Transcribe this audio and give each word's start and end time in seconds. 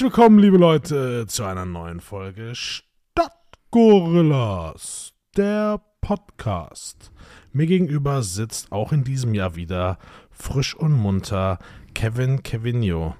Herzlich 0.00 0.16
willkommen, 0.16 0.38
liebe 0.38 0.56
Leute, 0.56 1.26
zu 1.26 1.44
einer 1.44 1.66
neuen 1.66 2.00
Folge 2.00 2.54
Stadtgorillas, 2.54 5.12
der 5.36 5.78
Podcast. 6.00 7.12
Mir 7.52 7.66
gegenüber 7.66 8.22
sitzt 8.22 8.72
auch 8.72 8.92
in 8.92 9.04
diesem 9.04 9.34
Jahr 9.34 9.56
wieder 9.56 9.98
frisch 10.30 10.74
und 10.74 10.92
munter 10.92 11.58
Kevin 11.92 12.42
Kevinio. 12.42 13.14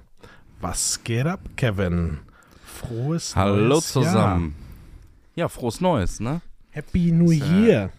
Was 0.59 1.03
geht 1.03 1.27
ab, 1.27 1.41
Kevin? 1.55 2.21
Frohes 2.65 3.35
Hallo 3.35 3.75
neues 3.75 3.91
zusammen. 3.91 4.55
Ja, 5.35 5.49
frohes 5.49 5.81
Neues, 5.81 6.19
ne? 6.19 6.29
Jahr. 6.29 6.41
Happy 6.71 7.11
New 7.11 7.29
Ist, 7.29 7.43
Year. 7.43 7.91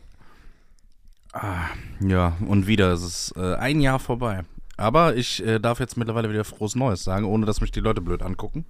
Ja, 2.01 2.37
und 2.49 2.67
wieder 2.67 2.95
ist 2.95 3.03
es 3.03 3.33
äh, 3.37 3.55
ein 3.55 3.81
Jahr 3.81 4.01
vorbei. 4.01 4.43
Aber 4.83 5.17
ich 5.17 5.45
äh, 5.47 5.59
darf 5.61 5.79
jetzt 5.81 5.97
mittlerweile 5.97 6.29
wieder 6.29 6.45
frohes 6.45 6.75
Neues 6.75 7.05
sagen, 7.05 7.25
ohne 7.25 7.47
dass 7.47 7.61
mich 7.61 7.71
die 7.71 7.81
Leute 7.81 8.01
blöd 8.01 8.23
angucken. 8.23 8.65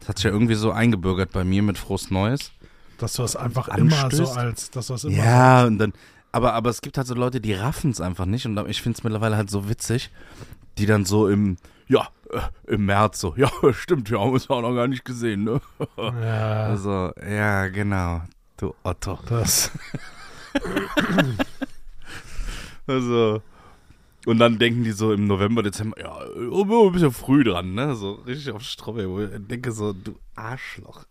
Das 0.00 0.08
hat 0.08 0.16
sich 0.18 0.24
ja 0.24 0.30
irgendwie 0.30 0.54
so 0.54 0.70
eingebürgert 0.70 1.32
bei 1.32 1.44
mir 1.44 1.62
mit 1.62 1.76
frohes 1.76 2.10
Neues. 2.10 2.52
Dass 2.98 3.14
du 3.14 3.24
es 3.24 3.36
einfach 3.36 3.68
immer 3.68 3.90
so 4.10 4.22
anstößt. 4.22 4.38
als, 4.38 4.70
dass 4.70 4.86
du 4.86 4.94
es 4.94 5.04
immer 5.04 5.16
Ja, 5.16 5.64
und 5.66 5.78
dann, 5.78 5.92
aber, 6.32 6.54
aber 6.54 6.70
es 6.70 6.80
gibt 6.80 6.96
halt 6.96 7.06
so 7.06 7.14
Leute, 7.14 7.40
die 7.40 7.52
raffen 7.52 7.90
es 7.90 8.00
einfach 8.00 8.26
nicht. 8.26 8.46
Und 8.46 8.56
ich 8.68 8.80
finde 8.80 8.96
es 8.96 9.04
mittlerweile 9.04 9.36
halt 9.36 9.50
so 9.50 9.68
witzig, 9.68 10.10
die 10.78 10.86
dann 10.86 11.04
so 11.04 11.28
im, 11.28 11.56
ja, 11.88 12.08
äh, 12.30 12.40
im 12.72 12.86
März 12.86 13.20
so, 13.20 13.34
ja, 13.38 13.50
stimmt, 13.72 14.10
wir 14.10 14.20
haben 14.20 14.34
es 14.36 14.48
auch 14.48 14.62
noch 14.62 14.74
gar 14.74 14.86
nicht 14.86 15.04
gesehen, 15.04 15.44
ne? 15.44 15.60
so. 15.78 16.02
Ja, 16.02 16.62
Also, 16.64 17.10
ja, 17.28 17.66
genau. 17.68 18.22
Du 18.56 18.74
Otto. 18.84 19.18
das. 19.28 19.70
Also. 22.88 23.42
Und 24.26 24.40
dann 24.40 24.58
denken 24.58 24.82
die 24.82 24.90
so 24.90 25.12
im 25.12 25.28
November, 25.28 25.62
Dezember, 25.62 26.00
ja, 26.00 26.18
ein 26.18 26.92
bisschen 26.92 27.12
früh 27.12 27.44
dran, 27.44 27.74
ne? 27.74 27.94
So 27.94 28.14
richtig 28.26 28.52
auf 28.52 28.62
Stroppe, 28.62 29.08
wo 29.08 29.20
ich 29.20 29.30
denke 29.38 29.70
so, 29.70 29.92
du 29.92 30.16
Arschloch. 30.34 31.04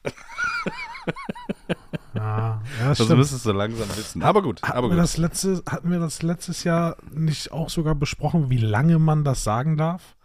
Ja, 2.13 2.61
ja 2.79 2.89
Das 2.89 2.97
stimmt. 3.01 3.17
müsstest 3.17 3.45
du 3.45 3.53
langsam 3.53 3.87
wissen. 3.95 4.21
Aber 4.21 4.41
gut, 4.41 4.61
Hatten, 4.63 4.77
aber 4.77 4.87
wir 4.89 4.95
gut. 4.95 5.03
das 5.03 5.15
letzte, 5.15 5.63
hatten 5.65 5.91
wir 5.91 5.99
das 5.99 6.23
letztes 6.23 6.65
Jahr 6.65 6.97
nicht 7.13 7.53
auch 7.53 7.69
sogar 7.69 7.95
besprochen, 7.95 8.49
wie 8.49 8.57
lange 8.57 8.99
man 8.99 9.23
das 9.23 9.45
sagen 9.45 9.77
darf? 9.77 10.17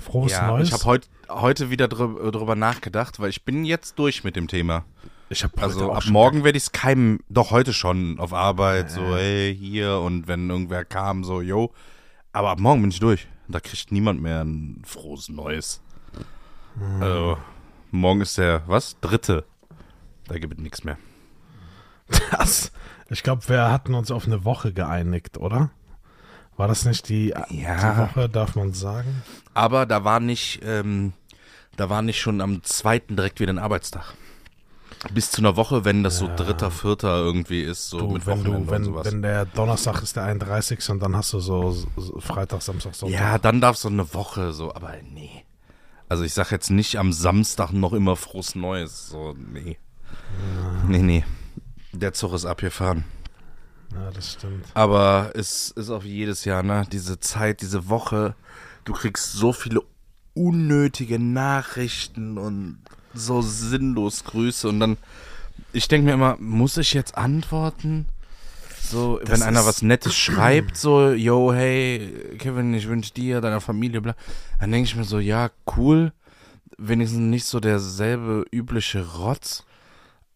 Frohes 0.00 0.30
ja, 0.30 0.46
Neues. 0.46 0.68
ich 0.68 0.74
habe 0.74 0.84
heut, 0.84 1.08
heute 1.28 1.70
wieder 1.70 1.88
drü 1.88 2.30
drüber 2.30 2.54
nachgedacht, 2.54 3.18
weil 3.18 3.30
ich 3.30 3.44
bin 3.44 3.64
jetzt 3.64 3.98
durch 3.98 4.22
mit 4.22 4.36
dem 4.36 4.46
Thema. 4.46 4.84
ich 5.28 5.42
hab 5.42 5.60
Also 5.60 5.92
ab 5.92 6.04
morgen 6.06 6.44
werde 6.44 6.56
ich 6.56 6.64
es 6.64 6.72
keinem, 6.72 7.18
doch 7.28 7.50
heute 7.50 7.72
schon 7.72 8.20
auf 8.20 8.32
Arbeit, 8.32 8.92
so, 8.92 9.00
hey, 9.16 9.56
hier 9.58 9.98
und 9.98 10.28
wenn 10.28 10.48
irgendwer 10.48 10.84
kam, 10.84 11.24
so, 11.24 11.40
yo. 11.42 11.72
Aber 12.32 12.50
ab 12.50 12.60
morgen 12.60 12.82
bin 12.82 12.90
ich 12.90 13.00
durch. 13.00 13.26
Da 13.48 13.60
kriegt 13.60 13.90
niemand 13.92 14.20
mehr 14.20 14.42
ein 14.44 14.82
frohes 14.84 15.28
Neues. 15.28 15.80
Hm. 16.78 17.02
Also, 17.02 17.38
morgen 17.90 18.20
ist 18.20 18.36
der, 18.38 18.62
was? 18.66 18.96
Dritte. 19.00 19.44
Da 20.26 20.38
gibt 20.38 20.54
es 20.54 20.60
nichts 20.60 20.84
mehr. 20.84 20.98
Das, 22.30 22.72
ich 23.10 23.22
glaube, 23.22 23.48
wir 23.48 23.70
hatten 23.70 23.94
uns 23.94 24.10
auf 24.10 24.26
eine 24.26 24.44
Woche 24.44 24.72
geeinigt, 24.72 25.38
oder? 25.38 25.70
War 26.56 26.68
das 26.68 26.84
nicht 26.84 27.08
die, 27.08 27.34
die 27.50 27.60
Ja. 27.62 27.98
Woche, 27.98 28.28
darf 28.28 28.56
man 28.56 28.72
sagen? 28.72 29.22
Aber 29.54 29.86
da 29.86 30.04
war 30.04 30.20
nicht, 30.20 30.60
ähm, 30.62 31.12
da 31.76 31.88
war 31.88 32.02
nicht 32.02 32.20
schon 32.20 32.40
am 32.40 32.62
zweiten 32.64 33.16
direkt 33.16 33.40
wieder 33.40 33.52
ein 33.52 33.58
Arbeitstag. 33.58 34.14
Bis 35.12 35.30
zu 35.30 35.40
einer 35.40 35.56
Woche, 35.56 35.84
wenn 35.84 36.02
das 36.02 36.18
so 36.18 36.28
dritter, 36.34 36.70
vierter 36.70 37.16
irgendwie 37.18 37.62
ist, 37.62 37.88
so 37.88 37.98
Du, 37.98 38.08
mit 38.08 38.26
wenn, 38.26 38.38
Wochenende 38.38 38.50
du, 38.50 38.56
und 38.64 38.70
wenn, 38.70 38.84
sowas. 38.84 39.06
wenn 39.06 39.22
der 39.22 39.46
Donnerstag 39.46 40.02
ist 40.02 40.16
der 40.16 40.24
31. 40.24 40.90
und 40.90 41.00
dann 41.00 41.14
hast 41.16 41.32
du 41.32 41.40
so, 41.40 41.70
so 41.96 42.20
Freitag, 42.20 42.62
Samstag, 42.62 42.94
Sonntag. 42.94 43.18
Ja, 43.18 43.38
dann 43.38 43.60
darf 43.60 43.76
so 43.76 43.88
eine 43.88 44.12
Woche 44.14 44.52
so, 44.52 44.74
aber 44.74 44.94
nee. 45.12 45.44
Also 46.08 46.24
ich 46.24 46.34
sag 46.34 46.50
jetzt 46.50 46.70
nicht 46.70 46.96
am 46.98 47.12
Samstag 47.12 47.70
noch 47.72 47.92
immer 47.92 48.16
frohes 48.16 48.54
Neues. 48.54 49.08
So, 49.08 49.34
nee. 49.52 49.78
Nee, 50.88 50.98
nee. 51.02 51.24
Der 51.92 52.12
Zug 52.12 52.32
ist 52.32 52.44
abgefahren. 52.44 53.04
ja, 53.94 54.10
das 54.10 54.32
stimmt. 54.32 54.64
Aber 54.74 55.30
es 55.34 55.70
ist 55.70 55.90
auch 55.90 56.02
wie 56.04 56.14
jedes 56.14 56.44
Jahr, 56.44 56.62
ne? 56.62 56.84
Diese 56.90 57.20
Zeit, 57.20 57.60
diese 57.60 57.88
Woche, 57.88 58.34
du 58.84 58.92
kriegst 58.94 59.32
so 59.34 59.52
viele 59.52 59.80
unnötige 60.34 61.18
Nachrichten 61.18 62.38
und 62.38 62.78
so 63.18 63.42
sinnlos 63.42 64.24
Grüße 64.24 64.68
und 64.68 64.80
dann, 64.80 64.96
ich 65.72 65.88
denke 65.88 66.06
mir 66.06 66.14
immer, 66.14 66.36
muss 66.38 66.76
ich 66.76 66.94
jetzt 66.94 67.16
antworten? 67.16 68.06
So, 68.80 69.18
Das 69.18 69.30
wenn 69.30 69.42
einer 69.42 69.66
was 69.66 69.82
Nettes 69.82 70.14
schreibt, 70.16 70.76
so, 70.76 71.10
yo, 71.10 71.52
hey, 71.52 72.36
Kevin, 72.38 72.72
ich 72.74 72.88
wünsche 72.88 73.12
dir, 73.12 73.40
deiner 73.40 73.60
Familie, 73.60 74.00
bla, 74.00 74.14
dann 74.60 74.72
denke 74.72 74.88
ich 74.88 74.96
mir 74.96 75.04
so, 75.04 75.18
ja, 75.18 75.50
cool, 75.76 76.12
wenigstens 76.78 77.20
nicht 77.20 77.44
so 77.44 77.60
derselbe 77.60 78.44
übliche 78.52 79.06
Rotz, 79.16 79.64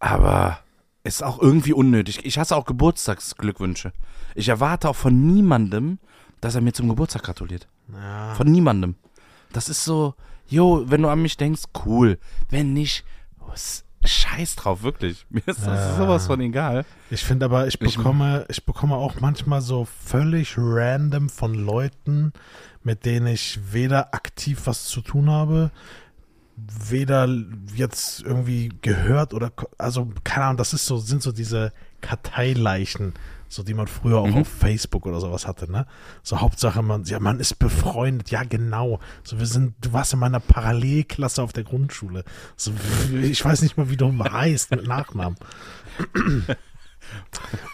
aber 0.01 0.59
ist 1.05 1.23
auch 1.23 1.41
irgendwie 1.41 1.73
unnötig. 1.73 2.25
Ich 2.25 2.39
hasse 2.39 2.55
auch 2.55 2.65
Geburtstagsglückwünsche. 2.65 3.93
Ich 4.35 4.49
erwarte 4.49 4.89
auch 4.89 4.97
von 4.97 5.27
niemandem, 5.27 5.99
dass 6.41 6.55
er 6.55 6.61
mir 6.61 6.73
zum 6.73 6.89
Geburtstag 6.89 7.23
gratuliert. 7.23 7.67
Ja, 7.93 8.35
Von 8.35 8.51
niemandem. 8.51 8.95
Das 9.53 9.69
ist 9.69 9.85
so, 9.85 10.15
jo, 10.53 10.85
wenn 10.87 11.03
du 11.03 11.09
an 11.09 11.23
mich 11.23 11.37
denkst, 11.37 11.63
cool. 11.87 12.19
Wenn 12.51 12.73
nicht, 12.73 13.05
scheiß 14.05 14.57
drauf, 14.57 14.83
wirklich. 14.83 15.27
Mir 15.31 15.43
ist 15.47 15.61
das 15.67 15.67
Ja. 15.67 15.97
sowas 15.97 16.27
von 16.27 16.41
egal. 16.41 16.85
Ich 17.11 17.23
finde 17.25 17.47
aber, 17.47 17.67
ich 17.67 17.81
Ich- 17.81 17.97
bekomme, 17.97 18.45
ich 18.49 18.65
bekomme 18.65 18.95
auch 18.97 19.21
manchmal 19.21 19.61
so 19.63 19.85
völlig 19.85 20.55
random 20.59 21.29
von 21.29 21.55
Leuten, 21.55 22.33
mit 22.83 23.05
denen 23.05 23.29
ich 23.29 23.59
weder 23.73 24.13
aktiv 24.15 24.63
was 24.65 24.87
zu 24.87 25.01
tun 25.03 25.31
habe, 25.31 25.71
weder 26.57 27.29
jetzt 27.75 28.23
irgendwie 28.23 28.71
gehört 28.83 29.35
oder, 29.35 29.53
also 29.79 30.11
keine 30.25 30.47
Ahnung, 30.47 30.57
das 30.59 30.75
ist 30.75 30.87
so, 30.87 30.97
sind 30.99 31.23
so 31.23 31.33
diese 31.33 31.73
Karteileichen, 32.01 33.15
so 33.53 33.63
die 33.63 33.75
man 33.75 33.87
früher 33.87 34.17
auch 34.19 34.27
Mhm. 34.27 34.39
auf 34.39 34.49
Facebook 34.49 35.05
oder 35.05 35.21
sowas 35.21 35.47
hatte, 35.47 35.71
ne? 35.71 35.87
So 36.23 36.41
Hauptsache 36.41 36.83
man, 36.83 37.05
ja, 37.05 37.21
man 37.21 37.39
ist 37.39 37.59
befreundet, 37.59 38.31
ja 38.31 38.45
genau. 38.45 38.99
So 39.25 39.39
wir 39.39 39.45
sind, 39.47 39.75
du 39.83 39.93
warst 39.93 40.15
in 40.15 40.21
meiner 40.21 40.41
Parallelklasse 40.41 41.43
auf 41.43 41.53
der 41.53 41.65
Grundschule. 41.65 42.25
So, 42.57 42.73
ich 43.23 43.45
weiß 43.45 43.61
nicht 43.61 43.77
mal, 43.77 43.91
wie 43.91 43.99
du 43.99 44.11
heißt 44.25 44.71
mit 44.71 44.87
Nachnamen. 44.87 45.37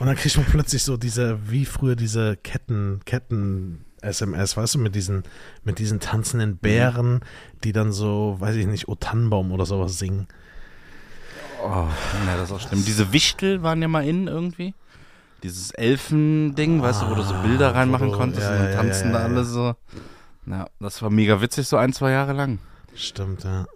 Und 0.00 0.06
dann 0.06 0.16
kriegt 0.16 0.36
man 0.36 0.46
plötzlich 0.46 0.82
so 0.82 0.96
diese, 0.96 1.38
wie 1.48 1.64
früher 1.64 1.94
diese 1.94 2.36
Ketten, 2.36 3.00
Ketten, 3.04 3.84
SMS, 4.00 4.56
weißt 4.56 4.74
du, 4.74 4.78
mit 4.80 4.94
diesen, 4.96 5.22
mit 5.64 5.78
diesen 5.78 6.00
tanzenden 6.00 6.56
Bären, 6.56 7.20
die 7.62 7.72
dann 7.72 7.92
so, 7.92 8.36
weiß 8.38 8.56
ich 8.56 8.66
nicht, 8.66 8.88
O 8.88 8.96
Tannenbaum 8.96 9.52
oder 9.52 9.64
sowas 9.66 9.98
singen. 9.98 10.26
Oh, 11.62 11.86
na, 12.26 12.36
das 12.36 12.50
ist 12.50 12.56
auch 12.56 12.60
schlimm. 12.68 12.84
Diese 12.84 13.12
Wichtel 13.12 13.62
waren 13.62 13.80
ja 13.82 13.88
mal 13.88 14.06
in 14.06 14.26
irgendwie. 14.28 14.74
Dieses 15.42 15.70
Elfending, 15.70 16.82
weißt 16.82 17.02
du, 17.02 17.10
wo 17.10 17.14
du 17.14 17.22
so 17.22 17.34
Bilder 17.42 17.68
Ah, 17.68 17.72
reinmachen 17.72 18.10
du- 18.10 18.16
konntest 18.16 18.46
ja, 18.48 18.52
und 18.52 18.58
dann 18.58 18.72
tanzen 18.72 19.06
ja, 19.08 19.12
da 19.12 19.18
ja, 19.20 19.24
alle 19.26 19.36
ja. 19.40 19.44
so. 19.44 19.74
Ja, 20.46 20.66
das 20.80 21.02
war 21.02 21.10
mega 21.10 21.40
witzig, 21.40 21.68
so 21.68 21.76
ein, 21.76 21.92
zwei 21.92 22.10
Jahre 22.10 22.32
lang. 22.32 22.58
Stimmt, 22.94 23.44
ja. 23.44 23.66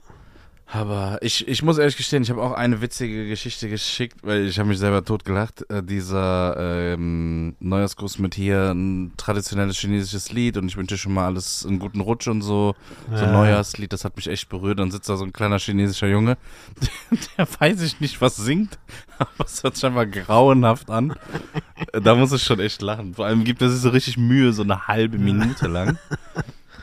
Aber 0.75 1.19
ich, 1.21 1.47
ich 1.49 1.63
muss 1.63 1.77
ehrlich 1.77 1.99
gestehen, 1.99 2.23
ich 2.23 2.31
habe 2.31 2.41
auch 2.43 2.53
eine 2.53 2.81
witzige 2.81 3.29
Geschichte 3.29 3.69
geschickt, 3.69 4.21
weil 4.23 4.47
ich 4.47 4.59
habe 4.59 4.71
mich 4.71 4.79
selber 4.79 5.05
totgelacht. 5.05 5.69
Äh, 5.71 5.83
dieser 5.83 6.57
ähm, 6.95 7.55
Neujahrsgruß 7.61 8.19
mit 8.21 8.35
hier 8.35 8.71
ein 8.73 9.13
traditionelles 9.19 9.77
chinesisches 9.77 10.33
Lied 10.33 10.57
und 10.57 10.69
ich 10.69 10.79
wünsche 10.79 10.95
dir 10.95 10.99
schon 10.99 11.13
mal 11.13 11.27
alles 11.27 11.67
einen 11.67 11.79
guten 11.79 12.01
Rutsch 12.01 12.27
und 12.27 12.41
so. 12.41 12.75
So 13.11 13.17
ein 13.17 13.21
Ja. 13.21 13.33
Neujahrslied, 13.33 13.93
das 13.93 14.07
hat 14.07 14.17
mich 14.17 14.29
echt 14.29 14.49
berührt. 14.49 14.79
Dann 14.79 14.91
sitzt 14.91 15.11
da 15.11 15.19
so 15.19 15.25
ein 15.25 15.33
kleiner 15.35 15.59
chinesischer 15.59 16.09
Junge, 16.09 16.39
der 17.37 17.47
weiß 17.61 17.83
ich 17.83 18.01
nicht, 18.01 18.23
was 18.23 18.37
singt, 18.37 18.79
aber 19.19 19.45
es 19.45 19.63
hört 19.63 19.75
sich 19.77 19.85
einfach 19.85 20.11
grauenhaft 20.11 20.89
an. 20.91 21.15
Äh, 21.93 22.01
Da 22.01 22.15
muss 22.15 22.33
ich 22.33 22.43
schon 22.43 22.61
echt 22.61 22.81
lachen. 22.81 23.13
Vor 23.13 23.27
allem 23.27 23.45
gibt 23.45 23.61
sich 23.61 23.71
so 23.73 23.91
richtig 23.91 24.17
Mühe, 24.17 24.55
so 24.55 24.63
eine 24.63 24.87
halbe 24.89 25.19
Minute 25.19 25.67
lang. 25.69 25.99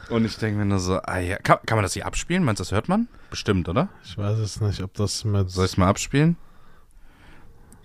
Und 0.09 0.25
ich 0.25 0.38
denke 0.38 0.57
mir 0.57 0.65
nur 0.65 0.79
so, 0.79 1.00
ah 1.01 1.19
ja, 1.19 1.38
kann, 1.38 1.59
kann 1.65 1.77
man 1.77 1.83
das 1.83 1.94
hier 1.94 2.06
abspielen? 2.06 2.44
Meinst 2.44 2.59
du, 2.59 2.63
das 2.63 2.71
hört 2.71 2.89
man? 2.89 3.07
Bestimmt, 3.29 3.69
oder? 3.69 3.89
Ich 4.03 4.17
weiß 4.17 4.39
es 4.39 4.59
nicht, 4.61 4.81
ob 4.81 4.94
das 4.95 5.23
mit. 5.23 5.50
Soll 5.51 5.65
ich 5.65 5.71
es 5.71 5.77
mal 5.77 5.88
abspielen? 5.88 6.35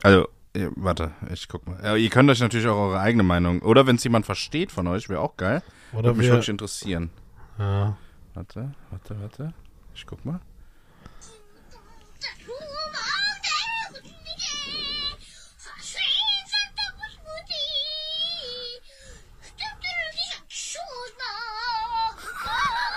Also, 0.03 0.29
ja, 0.57 0.69
warte, 0.77 1.13
ich 1.33 1.49
guck 1.49 1.67
mal. 1.67 1.79
Ja, 1.83 1.97
ihr 1.97 2.11
könnt 2.11 2.31
euch 2.31 2.41
natürlich 2.41 2.67
auch 2.67 2.77
eure 2.77 3.01
eigene 3.01 3.23
Meinung. 3.23 3.61
Oder 3.63 3.87
wenn 3.87 3.97
es 3.97 4.05
jemand 4.05 4.27
versteht 4.27 4.73
von 4.73 4.87
euch, 4.87 5.09
wäre 5.09 5.21
auch 5.21 5.37
geil. 5.37 5.63
oder 5.93 6.05
Würde 6.05 6.19
mich 6.19 6.27
wir, 6.27 6.33
wirklich 6.35 6.49
interessieren. 6.49 7.11
ja. 7.59 7.97
Warte, 8.37 8.73
warte, 8.91 9.21
warte. 9.21 9.55
Ich 9.95 10.07
guck 10.07 10.25
mal. 10.25 10.41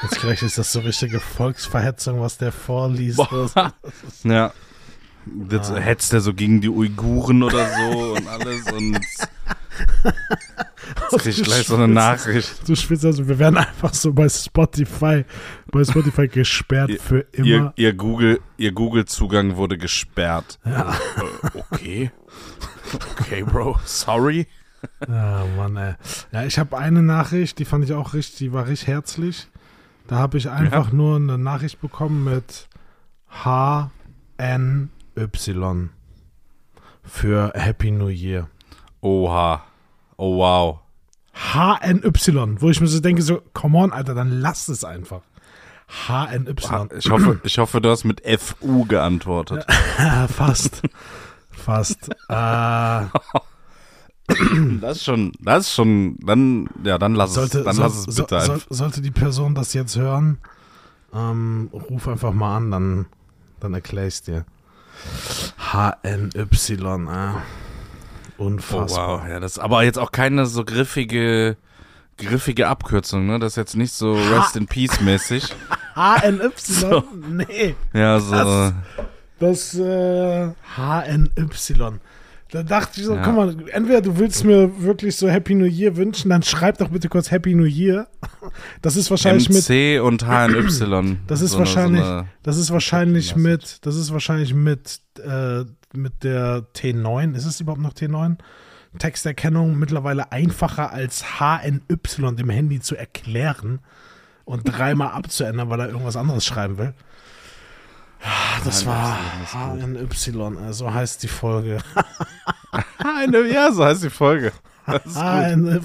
Jetzt 0.10 0.22
gleich 0.22 0.42
ist 0.44 0.58
das 0.58 0.72
so 0.72 0.80
richtige 0.80 1.20
Volksverhetzung, 1.20 2.22
was 2.22 2.38
der 2.38 2.52
vorliest. 2.52 3.20
Ja. 4.24 4.54
Jetzt 5.52 5.74
hetzt 5.76 6.14
er 6.14 6.22
so 6.22 6.34
gegen 6.34 6.62
die 6.62 6.70
Uiguren 6.70 7.44
oder 7.44 7.68
so 7.76 8.14
und 8.16 8.28
alles 8.28 8.72
und 8.72 8.94
Jetzt 11.12 11.22
krieg 11.24 11.38
ich 11.38 11.44
gleich 11.44 11.68
so 11.68 11.76
eine 11.76 11.88
Nachricht. 11.90 12.68
Du 12.68 12.76
spielst 12.76 13.04
also, 13.06 13.28
wir 13.28 13.38
werden 13.38 13.58
einfach 13.58 13.94
so 13.94 14.14
bei 14.14 14.30
Spotify, 14.30 15.26
bei 15.72 15.84
Spotify 15.84 16.28
gesperrt 16.30 16.90
Ihr- 16.92 17.00
für 17.00 17.20
immer. 17.34 17.46
Ihr, 17.46 17.74
ihr 17.76 17.94
Google, 17.94 18.40
ihr 18.58 18.72
Google-Zugang 18.72 19.58
wurde 19.58 19.78
gesperrt. 19.78 20.58
Ja. 20.66 20.94
Äh, 20.94 21.60
okay. 21.72 22.12
Okay, 23.20 23.44
Bro. 23.44 23.78
Sorry. 23.84 24.48
Ja, 25.08 25.46
Mann, 25.58 25.76
ey. 25.76 25.96
Ja, 26.32 26.46
ich 26.46 26.58
habe 26.58 26.78
eine 26.78 27.04
Nachricht, 27.04 27.60
die 27.60 27.66
fand 27.66 27.84
ich 27.84 27.92
auch 27.94 28.14
richtig, 28.14 28.38
die 28.38 28.54
war 28.54 28.68
richtig 28.68 28.88
herzlich. 28.88 29.48
Da 30.08 30.18
habe 30.18 30.38
ich 30.38 30.50
einfach 30.50 30.92
nur 30.94 31.18
eine 31.18 31.38
Nachricht 31.38 31.82
bekommen 31.82 32.24
mit 32.24 32.70
HNY 33.44 34.90
für 37.04 37.52
Happy 37.54 37.92
New 37.92 38.08
Year. 38.08 38.48
Oha. 39.02 39.64
Oh, 40.16 40.38
wow. 40.38 40.80
HNY, 41.34 42.62
wo 42.62 42.70
ich 42.70 42.82
mir 42.82 42.88
so 42.88 43.00
denke, 43.00 43.22
so, 43.22 43.42
come 43.54 43.78
on, 43.78 43.92
Alter, 43.92 44.16
dann 44.16 44.32
lass 44.32 44.70
es 44.70 44.84
einfach. 44.84 45.22
HNY. 46.08 46.56
Ich 46.98 47.10
hoffe, 47.10 47.40
ich 47.44 47.58
hoffe, 47.58 47.82
du 47.82 47.90
hast 47.90 48.04
mit 48.04 48.22
FU 48.40 48.86
geantwortet. 48.86 49.66
Ja, 50.00 50.28
fast. 50.30 50.82
Fast. 51.52 52.10
Äh, 52.30 53.02
Das 54.82 54.98
ist 54.98 55.04
schon, 55.06 55.32
das 55.40 55.68
ist 55.68 55.74
schon, 55.74 56.18
dann, 56.20 56.68
ja, 56.84 56.98
dann 56.98 57.16
lass 57.16 57.34
sollte, 57.34 57.60
es, 57.60 57.66
dann 57.66 57.76
soll- 57.76 57.86
lass 57.86 58.08
es 58.08 58.16
bitte 58.16 58.38
einfach. 58.38 58.68
sollte 58.70 59.02
die 59.02 59.12
Person 59.12 59.56
das 59.56 59.74
jetzt 59.74 59.96
hören, 59.96 60.38
ähm, 61.14 61.70
ruf 61.72 62.08
einfach 62.08 62.34
mal 62.34 62.58
an, 62.58 62.72
dann, 62.72 63.06
dann 63.60 63.74
erkläre 63.74 64.08
ich 64.08 64.22
dir. 64.22 64.46
HNY, 65.72 66.30
äh. 66.34 67.32
Oh, 68.40 68.44
Unfassbar. 68.46 69.22
wow. 69.24 69.28
Ja, 69.30 69.40
das 69.40 69.54
ist 69.54 69.60
aber 69.60 69.84
jetzt 69.84 69.98
auch 69.98 70.12
keine 70.12 70.46
so 70.46 70.64
griffige, 70.64 71.58
griffige 72.18 72.68
Abkürzung, 72.68 73.26
ne? 73.26 73.40
Das 73.40 73.54
ist 73.54 73.58
jetzt 73.58 73.76
nicht 73.76 73.94
so 73.94 74.14
Rest 74.14 74.56
in 74.56 74.68
Peace 74.68 75.02
mäßig. 75.02 75.56
HNY? 75.96 76.50
So. 76.58 77.04
Nee. 77.28 77.76
Ja, 77.94 78.20
so. 78.20 78.32
Das- 78.36 78.74
Das 79.40 79.74
äh, 79.76 80.50
HNY. 80.76 82.00
Da 82.52 82.64
dachte 82.64 83.00
ich 83.02 83.06
so, 83.06 83.16
Ja. 83.16 83.22
guck 83.24 83.36
mal, 83.36 83.56
entweder 83.72 84.02
du 84.02 84.18
willst 84.18 84.46
mir 84.46 84.82
wirklich 84.82 85.16
so 85.18 85.28
Happy 85.28 85.54
New 85.54 85.66
Year 85.66 85.98
wünschen, 85.98 86.30
dann 86.30 86.44
schreib 86.44 86.78
doch 86.78 86.88
bitte 86.90 87.10
kurz 87.10 87.30
Happy 87.30 87.54
New 87.54 87.66
Year. 87.66 88.08
Das 88.82 88.96
ist 88.96 89.10
wahrscheinlich 89.10 89.50
mit, 89.50 89.68
MC 89.70 90.00
und 90.02 90.24
HNY. 90.26 91.18
das 91.28 91.42
ist 91.42 91.52
So 91.52 91.58
eine- 91.58 91.66
wahrscheinlich, 91.66 92.02
So 92.04 92.08
eine, 92.08 92.28
das 92.44 92.58
ist 92.58 92.72
wahrscheinlich 92.72 93.36
mit, 93.36 93.86
das 93.86 93.96
ist 93.98 94.14
wahrscheinlich 94.14 94.54
mit, 94.54 95.02
äh, 95.22 95.66
mit 95.94 96.24
der 96.24 96.66
T9. 96.74 97.36
Ist 97.36 97.46
es 97.46 97.60
überhaupt 97.60 97.82
noch 97.82 97.94
T9? 97.94 98.38
Texterkennung 98.98 99.78
mittlerweile 99.78 100.32
einfacher 100.32 100.92
als 100.92 101.40
HNY 101.40 102.36
dem 102.36 102.50
Handy 102.50 102.80
zu 102.80 102.96
erklären 102.96 103.80
und 104.46 104.64
dreimal 104.64 105.10
abzuändern, 105.10 105.70
weil 105.70 105.82
er 105.82 105.88
irgendwas 105.90 106.16
anderes 106.16 106.46
schreiben 106.46 106.78
will. 106.78 106.94
Das 108.64 108.86
war 108.86 109.18
HNY, 109.52 110.08
äh, 110.68 110.74
so 110.74 110.94
heißt 110.94 111.24
die 111.24 111.28
Folge. 111.28 111.80
HN, 113.00 113.52
ja, 113.52 113.72
so 113.72 113.84
heißt 113.86 114.04
die 114.04 114.10
Folge. 114.10 114.52
HNY. 114.86 115.80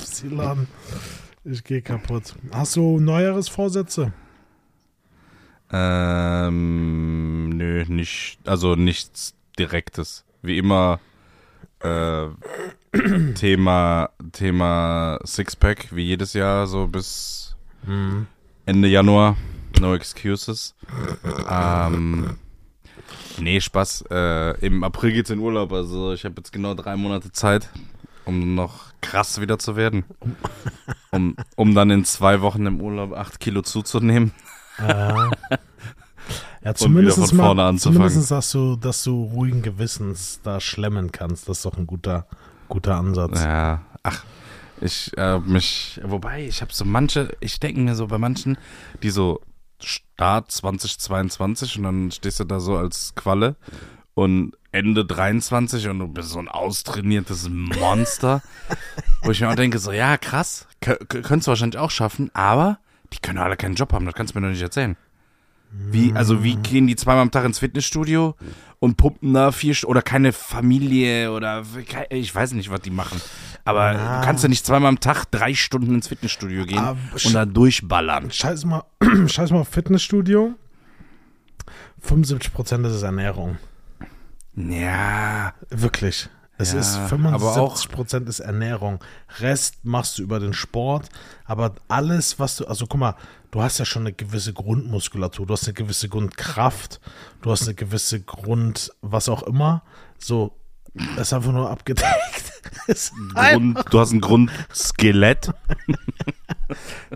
Ich 1.45 1.65
gehe 1.65 1.83
kaputt. 1.83 2.35
Hast 2.53 2.77
du 2.77 3.01
Neujahresvorsätze? 3.01 4.13
Ähm, 5.73 7.49
nö, 7.49 7.85
nicht, 7.89 8.39
also 8.45 8.75
nichts 8.77 9.35
Direktes. 9.59 10.25
Wie 10.43 10.59
immer, 10.59 11.01
äh, 11.81 12.27
Thema, 13.35 14.11
Thema 14.33 15.19
Sixpack, 15.25 15.89
wie 15.95 16.05
jedes 16.05 16.35
Jahr, 16.35 16.67
so 16.67 16.87
bis 16.87 17.57
Ende 18.67 18.89
Januar. 18.89 19.37
No 19.81 19.95
excuses. 19.95 20.75
ähm, 21.49 22.37
nee, 23.39 23.61
Spaß. 23.61 24.05
Äh, 24.11 24.67
Im 24.67 24.85
April 24.85 25.13
geht's 25.13 25.31
in 25.31 25.39
Urlaub, 25.39 25.73
also 25.73 26.13
ich 26.13 26.25
habe 26.25 26.35
jetzt 26.39 26.53
genau 26.53 26.75
drei 26.75 26.97
Monate 26.97 27.33
Zeit, 27.33 27.69
um 28.25 28.55
noch 28.55 28.93
krass 29.01 29.41
wieder 29.41 29.59
zu 29.59 29.77
werden. 29.77 30.05
Um, 31.11 31.37
um 31.57 31.75
dann 31.75 31.91
in 31.91 32.05
zwei 32.05 32.41
Wochen 32.41 32.67
im 32.67 32.81
Urlaub 32.81 33.13
acht 33.13 33.41
Kilo 33.41 33.63
zuzunehmen. 33.63 34.33
Äh, 34.79 35.13
ja, 36.65 36.75
zumindest 36.75 37.19
von 37.19 37.29
vorne 37.29 37.55
mal, 37.63 37.69
anzufangen. 37.69 38.09
zumindest, 38.09 38.31
dass 38.31 38.51
du, 38.53 38.77
dass 38.77 39.03
du 39.03 39.25
ruhigen 39.25 39.63
Gewissens 39.63 40.41
da 40.43 40.61
schlemmen 40.61 41.13
kannst. 41.13 41.49
Das 41.49 41.59
ist 41.59 41.65
doch 41.65 41.77
ein 41.77 41.87
guter, 41.87 42.27
guter 42.69 42.97
Ansatz. 42.97 43.43
Ja, 43.43 43.83
ach, 44.03 44.25
ich 44.81 45.13
äh, 45.17 45.39
mich, 45.41 46.01
wobei, 46.05 46.47
ich 46.47 46.61
habe 46.61 46.73
so 46.73 46.85
manche, 46.85 47.37
ich 47.41 47.61
denke 47.61 47.81
mir 47.81 47.95
so 47.95 48.07
bei 48.07 48.19
manchen, 48.19 48.57
die 49.03 49.11
so 49.11 49.41
Start 49.85 50.51
2022 50.51 51.79
und 51.79 51.85
dann 51.85 52.11
stehst 52.11 52.41
du 52.41 52.45
da 52.45 52.61
so 52.61 52.77
als 52.77 53.15
Qualle 53.15 53.57
und 54.15 54.53
Ende 54.73 55.05
23 55.05 55.89
und 55.89 55.99
du 55.99 56.09
bist 56.09 56.31
so 56.31 56.39
ein 56.39 56.49
austrainiertes 56.49 57.49
Monster, 57.51 58.43
wo 59.23 59.31
ich 59.31 59.41
mir 59.41 59.51
auch 59.51 59.55
denke, 59.55 59.79
so, 59.79 59.93
ja, 59.93 60.17
krass, 60.17 60.67
kö- 60.83 60.99
kö- 60.99 61.23
könntest 61.23 61.47
du 61.47 61.51
wahrscheinlich 61.51 61.79
auch 61.79 61.91
schaffen, 61.91 62.31
aber 62.35 62.79
die 63.13 63.19
können 63.19 63.39
alle 63.39 63.57
keinen 63.57 63.75
Job 63.75 63.93
haben, 63.93 64.07
das 64.07 64.15
kannst 64.15 64.35
du 64.35 64.39
mir 64.41 64.47
doch 64.47 64.53
nicht 64.53 64.63
erzählen. 64.63 64.97
Wie, 65.75 66.13
also 66.13 66.45
wie 66.45 66.57
gehen 66.57 66.87
die 66.87 66.97
zweimal 66.97 67.23
am 67.23 67.31
Tag 67.31 67.47
ins 67.47 67.59
Fitnessstudio 67.61 68.35
und 68.79 68.97
pumpen 68.99 69.33
da 69.33 69.53
vier 69.53 69.75
St 69.75 69.87
oder 69.87 70.03
keine 70.03 70.33
Familie 70.35 71.33
oder 71.33 71.63
ich 72.11 72.35
weiß 72.35 72.53
nicht, 72.53 72.71
was 72.71 72.83
die 72.83 72.91
machen. 72.91 73.21
Aber 73.65 73.93
Ja. 73.93 74.21
du 74.21 74.27
kannst 74.27 74.43
ja 74.43 74.49
nicht 74.49 74.67
zweimal 74.67 74.89
am 74.89 75.01
Tag 75.01 75.25
drei 75.31 75.55
Stunden 75.55 75.95
ins 75.95 76.09
Fitnessstudio 76.09 76.65
gehen 76.67 76.79
Aber 76.79 76.99
und 77.25 77.33
da 77.35 77.45
durchballern. 77.47 78.31
Scheiß 78.31 78.65
mal, 78.65 78.85
scheiß 79.27 79.51
mal 79.51 79.61
auf 79.61 79.69
Fitnessstudio. 79.69 80.55
75% 82.07 82.87
ist 82.87 83.03
Ernährung. 83.03 83.59
Ja, 84.57 85.55
Wirklich. 85.71 86.29
Es 86.59 86.73
Ja, 86.75 86.81
ist 86.81 86.97
aber 86.97 87.57
auch- 87.61 87.77
75% 87.77 88.29
ist 88.29 88.41
Ernährung. 88.41 89.03
Rest 89.41 89.85
machst 89.85 90.19
du 90.19 90.23
über 90.23 90.39
den 90.39 90.53
Sport. 90.53 91.09
Aber 91.45 91.75
alles, 91.89 92.39
was 92.39 92.57
du, 92.57 92.67
also 92.67 92.87
guck 92.87 93.01
mal, 93.01 93.15
du 93.51 93.63
hast 93.63 93.79
ja 93.79 93.85
schon 93.85 94.03
eine 94.03 94.13
gewisse 94.13 94.53
Grundmuskulatur, 94.53 95.47
du 95.47 95.55
hast 95.55 95.65
eine 95.65 95.73
gewisse 95.73 96.09
Grundkraft, 96.09 97.01
du 97.41 97.51
hast 97.51 97.63
eine 97.65 97.75
gewisse 97.75 98.21
Grund, 98.21 98.93
was 99.01 99.29
auch 99.29 99.43
immer. 99.45 99.83
So, 100.19 100.57
das 101.17 101.29
ist 101.29 101.33
einfach 101.33 101.53
nur 101.53 101.69
abgedeckt. 101.71 102.52
Grund, 103.35 103.85
du 103.91 104.01
hast 104.01 104.13
ein 104.13 104.21
Grundskelett. 104.21 105.53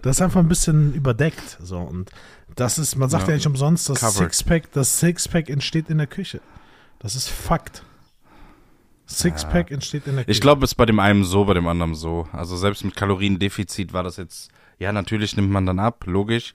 Das 0.03 0.17
ist 0.17 0.23
einfach 0.23 0.41
ein 0.41 0.49
bisschen 0.49 0.93
überdeckt. 0.93 1.57
So, 1.62 1.79
und 1.79 2.11
das 2.57 2.79
ist, 2.79 2.97
man 2.97 3.09
sagt 3.09 3.25
ja, 3.25 3.31
Ja. 3.31 3.37
nicht 3.37 3.47
umsonst, 3.47 3.88
das 3.88 4.00
Covered. 4.00 4.35
Sixpack, 4.35 4.73
das 4.73 5.00
Sixpack 5.00 5.49
entsteht 5.49 5.88
in 5.88 5.97
der 5.97 6.07
Küche. 6.07 6.43
Das 6.99 7.15
ist 7.15 7.29
Fakt. 7.29 7.83
Sixpack 9.07 9.71
entsteht 9.71 10.07
in 10.07 10.17
der 10.17 10.25
Küche. 10.25 10.33
Ich 10.33 10.41
glaube, 10.43 10.65
es 10.65 10.73
ist 10.73 10.75
bei 10.75 10.85
dem 10.85 10.99
einen 10.99 11.25
so, 11.25 11.45
bei 11.47 11.55
dem 11.55 11.67
anderen 11.69 11.95
so. 11.95 12.29
Also 12.33 12.57
selbst 12.57 12.85
mit 12.85 12.97
Kaloriendefizit 12.97 13.93
war 13.95 14.03
das 14.03 14.17
jetzt, 14.19 14.50
ja, 14.79 14.93
natürlich 14.93 15.37
nimmt 15.37 15.50
man 15.50 15.65
dann 15.65 15.79
ab, 15.79 16.05
logisch. 16.07 16.55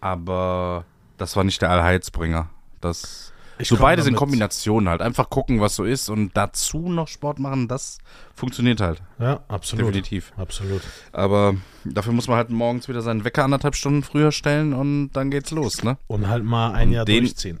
Aber 0.00 0.84
das 1.18 1.36
war 1.36 1.44
nicht 1.44 1.60
der 1.60 1.70
Allheilsbringer. 1.70 2.48
Das, 2.80 3.27
Ich 3.58 3.68
so 3.68 3.76
beides 3.76 4.06
in 4.06 4.14
Kombination 4.14 4.88
halt. 4.88 5.02
Einfach 5.02 5.30
gucken, 5.30 5.60
was 5.60 5.74
so 5.74 5.84
ist 5.84 6.08
und 6.08 6.36
dazu 6.36 6.88
noch 6.88 7.08
Sport 7.08 7.38
machen, 7.38 7.66
das 7.68 7.98
funktioniert 8.34 8.80
halt. 8.80 9.02
Ja, 9.18 9.40
absolut. 9.48 9.86
Definitiv. 9.88 10.32
Absolut. 10.36 10.82
Aber 11.12 11.54
dafür 11.84 12.12
muss 12.12 12.28
man 12.28 12.36
halt 12.36 12.50
morgens 12.50 12.88
wieder 12.88 13.02
seinen 13.02 13.24
Wecker 13.24 13.44
anderthalb 13.44 13.74
Stunden 13.74 14.02
früher 14.02 14.30
stellen 14.32 14.72
und 14.72 15.10
dann 15.12 15.30
geht's 15.30 15.50
los, 15.50 15.82
ne? 15.82 15.98
Und 16.06 16.28
halt 16.28 16.44
mal 16.44 16.72
ein 16.72 16.88
Und 16.88 16.94
Jahr 16.94 17.04
den- 17.04 17.24
durchziehen. 17.24 17.60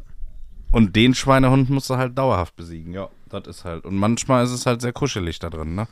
Und 0.70 0.94
den 0.96 1.14
Schweinehund 1.14 1.70
musst 1.70 1.88
du 1.88 1.96
halt 1.96 2.16
dauerhaft 2.18 2.54
besiegen, 2.54 2.92
ja. 2.92 3.08
Das 3.30 3.46
ist 3.46 3.64
halt. 3.64 3.84
Und 3.84 3.96
manchmal 3.96 4.44
ist 4.44 4.50
es 4.52 4.66
halt 4.66 4.80
sehr 4.82 4.92
kuschelig 4.92 5.38
da 5.38 5.50
drin, 5.50 5.74
ne? 5.74 5.88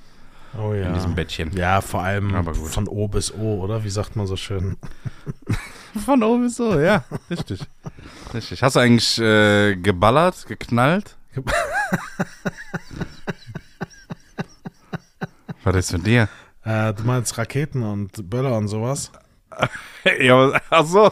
Oh 0.58 0.72
ja. 0.72 0.86
In 0.88 0.94
diesem 0.94 1.14
Bettchen. 1.14 1.52
Ja, 1.56 1.80
vor 1.80 2.02
allem 2.02 2.44
von 2.54 2.88
O 2.88 3.08
bis 3.08 3.32
O, 3.34 3.60
oder? 3.62 3.84
Wie 3.84 3.90
sagt 3.90 4.16
man 4.16 4.26
so 4.26 4.36
schön? 4.36 4.76
Von 6.04 6.22
oben 6.22 6.42
bis 6.42 6.56
so, 6.56 6.78
ja. 6.78 7.04
Richtig. 7.30 7.60
Richtig. 8.36 8.62
Hast 8.62 8.76
du 8.76 8.80
eigentlich 8.80 9.18
äh, 9.18 9.76
geballert, 9.76 10.44
geknallt? 10.46 11.16
Was 15.64 15.76
ist 15.76 15.92
mit 15.94 16.06
dir? 16.06 16.28
Äh, 16.62 16.92
du 16.92 17.02
meinst 17.04 17.38
Raketen 17.38 17.82
und 17.82 18.28
Böller 18.28 18.58
und 18.58 18.68
sowas? 18.68 19.10
ja, 20.20 20.52
ach 20.68 20.84
so. 20.84 21.10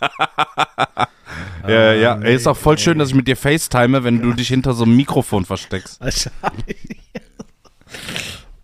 ja, 1.68 1.92
ja. 1.92 2.16
nee, 2.16 2.34
ist 2.34 2.46
auch 2.46 2.56
voll 2.56 2.78
schön, 2.78 2.98
dass 2.98 3.10
ich 3.10 3.14
mit 3.14 3.28
dir 3.28 3.36
FaceTime, 3.36 4.02
wenn 4.02 4.22
du 4.22 4.32
dich 4.32 4.48
hinter 4.48 4.72
so 4.72 4.84
einem 4.84 4.96
Mikrofon 4.96 5.44
versteckst. 5.44 6.00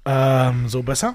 ähm, 0.06 0.66
so 0.66 0.82
besser? 0.82 1.14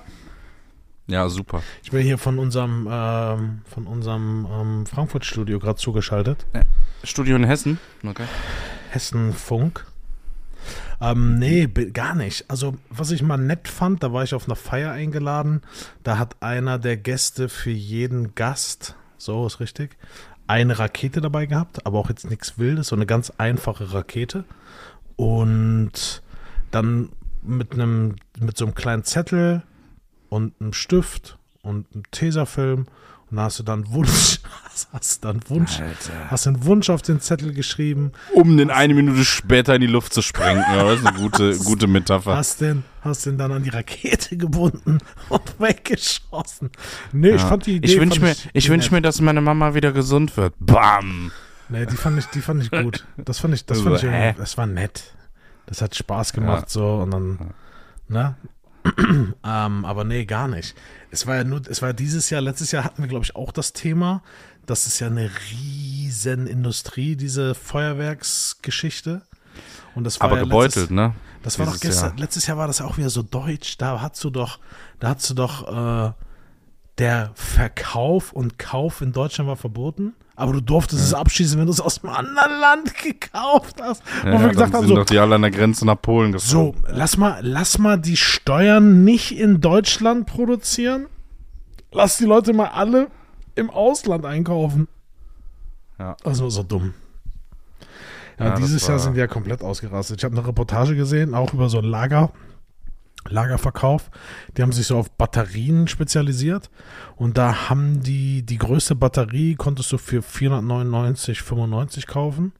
Ja, 1.08 1.28
super. 1.28 1.64
Ich 1.84 1.92
bin 1.92 2.02
hier 2.02 2.18
von 2.18 2.40
unserem, 2.40 2.88
ähm, 2.90 3.62
von 3.66 3.88
unserem 3.88 4.48
ähm, 4.50 4.86
Frankfurt-Studio 4.86 5.60
gerade 5.60 5.78
zugeschaltet. 5.78 6.46
Studio 7.04 7.36
in 7.36 7.44
Hessen. 7.44 7.80
Okay. 8.06 8.26
Hessenfunk. 8.90 9.86
Ähm, 11.02 11.38
nee, 11.38 11.68
gar 11.68 12.16
nicht. 12.16 12.50
Also, 12.50 12.78
was 12.90 13.12
ich 13.12 13.22
mal 13.22 13.38
nett 13.38 13.68
fand, 13.68 14.04
da 14.04 14.14
war 14.14 14.24
ich 14.24 14.34
auf 14.34 14.48
einer 14.48 14.56
Feier 14.56 14.92
eingeladen. 14.92 15.62
Da 16.04 16.18
hat 16.18 16.42
einer 16.42 16.80
der 16.80 16.96
Gäste 16.96 17.50
für 17.50 17.72
jeden 17.72 18.36
Gast, 18.36 18.96
so 19.18 19.46
ist 19.46 19.60
richtig, 19.60 19.98
eine 20.48 20.80
Rakete 20.80 21.20
dabei 21.20 21.46
gehabt, 21.46 21.86
aber 21.86 22.00
auch 22.00 22.10
jetzt 22.10 22.30
nichts 22.30 22.58
Wildes, 22.58 22.88
so 22.88 22.96
eine 22.96 23.06
ganz 23.06 23.32
einfache 23.38 23.94
Rakete. 23.94 24.46
Und 25.18 26.22
dann 26.72 27.10
mit 27.42 27.74
einem, 27.74 28.16
mit 28.40 28.58
so 28.58 28.66
einem 28.66 28.76
kleinen 28.76 29.04
Zettel 29.04 29.64
und 30.30 30.54
einem 30.62 30.74
Stift 30.74 31.38
und 31.62 31.86
einem 31.94 32.10
Tesafilm. 32.12 32.88
Und 33.34 33.40
hast 33.40 33.58
du 33.58 33.64
dann 33.64 33.90
Wunsch, 33.92 34.40
hast 34.94 35.26
dann 35.26 35.40
Wunsch, 35.48 35.80
Alter. 35.80 36.30
hast 36.30 36.46
einen 36.46 36.64
Wunsch 36.66 36.92
auf 36.92 37.02
den 37.02 37.20
Zettel 37.20 37.52
geschrieben, 37.52 38.12
Um 38.36 38.58
den 38.58 38.70
eine 38.70 38.94
Minute 38.94 39.26
später 39.26 39.74
in 39.74 39.82
die 39.82 39.88
Luft 39.88 40.14
zu 40.14 40.22
sprengen. 40.22 40.64
Ja, 40.72 40.84
das 40.84 41.00
ist 41.00 41.06
eine 41.08 41.18
gute, 41.18 41.58
gute 41.58 41.88
Metapher. 41.88 42.36
Hast 42.36 42.62
den, 42.62 42.84
hast 43.02 43.26
den 43.26 43.40
dann 43.40 43.52
an 43.52 43.64
die 43.64 43.72
Rakete 43.72 44.38
gebunden 44.38 45.00
und 45.30 45.42
weggeschossen. 45.60 46.70
Nee, 47.12 47.30
ich 47.32 47.42
Ja. 47.42 47.48
fand 47.48 47.66
die 47.66 47.78
Idee. 47.78 47.88
ich 47.92 48.00
wünsche 48.00 48.22
mir, 48.22 48.36
ich 48.54 48.70
wünsch 48.70 48.92
mir, 48.92 49.02
dass 49.02 49.20
meine 49.20 49.42
Mama 49.42 49.74
wieder 49.74 49.92
gesund 49.94 50.38
wird. 50.38 50.54
Bam! 50.60 51.32
Nee, 51.70 51.88
die 51.88 51.96
fand 51.96 52.20
ich, 52.20 52.28
die 52.28 52.42
fand 52.42 52.62
ich 52.62 52.70
gut. 52.70 53.04
Das 53.18 53.40
fand 53.40 53.56
ich, 53.56 53.66
das 53.66 53.82
fand 53.82 53.96
ich 54.04 54.36
das 54.38 54.60
war 54.60 54.68
nett. 54.68 55.06
Das 55.66 55.82
hat 55.82 55.96
Spaß 55.96 56.34
gemacht 56.34 56.66
Ja. 56.66 56.70
so 56.70 56.86
und 56.98 57.10
dann, 57.10 57.40
ne? 58.10 58.36
ähm, 59.44 59.86
aber 59.86 60.04
nee, 60.04 60.26
gar 60.26 60.48
nicht. 60.48 60.76
Es 61.12 61.28
war 61.28 61.36
ja 61.36 61.44
nur, 61.44 61.62
es 61.68 61.82
war 61.82 61.94
dieses 61.94 62.30
Jahr, 62.30 62.42
letztes 62.42 62.72
Jahr 62.72 62.84
hatten 62.84 63.02
wir, 63.02 63.10
glaube 63.10 63.26
ich, 63.26 63.36
auch 63.36 63.52
das 63.52 63.74
Thema. 63.74 64.22
Das 64.66 64.88
ist 64.88 65.00
ja 65.00 65.08
eine 65.08 65.30
riesen 65.52 66.48
Industrie, 66.48 67.16
diese 67.16 67.56
Feuerwerksgeschichte. 67.56 69.22
Und 69.96 70.06
das 70.06 70.20
war 70.20 70.28
Aber 70.28 70.38
ja 70.38 70.44
gebeutelt, 70.44 70.76
letztes, 70.76 70.90
ne? 70.90 71.14
Das 71.44 71.60
war 71.60 71.66
doch 71.66 71.80
gestern, 71.80 72.12
Jahr. 72.12 72.20
letztes 72.20 72.48
Jahr 72.48 72.58
war 72.58 72.68
das 72.68 72.82
auch 72.82 72.98
wieder 72.98 73.10
so 73.10 73.22
deutsch. 73.22 73.78
Da 73.78 74.02
hast 74.02 74.24
du 74.24 74.30
doch, 74.30 74.60
da 75.00 75.10
hast 75.10 75.30
du 75.30 75.34
doch, 75.34 75.68
äh, 75.68 76.14
der 77.00 77.32
Verkauf 77.36 78.34
und 78.34 78.60
Kauf 78.60 79.02
in 79.02 79.12
Deutschland 79.14 79.48
war 79.50 79.56
verboten. 79.56 80.14
Aber 80.36 80.54
du 80.54 80.62
durftest 80.62 81.04
es 81.04 81.14
abschießen, 81.14 81.60
wenn 81.60 81.68
du 81.68 81.72
es 81.72 81.80
aus 81.80 82.04
einem 82.04 82.14
anderen 82.14 82.60
Land 82.60 82.94
gekauft 83.04 83.80
hast. 83.82 84.02
Wo 84.24 84.30
Ja, 84.30 84.42
wir 84.42 84.50
gesagt 84.50 84.74
haben, 84.74 84.82
sind 84.82 84.90
so, 84.90 84.96
doch 84.96 85.06
die 85.06 85.20
alle 85.20 85.36
an 85.36 85.44
der 85.44 85.52
Grenze 85.52 85.86
nach 85.86 86.02
Polen 86.02 86.32
gefahren. 86.32 86.50
so, 86.50 86.76
lass 86.88 87.18
mal, 87.18 87.40
lass 87.42 87.78
mal 87.78 88.00
die 88.00 88.18
Steuern 88.18 89.04
nicht 89.04 89.38
in 89.38 89.62
Deutschland 89.62 90.26
produzieren. 90.26 91.06
Lass 91.92 92.18
die 92.18 92.26
Leute 92.26 92.54
mal 92.54 92.70
alle 92.70 93.08
im 93.56 93.70
Ausland 93.70 94.26
einkaufen. 94.26 94.88
Ja. 96.00 96.16
Das 96.24 96.42
war 96.42 96.50
so 96.50 96.64
dumm. 96.64 96.96
Ja, 98.40 98.48
Ja, 98.48 98.56
dieses 98.56 98.88
Jahr 98.88 98.98
sind 98.98 99.14
die 99.14 99.20
ja 99.20 99.28
komplett 99.28 99.62
ausgerastet. 99.62 100.18
Ich 100.18 100.24
habe 100.26 100.36
eine 100.36 100.48
Reportage 100.48 100.96
gesehen, 100.96 101.36
auch 101.36 101.54
über 101.54 101.70
so 101.70 101.78
ein 101.78 101.84
Lager, 101.86 102.32
Lagerverkauf. 103.30 104.10
Die 104.58 104.62
haben 104.62 104.72
sich 104.72 104.88
so 104.88 104.98
auf 104.98 105.12
Batterien 105.12 105.88
spezialisiert. 105.88 106.70
Und 107.16 107.38
da 107.38 107.70
haben 107.70 108.02
die, 108.04 108.44
die 108.44 108.58
größte 108.58 108.96
Batterie 108.96 109.56
konntest 109.56 109.92
du 109.92 109.98
für 109.98 110.22
499,95 110.22 112.08
kaufen. 112.08 112.54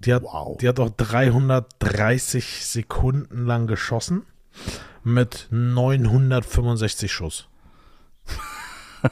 Die 0.00 0.12
hat, 0.12 0.22
Wow. 0.22 0.58
die 0.58 0.68
hat 0.68 0.78
auch 0.80 0.90
330 0.90 2.64
Sekunden 2.66 3.46
lang 3.46 3.66
geschossen 3.66 4.22
mit 5.02 5.48
965 5.50 7.12
Schuss. 7.12 7.48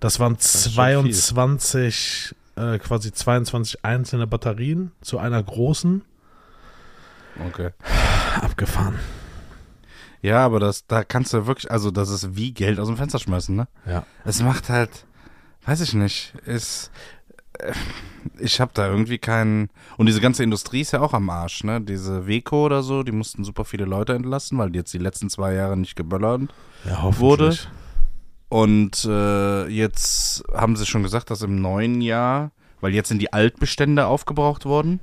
Das 0.00 0.18
waren 0.18 0.32
schon 0.36 1.12
22, 1.12 2.34
äh, 2.56 2.78
quasi 2.80 3.12
22 3.12 3.84
einzelne 3.84 4.26
Batterien 4.26 4.90
zu 5.00 5.18
einer 5.18 5.40
großen. 5.40 6.02
Okay. 7.46 7.70
Abgefahren. 8.40 8.98
Ja, 10.22 10.44
aber 10.44 10.60
das, 10.60 10.86
da 10.86 11.02
kannst 11.02 11.32
du 11.34 11.46
wirklich, 11.46 11.70
also 11.70 11.90
das 11.90 12.08
ist 12.08 12.36
wie 12.36 12.52
Geld 12.52 12.78
aus 12.78 12.86
dem 12.86 12.96
Fenster 12.96 13.18
schmeißen, 13.18 13.54
ne? 13.54 13.66
Ja. 13.84 14.06
Es 14.24 14.40
macht 14.40 14.68
halt, 14.68 15.04
weiß 15.66 15.80
ich 15.80 15.94
nicht, 15.94 16.32
ist, 16.46 16.92
äh, 17.58 17.72
ich 18.38 18.60
habe 18.60 18.70
da 18.72 18.86
irgendwie 18.88 19.18
keinen, 19.18 19.68
und 19.96 20.06
diese 20.06 20.20
ganze 20.20 20.44
Industrie 20.44 20.80
ist 20.80 20.92
ja 20.92 21.00
auch 21.00 21.12
am 21.12 21.28
Arsch, 21.28 21.64
ne? 21.64 21.80
Diese 21.80 22.28
Weco 22.28 22.64
oder 22.64 22.84
so, 22.84 23.02
die 23.02 23.10
mussten 23.10 23.42
super 23.42 23.64
viele 23.64 23.84
Leute 23.84 24.14
entlassen, 24.14 24.58
weil 24.58 24.70
die 24.70 24.78
jetzt 24.78 24.94
die 24.94 24.98
letzten 24.98 25.28
zwei 25.28 25.54
Jahre 25.54 25.76
nicht 25.76 25.96
geböllert 25.96 26.42
Ja. 26.84 27.18
Wurde? 27.18 27.56
Und 28.48 29.04
äh, 29.04 29.66
jetzt 29.66 30.44
haben 30.54 30.76
sie 30.76 30.86
schon 30.86 31.02
gesagt, 31.02 31.30
dass 31.30 31.42
im 31.42 31.60
neuen 31.60 32.00
Jahr, 32.00 32.52
weil 32.80 32.94
jetzt 32.94 33.08
sind 33.08 33.20
die 33.20 33.32
Altbestände 33.32 34.06
aufgebraucht 34.06 34.66
worden. 34.66 35.00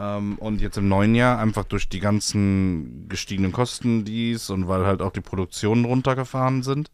Ähm, 0.00 0.38
und 0.38 0.62
jetzt 0.62 0.78
im 0.78 0.88
neuen 0.88 1.14
Jahr 1.14 1.38
einfach 1.38 1.64
durch 1.64 1.88
die 1.88 2.00
ganzen 2.00 3.06
gestiegenen 3.08 3.52
Kosten 3.52 4.04
dies 4.06 4.48
und 4.48 4.66
weil 4.66 4.86
halt 4.86 5.02
auch 5.02 5.12
die 5.12 5.20
Produktionen 5.20 5.84
runtergefahren 5.84 6.62
sind, 6.62 6.90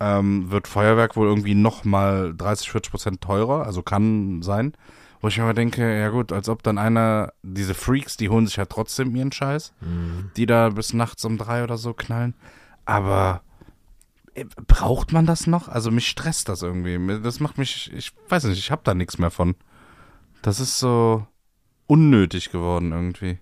ähm, 0.00 0.50
wird 0.50 0.66
Feuerwerk 0.66 1.14
wohl 1.14 1.28
irgendwie 1.28 1.54
nochmal 1.54 2.34
30, 2.36 2.72
40 2.72 2.90
Prozent 2.90 3.20
teurer. 3.20 3.64
Also 3.64 3.82
kann 3.82 4.42
sein. 4.42 4.72
Wo 5.20 5.28
ich 5.28 5.38
mir 5.38 5.44
aber 5.44 5.54
denke, 5.54 6.00
ja 6.00 6.08
gut, 6.08 6.32
als 6.32 6.48
ob 6.48 6.64
dann 6.64 6.78
einer, 6.78 7.32
diese 7.44 7.74
Freaks, 7.74 8.16
die 8.16 8.28
holen 8.28 8.48
sich 8.48 8.56
ja 8.56 8.64
trotzdem 8.64 9.14
ihren 9.14 9.30
Scheiß, 9.30 9.72
die 10.36 10.46
da 10.46 10.70
bis 10.70 10.94
nachts 10.94 11.24
um 11.24 11.38
drei 11.38 11.62
oder 11.62 11.78
so 11.78 11.94
knallen. 11.94 12.34
Aber 12.86 13.42
äh, 14.34 14.46
braucht 14.66 15.12
man 15.12 15.24
das 15.24 15.46
noch? 15.46 15.68
Also 15.68 15.92
mich 15.92 16.08
stresst 16.08 16.48
das 16.48 16.62
irgendwie. 16.62 17.20
Das 17.22 17.38
macht 17.38 17.56
mich, 17.56 17.92
ich 17.94 18.12
weiß 18.28 18.42
nicht, 18.44 18.58
ich 18.58 18.72
habe 18.72 18.82
da 18.82 18.94
nichts 18.94 19.18
mehr 19.18 19.30
von. 19.30 19.54
Das 20.42 20.58
ist 20.58 20.80
so 20.80 21.24
unnötig 21.92 22.50
geworden 22.50 22.92
irgendwie. 22.92 23.38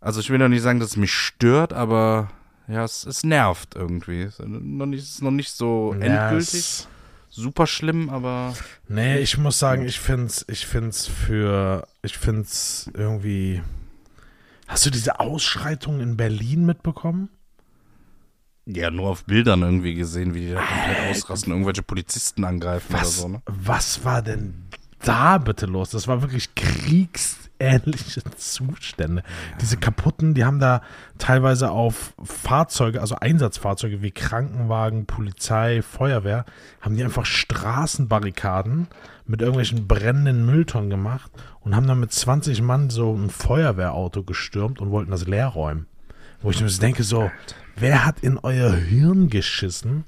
Also 0.00 0.20
ich 0.20 0.30
will 0.30 0.38
doch 0.38 0.48
nicht 0.48 0.62
sagen, 0.62 0.80
dass 0.80 0.90
es 0.90 0.96
mich 0.96 1.12
stört, 1.12 1.72
aber 1.72 2.30
ja, 2.68 2.84
es, 2.84 3.04
es 3.06 3.24
nervt 3.24 3.74
irgendwie. 3.76 4.22
Es 4.22 4.38
ist 4.38 4.48
noch 4.48 4.86
nicht, 4.86 5.02
ist 5.02 5.22
noch 5.22 5.30
nicht 5.30 5.52
so 5.52 5.94
Ja, 5.94 6.04
endgültig. 6.30 6.54
es- 6.60 6.88
Super 7.28 7.66
schlimm, 7.66 8.08
aber 8.08 8.54
Nee, 8.88 9.18
ich 9.18 9.36
muss 9.36 9.58
sagen, 9.58 9.84
ich 9.84 10.00
find's, 10.00 10.44
ich 10.48 10.64
find's 10.64 11.06
für, 11.06 11.86
ich 12.02 12.16
find's 12.16 12.90
irgendwie. 12.94 13.62
Hast 14.68 14.86
du 14.86 14.90
diese 14.90 15.20
Ausschreitung 15.20 16.00
in 16.00 16.16
Berlin 16.16 16.64
mitbekommen? 16.64 17.28
ja, 18.64 18.90
nur 18.90 19.10
auf 19.10 19.24
Bildern 19.24 19.62
irgendwie 19.62 19.94
gesehen, 19.94 20.34
wie 20.34 20.40
die 20.46 20.52
da 20.52 20.60
komplett 20.62 21.10
ausrasten, 21.10 21.52
irgendwelche 21.52 21.82
Polizisten 21.82 22.42
angreifen 22.44 22.92
oder 22.94 23.02
Was, 23.02 23.16
so, 23.18 23.28
ne? 23.28 23.42
was 23.46 24.04
war 24.04 24.22
denn 24.22 24.54
da 25.04 25.38
bitte 25.38 25.66
los? 25.66 25.90
Das 25.90 26.08
war 26.08 26.22
wirklich 26.22 26.54
kriegsähnliche 26.54 28.22
Zustände. 28.36 29.22
Diese 29.60 29.76
kaputten, 29.76 30.34
die 30.34 30.44
haben 30.44 30.58
da 30.58 30.82
teilweise 31.18 31.70
auf 31.70 32.14
Fahrzeuge, 32.22 33.00
also 33.00 33.16
Einsatzfahrzeuge 33.16 34.02
wie 34.02 34.10
Krankenwagen, 34.10 35.06
Polizei, 35.06 35.82
Feuerwehr, 35.82 36.44
haben 36.80 36.96
die 36.96 37.04
einfach 37.04 37.26
Straßenbarrikaden 37.26 38.88
mit 39.26 39.40
irgendwelchen 39.40 39.86
brennenden 39.86 40.46
Mülltonnen 40.46 40.90
gemacht 40.90 41.30
und 41.60 41.74
haben 41.74 41.86
dann 41.86 42.00
mit 42.00 42.12
20 42.12 42.62
Mann 42.62 42.90
so 42.90 43.14
ein 43.14 43.30
Feuerwehrauto 43.30 44.22
gestürmt 44.22 44.80
und 44.80 44.90
wollten 44.90 45.10
das 45.10 45.26
leer 45.26 45.48
räumen. 45.48 45.86
Wo 46.42 46.50
ich 46.50 46.60
mir 46.60 46.68
denke, 46.68 47.02
so, 47.02 47.30
wer 47.76 48.04
hat 48.04 48.20
in 48.20 48.38
euer 48.38 48.72
Hirn 48.72 49.30
geschissen, 49.30 50.04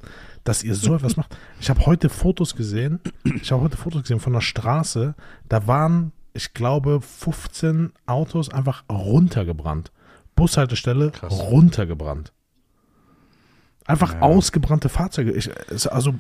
dass 0.49 0.62
ihr 0.64 0.75
so 0.75 0.95
etwas 0.95 1.17
macht? 1.17 1.37
Ich 1.61 1.69
habe 1.69 1.85
heute 1.87 2.09
Fotos 2.09 2.57
gesehen, 2.57 3.00
ich 3.25 3.52
habe 3.52 3.62
heute 3.62 3.76
Fotos 3.76 4.02
gesehen 4.02 4.19
von 4.21 4.33
der 4.33 4.40
Straße, 4.40 5.14
da 5.49 5.67
waren, 5.67 6.12
ich 6.33 6.55
glaube, 6.55 7.00
15 7.02 7.93
Autos 8.07 8.49
einfach 8.50 8.85
runtergebrannt. 8.90 9.93
Bushaltestelle 10.35 11.11
Krass. 11.11 11.33
runtergebrannt. 11.38 12.33
Einfach 13.87 14.14
Ja. 14.14 14.21
ausgebrannte 14.21 14.88
Fahrzeuge. 14.88 15.33
Ich, 15.33 15.50
also, 15.90 16.14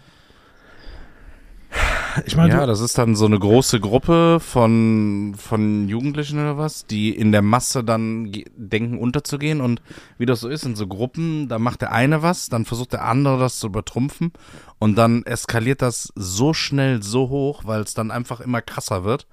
ich 2.26 2.36
meine, 2.36 2.52
Ja, 2.52 2.66
das 2.66 2.80
ist 2.80 2.98
dann 2.98 3.16
so 3.16 3.26
eine 3.26 3.38
große 3.38 3.80
Gruppe 3.80 4.38
von, 4.40 5.34
von 5.36 5.88
Jugendlichen 5.88 6.38
oder 6.38 6.58
was, 6.58 6.86
die 6.86 7.10
in 7.10 7.32
der 7.32 7.42
Masse 7.42 7.84
dann 7.84 8.32
denken 8.56 8.98
unterzugehen. 8.98 9.60
Und 9.60 9.82
wie 10.18 10.26
das 10.26 10.40
so 10.40 10.48
ist 10.48 10.64
in 10.64 10.76
so 10.76 10.86
Gruppen, 10.86 11.48
da 11.48 11.58
macht 11.58 11.82
der 11.82 11.92
eine 11.92 12.22
was, 12.22 12.48
dann 12.48 12.64
versucht 12.64 12.92
der 12.92 13.04
andere 13.04 13.38
das 13.38 13.58
zu 13.58 13.68
übertrumpfen. 13.68 14.32
Und 14.78 14.96
dann 14.96 15.22
eskaliert 15.24 15.82
das 15.82 16.12
so 16.14 16.54
schnell 16.54 17.02
so 17.02 17.28
hoch, 17.28 17.62
weil 17.64 17.82
es 17.82 17.94
dann 17.94 18.10
einfach 18.10 18.40
immer 18.40 18.62
krasser 18.62 19.04
wird. 19.04 19.26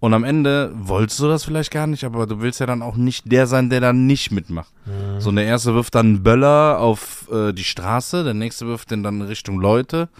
Und 0.00 0.12
am 0.12 0.24
Ende 0.24 0.70
wolltest 0.74 1.18
du 1.20 1.28
das 1.28 1.44
vielleicht 1.44 1.70
gar 1.70 1.86
nicht, 1.86 2.04
aber 2.04 2.26
du 2.26 2.40
willst 2.40 2.60
ja 2.60 2.66
dann 2.66 2.82
auch 2.82 2.96
nicht 2.96 3.30
der 3.32 3.46
sein, 3.46 3.70
der 3.70 3.80
dann 3.80 4.06
nicht 4.06 4.32
mitmacht. 4.32 4.70
So, 5.18 5.30
und 5.30 5.36
der 5.36 5.46
erste 5.46 5.74
wirft 5.74 5.94
dann 5.94 6.06
einen 6.06 6.22
Böller 6.22 6.78
auf 6.78 7.26
äh, 7.32 7.52
die 7.52 7.64
Straße, 7.64 8.22
der 8.22 8.34
nächste 8.34 8.66
wirft 8.66 8.90
den 8.90 9.02
dann 9.02 9.22
Richtung 9.22 9.58
Leute 9.60 10.10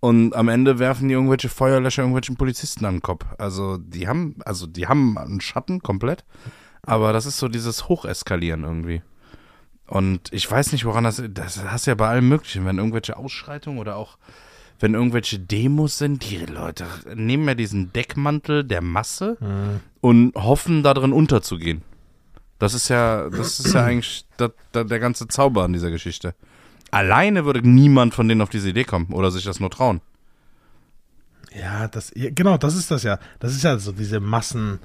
und 0.00 0.34
am 0.34 0.48
Ende 0.48 0.78
werfen 0.78 1.08
die 1.08 1.14
irgendwelche 1.14 1.48
Feuerlöscher 1.48 2.02
irgendwelchen 2.02 2.36
Polizisten 2.36 2.84
an 2.84 2.96
den 2.96 3.02
Kopf. 3.02 3.24
Also 3.38 3.78
die 3.78 4.06
haben, 4.08 4.36
also 4.44 4.66
die 4.66 4.86
haben 4.86 5.18
einen 5.18 5.40
Schatten 5.40 5.80
komplett, 5.82 6.24
aber 6.82 7.12
das 7.12 7.26
ist 7.26 7.38
so 7.38 7.48
dieses 7.48 7.88
Hocheskalieren 7.88 8.64
irgendwie. 8.64 9.02
Und 9.86 10.32
ich 10.32 10.50
weiß 10.50 10.72
nicht, 10.72 10.84
woran 10.84 11.04
das, 11.04 11.22
das 11.30 11.64
hast 11.64 11.86
du 11.86 11.90
ja 11.92 11.94
bei 11.94 12.08
allem 12.08 12.28
Möglichen, 12.28 12.64
wenn 12.66 12.78
irgendwelche 12.78 13.16
Ausschreitungen 13.16 13.78
oder 13.78 13.96
auch 13.96 14.18
wenn 14.80 14.94
irgendwelche 14.94 15.40
Demos 15.40 15.98
sind, 15.98 16.30
die 16.30 16.36
Leute 16.36 16.86
nehmen 17.14 17.48
ja 17.48 17.54
diesen 17.54 17.92
Deckmantel 17.92 18.62
der 18.64 18.80
Masse 18.82 19.36
Mhm. 19.40 19.80
und 20.00 20.34
hoffen 20.36 20.82
darin 20.84 21.12
unterzugehen. 21.12 21.82
Das 22.60 22.74
ist 22.74 22.88
ja, 22.88 23.28
das 23.30 23.58
ist 23.60 23.72
ja 23.74 23.84
eigentlich 23.84 24.24
der, 24.38 24.52
der, 24.74 24.84
der 24.84 24.98
ganze 25.00 25.26
Zauber 25.26 25.64
an 25.64 25.72
dieser 25.72 25.90
Geschichte. 25.90 26.34
Alleine 26.90 27.44
würde 27.44 27.66
niemand 27.66 28.14
von 28.14 28.28
denen 28.28 28.40
auf 28.40 28.48
diese 28.48 28.70
Idee 28.70 28.84
kommen 28.84 29.12
oder 29.12 29.30
sich 29.30 29.44
das 29.44 29.60
nur 29.60 29.70
trauen. 29.70 30.00
Ja, 31.58 31.88
das, 31.88 32.12
genau, 32.14 32.56
das 32.56 32.74
ist 32.74 32.90
das 32.90 33.02
ja. 33.02 33.18
Das 33.40 33.52
ist 33.52 33.64
ja 33.64 33.78
so 33.78 33.92
diese 33.92 34.20
Massen, 34.20 34.78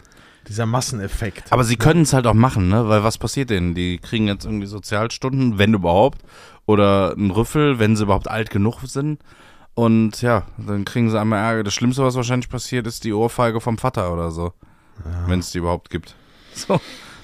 dieser 0.47 0.65
Masseneffekt. 0.65 1.51
Aber 1.51 1.63
sie 1.63 1.75
können 1.75 2.03
es 2.03 2.13
halt 2.13 2.27
auch 2.27 2.33
machen, 2.33 2.69
ne? 2.69 2.87
Weil 2.87 3.03
was 3.03 3.17
passiert 3.17 3.49
denen? 3.49 3.75
Die 3.75 3.97
kriegen 3.97 4.27
jetzt 4.27 4.45
irgendwie 4.45 4.65
Sozialstunden, 4.65 5.57
wenn 5.57 5.73
überhaupt, 5.73 6.21
oder 6.65 7.13
einen 7.13 7.31
Rüffel, 7.31 7.79
wenn 7.79 7.95
sie 7.95 8.03
überhaupt 8.03 8.27
alt 8.27 8.49
genug 8.49 8.81
sind. 8.83 9.19
Und 9.75 10.21
ja, 10.21 10.43
dann 10.57 10.85
kriegen 10.85 11.09
sie 11.09 11.19
einmal 11.19 11.39
Ärger. 11.39 11.63
Das 11.63 11.73
Schlimmste, 11.73 12.03
was 12.03 12.15
wahrscheinlich 12.15 12.49
passiert, 12.49 12.85
ist 12.87 13.03
die 13.03 13.13
Ohrfeige 13.13 13.59
vom 13.59 13.77
Vater 13.77 14.13
oder 14.13 14.31
so. 14.31 14.53
Ja. 15.03 15.27
Wenn 15.27 15.39
es 15.39 15.51
die 15.51 15.57
überhaupt 15.57 15.89
gibt. 15.89 16.15
So. 16.53 16.79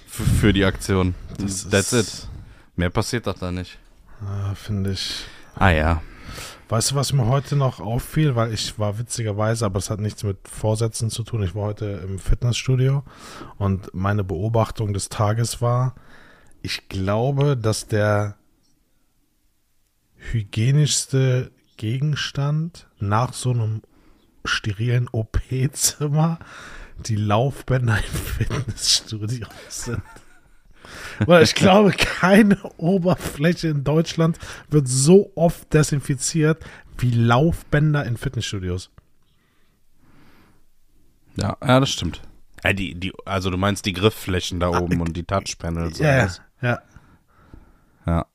Für, 0.08 0.24
für 0.24 0.54
die 0.54 0.66
Aktion. 0.66 1.14
Das 1.38 1.70
That's 1.70 1.94
it. 1.94 2.28
Mehr 2.76 2.90
passiert 2.90 3.28
doch 3.28 3.38
da 3.38 3.52
nicht. 3.52 3.78
Ah, 4.22 4.54
Finde 4.56 4.92
ich. 4.92 5.26
Ah 5.56 5.70
ja. 5.70 6.02
Weißt 6.68 6.92
du, 6.92 6.96
was 6.96 7.14
mir 7.14 7.26
heute 7.26 7.56
noch 7.56 7.80
auffiel? 7.80 8.36
Weil 8.36 8.54
ich 8.54 8.78
war 8.78 9.00
witzigerweise, 9.00 9.66
aber 9.66 9.80
es 9.80 9.90
hat 9.90 10.00
nichts 10.00 10.24
mit 10.24 10.48
Vorsätzen 10.48 11.10
zu 11.10 11.24
tun. 11.24 11.42
Ich 11.42 11.56
war 11.56 11.64
heute 11.64 11.86
im 12.08 12.20
Fitnessstudio 12.20 13.04
und 13.58 13.94
meine 13.94 14.24
Beobachtung 14.24 14.94
des 14.94 15.10
Tages 15.10 15.62
war, 15.62 15.96
ich 16.62 16.90
glaube, 16.90 17.58
dass 17.58 17.88
der 17.88 18.36
hygienischste 20.16 21.52
Gegenstand 21.78 22.88
nach 23.00 23.34
so 23.34 23.52
einem 23.52 23.82
sterilen 24.46 25.08
OP-Zimmer 25.12 26.40
die 26.98 27.16
Laufbänder 27.16 27.98
im 27.98 28.20
Fitnessstudio 28.20 29.48
sind. 29.70 30.04
Weil 31.26 31.44
ich 31.44 31.56
glaube, 31.56 31.92
keine 31.92 32.58
Oberfläche 32.78 33.70
in 33.70 33.84
Deutschland 33.84 34.38
wird 34.70 34.88
so 34.88 35.32
oft 35.36 35.74
desinfiziert 35.74 36.64
wie 36.98 37.12
Laufbänder 37.12 38.06
in 38.06 38.18
Fitnessstudios. 38.18 38.92
Ja, 41.36 41.58
ja, 41.66 41.80
das 41.80 41.90
stimmt. 41.90 42.22
Ja, 42.64 42.74
die, 42.74 42.96
die, 42.96 43.14
also 43.26 43.50
du 43.50 43.58
meinst 43.58 43.86
die 43.86 43.94
Griffflächen 43.94 44.60
da 44.60 44.70
oben 44.70 45.00
und 45.02 45.16
die 45.16 45.24
Touchpanels. 45.24 46.00
und 46.00 46.06
Ja, 46.06 46.12
ja, 46.12 46.20
alles. 46.22 46.42
ja. 46.62 46.80
ja. 48.06 48.26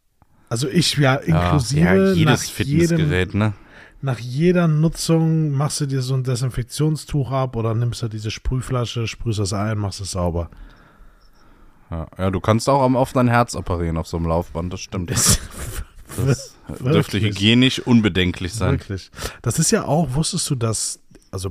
Also 0.49 0.69
ich 0.69 0.97
ja 0.97 1.15
Ja, 1.15 1.15
inklusive 1.17 1.81
ja, 1.81 2.13
jedes 2.13 2.59
nach, 2.59 2.65
jedem, 2.67 2.89
Fitnessgerät, 2.89 3.35
ne? 3.35 3.53
nach 4.01 4.19
jeder 4.19 4.69
Nutzung 4.69 5.51
machst 5.51 5.81
du 5.81 5.87
dir 5.87 6.03
so 6.03 6.15
ein 6.15 6.25
Desinfektionstuch 6.25 7.31
ab 7.31 7.57
oder 7.57 7.75
nimmst 7.75 8.03
du 8.03 8.09
diese 8.09 8.31
Sprühflasche, 8.31 9.07
sprühst 9.07 9.41
das 9.41 9.53
ein, 9.53 9.79
machst 9.79 10.01
es 10.01 10.13
sauber. 10.13 10.51
Ja, 11.91 12.07
ja, 12.19 12.31
du 12.31 12.41
kannst 12.41 12.69
auch 12.69 12.83
am- 12.83 12.97
dein 13.15 13.29
Herz 13.29 13.55
operieren 13.55 13.97
auf 13.97 14.07
so 14.07 14.17
einem 14.17 14.27
Laufband, 14.27 14.73
das 14.73 14.81
stimmt. 14.81 15.11
Das, 15.11 15.39
Das 16.17 16.55
dürfte 16.79 17.21
hygienisch 17.21 17.81
unbedenklich 17.81 18.55
sein. 18.55 18.73
Wirklich. 18.79 19.11
Das 19.43 19.59
ist 19.59 19.71
ja 19.73 19.85
auch, 19.85 20.15
wusstest 20.15 20.49
du, 20.49 20.55
dass, 20.55 21.01
also 21.33 21.51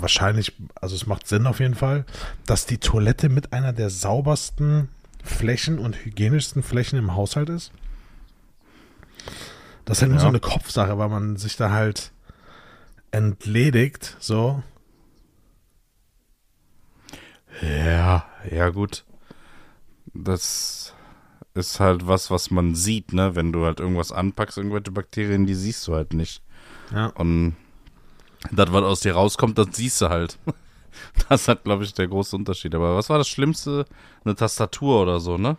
wahrscheinlich, 0.00 0.54
also 0.74 0.96
es 0.96 1.06
macht 1.06 1.28
Sinn 1.28 1.46
auf 1.46 1.60
jeden 1.60 1.76
Fall, 1.76 2.04
dass 2.46 2.66
die 2.66 2.78
Toilette 2.78 3.28
mit 3.28 3.52
einer 3.52 3.72
der 3.72 3.90
saubersten 3.90 4.88
Flächen 5.22 5.78
und 5.78 6.04
hygienischsten 6.04 6.62
Flächen 6.64 6.98
im 6.98 7.14
Haushalt 7.14 7.48
ist? 7.48 7.70
Das 9.84 9.98
ist 9.98 10.02
halt 10.02 10.10
nur 10.10 10.18
Ja. 10.18 10.22
so 10.22 10.28
eine 10.28 10.40
Kopfsache, 10.40 10.98
weil 10.98 11.08
man 11.08 11.36
sich 11.36 11.56
da 11.56 11.70
halt 11.70 12.10
entledigt, 13.12 14.16
so. 14.20 14.62
Ja, 17.62 18.26
ja 18.50 18.68
gut. 18.70 19.04
Das 20.14 20.94
ist 21.54 21.80
halt 21.80 22.06
was, 22.06 22.30
was 22.30 22.50
man 22.50 22.74
sieht, 22.74 23.12
ne? 23.12 23.34
Wenn 23.34 23.52
du 23.52 23.64
halt 23.64 23.80
irgendwas 23.80 24.12
anpackst, 24.12 24.58
irgendwelche 24.58 24.92
Bakterien, 24.92 25.46
die 25.46 25.54
siehst 25.54 25.86
du 25.88 25.94
halt 25.94 26.14
nicht. 26.14 26.42
Ja. 26.92 27.06
Und 27.06 27.56
das, 28.52 28.72
was 28.72 28.84
aus 28.84 29.00
dir 29.00 29.14
rauskommt, 29.14 29.58
das 29.58 29.68
siehst 29.72 30.00
du 30.00 30.08
halt. 30.08 30.38
Das 31.28 31.46
hat, 31.46 31.62
glaube 31.62 31.84
ich, 31.84 31.94
der 31.94 32.08
große 32.08 32.34
Unterschied. 32.34 32.74
Aber 32.74 32.96
was 32.96 33.08
war 33.08 33.18
das 33.18 33.28
Schlimmste? 33.28 33.84
Eine 34.24 34.34
Tastatur 34.34 35.02
oder 35.02 35.20
so, 35.20 35.38
ne? 35.38 35.56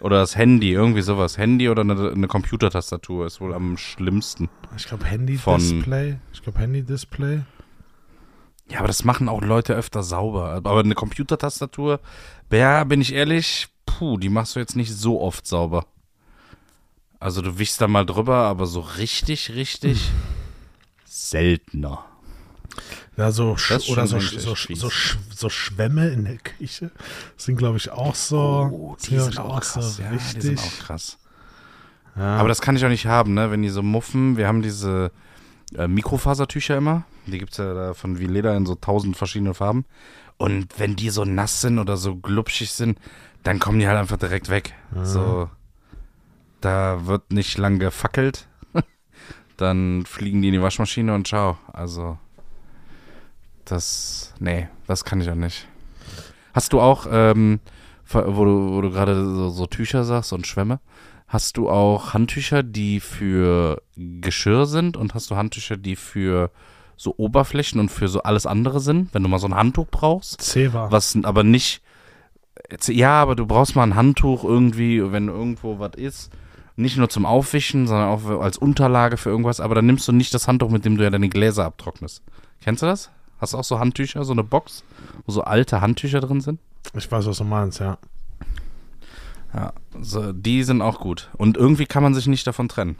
Oder 0.00 0.20
das 0.20 0.36
Handy, 0.36 0.72
irgendwie 0.72 1.02
sowas. 1.02 1.36
Handy 1.36 1.68
oder 1.68 1.82
eine, 1.82 2.12
eine 2.12 2.28
Computertastatur 2.28 3.26
ist 3.26 3.40
wohl 3.40 3.52
am 3.52 3.76
schlimmsten. 3.76 4.48
Ich 4.76 4.86
glaube 4.86 5.04
Handy-Display. 5.04 6.18
Ich 6.32 6.42
glaube 6.42 6.58
Handy-Display. 6.60 7.40
Ja, 8.70 8.80
aber 8.80 8.88
das 8.88 9.04
machen 9.04 9.28
auch 9.28 9.40
Leute 9.40 9.74
öfter 9.74 10.02
sauber. 10.02 10.50
Aber 10.52 10.78
eine 10.78 10.94
Computertastatur, 10.94 12.00
ja, 12.52 12.84
bin 12.84 13.00
ich 13.00 13.14
ehrlich, 13.14 13.68
puh, 13.86 14.18
die 14.18 14.28
machst 14.28 14.56
du 14.56 14.60
jetzt 14.60 14.76
nicht 14.76 14.94
so 14.94 15.20
oft 15.20 15.46
sauber. 15.46 15.86
Also 17.20 17.42
du 17.42 17.58
wischst 17.58 17.80
da 17.80 17.88
mal 17.88 18.06
drüber, 18.06 18.36
aber 18.36 18.66
so 18.66 18.80
richtig, 18.80 19.54
richtig 19.54 20.10
seltener. 21.04 22.04
Ja, 23.16 23.32
so, 23.32 23.56
oder 23.88 24.06
so, 24.06 24.20
so, 24.20 24.54
so, 24.54 24.90
so 25.34 25.48
Schwämme 25.48 26.08
in 26.10 26.24
der 26.24 26.38
Küche 26.38 26.92
sind, 27.36 27.56
glaube 27.56 27.76
ich, 27.76 27.90
auch 27.90 28.14
so. 28.14 28.96
glaub 29.02 29.30
ich, 29.30 29.38
auch 29.38 29.62
so 29.64 29.80
Ja, 30.00 30.12
die 30.12 30.40
sind 30.40 30.60
auch 30.60 30.78
krass. 30.78 31.18
Ja. 32.14 32.36
Aber 32.36 32.48
das 32.48 32.60
kann 32.60 32.76
ich 32.76 32.84
auch 32.84 32.88
nicht 32.88 33.06
haben, 33.06 33.34
ne? 33.34 33.50
Wenn 33.50 33.62
die 33.62 33.68
so 33.70 33.82
muffen, 33.82 34.36
wir 34.36 34.46
haben 34.46 34.62
diese 34.62 35.10
äh, 35.76 35.88
Mikrofasertücher 35.88 36.76
immer. 36.76 37.04
Die 37.26 37.38
gibt's 37.38 37.58
ja 37.58 37.74
da 37.74 37.94
von 37.94 38.18
Vileda 38.18 38.56
in 38.56 38.66
so 38.66 38.74
tausend 38.74 39.16
verschiedenen 39.16 39.54
Farben. 39.54 39.84
Und 40.36 40.78
wenn 40.78 40.96
die 40.96 41.10
so 41.10 41.24
nass 41.24 41.60
sind 41.60 41.78
oder 41.78 41.96
so 41.96 42.16
glubschig 42.16 42.70
sind, 42.70 42.98
dann 43.42 43.58
kommen 43.58 43.78
die 43.78 43.88
halt 43.88 43.98
einfach 43.98 44.16
direkt 44.16 44.48
weg. 44.48 44.74
So, 45.02 45.50
da 46.60 47.06
wird 47.06 47.32
nicht 47.32 47.58
lang 47.58 47.78
gefackelt. 47.78 48.48
dann 49.56 50.04
fliegen 50.06 50.42
die 50.42 50.48
in 50.48 50.54
die 50.54 50.62
Waschmaschine 50.62 51.14
und 51.14 51.26
ciao. 51.26 51.58
Also, 51.72 52.18
das, 53.64 54.34
nee, 54.38 54.68
das 54.86 55.04
kann 55.04 55.20
ich 55.20 55.30
auch 55.30 55.34
nicht. 55.34 55.66
Hast 56.54 56.72
du 56.72 56.80
auch, 56.80 57.06
ähm, 57.10 57.60
wo 58.10 58.44
du, 58.44 58.72
wo 58.72 58.80
du 58.80 58.90
gerade 58.90 59.14
so, 59.24 59.50
so 59.50 59.66
Tücher 59.66 60.04
sagst 60.04 60.32
und 60.32 60.46
Schwämme, 60.46 60.80
hast 61.28 61.56
du 61.56 61.68
auch 61.68 62.14
Handtücher, 62.14 62.62
die 62.62 63.00
für 63.00 63.82
Geschirr 63.96 64.66
sind 64.66 64.96
und 64.96 65.14
hast 65.14 65.30
du 65.30 65.36
Handtücher, 65.36 65.76
die 65.76 65.94
für 65.94 66.50
so 66.96 67.14
Oberflächen 67.16 67.78
und 67.78 67.90
für 67.90 68.08
so 68.08 68.22
alles 68.22 68.46
andere 68.46 68.80
sind, 68.80 69.14
wenn 69.14 69.22
du 69.22 69.28
mal 69.28 69.38
so 69.38 69.46
ein 69.46 69.54
Handtuch 69.54 69.86
brauchst? 69.90 70.40
Ceva. 70.42 70.90
Was 70.90 71.16
aber 71.22 71.44
nicht. 71.44 71.82
Ja, 72.86 73.22
aber 73.22 73.36
du 73.36 73.46
brauchst 73.46 73.76
mal 73.76 73.84
ein 73.84 73.94
Handtuch 73.94 74.42
irgendwie, 74.42 75.12
wenn 75.12 75.28
irgendwo 75.28 75.78
was 75.78 75.94
ist. 75.94 76.32
Nicht 76.76 76.96
nur 76.96 77.08
zum 77.08 77.26
Aufwischen, 77.26 77.86
sondern 77.86 78.08
auch 78.08 78.40
als 78.40 78.56
Unterlage 78.56 79.16
für 79.16 79.30
irgendwas. 79.30 79.60
Aber 79.60 79.74
dann 79.74 79.86
nimmst 79.86 80.08
du 80.08 80.12
nicht 80.12 80.32
das 80.34 80.48
Handtuch, 80.48 80.70
mit 80.70 80.84
dem 80.84 80.96
du 80.96 81.04
ja 81.04 81.10
deine 81.10 81.28
Gläser 81.28 81.64
abtrocknest. 81.64 82.22
Kennst 82.60 82.82
du 82.82 82.86
das? 82.86 83.10
Hast 83.38 83.52
du 83.52 83.58
auch 83.58 83.64
so 83.64 83.78
Handtücher, 83.78 84.24
so 84.24 84.32
eine 84.32 84.44
Box, 84.44 84.82
wo 85.24 85.32
so 85.32 85.42
alte 85.42 85.80
Handtücher 85.80 86.20
drin 86.20 86.40
sind? 86.40 86.58
Ich 86.94 87.10
weiß, 87.10 87.26
was 87.26 87.38
du 87.38 87.44
meinst, 87.44 87.80
ja. 87.80 87.98
Ja, 89.54 89.72
so, 90.00 90.32
die 90.32 90.62
sind 90.62 90.82
auch 90.82 91.00
gut. 91.00 91.30
Und 91.36 91.56
irgendwie 91.56 91.86
kann 91.86 92.02
man 92.02 92.14
sich 92.14 92.26
nicht 92.26 92.46
davon 92.46 92.68
trennen. 92.68 92.96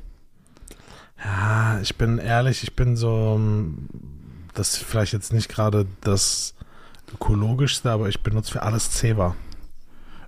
Ja, 1.23 1.81
ich 1.81 1.97
bin 1.97 2.19
ehrlich, 2.19 2.63
ich 2.63 2.75
bin 2.75 2.97
so, 2.97 3.35
ähm, 3.37 3.89
das 4.55 4.75
ist 4.75 4.85
vielleicht 4.85 5.13
jetzt 5.13 5.33
nicht 5.33 5.49
gerade 5.49 5.87
das 6.01 6.55
ökologischste, 7.13 7.91
aber 7.91 8.09
ich 8.09 8.23
benutze 8.23 8.53
für 8.53 8.63
alles 8.63 8.91
Ceva. 8.91 9.35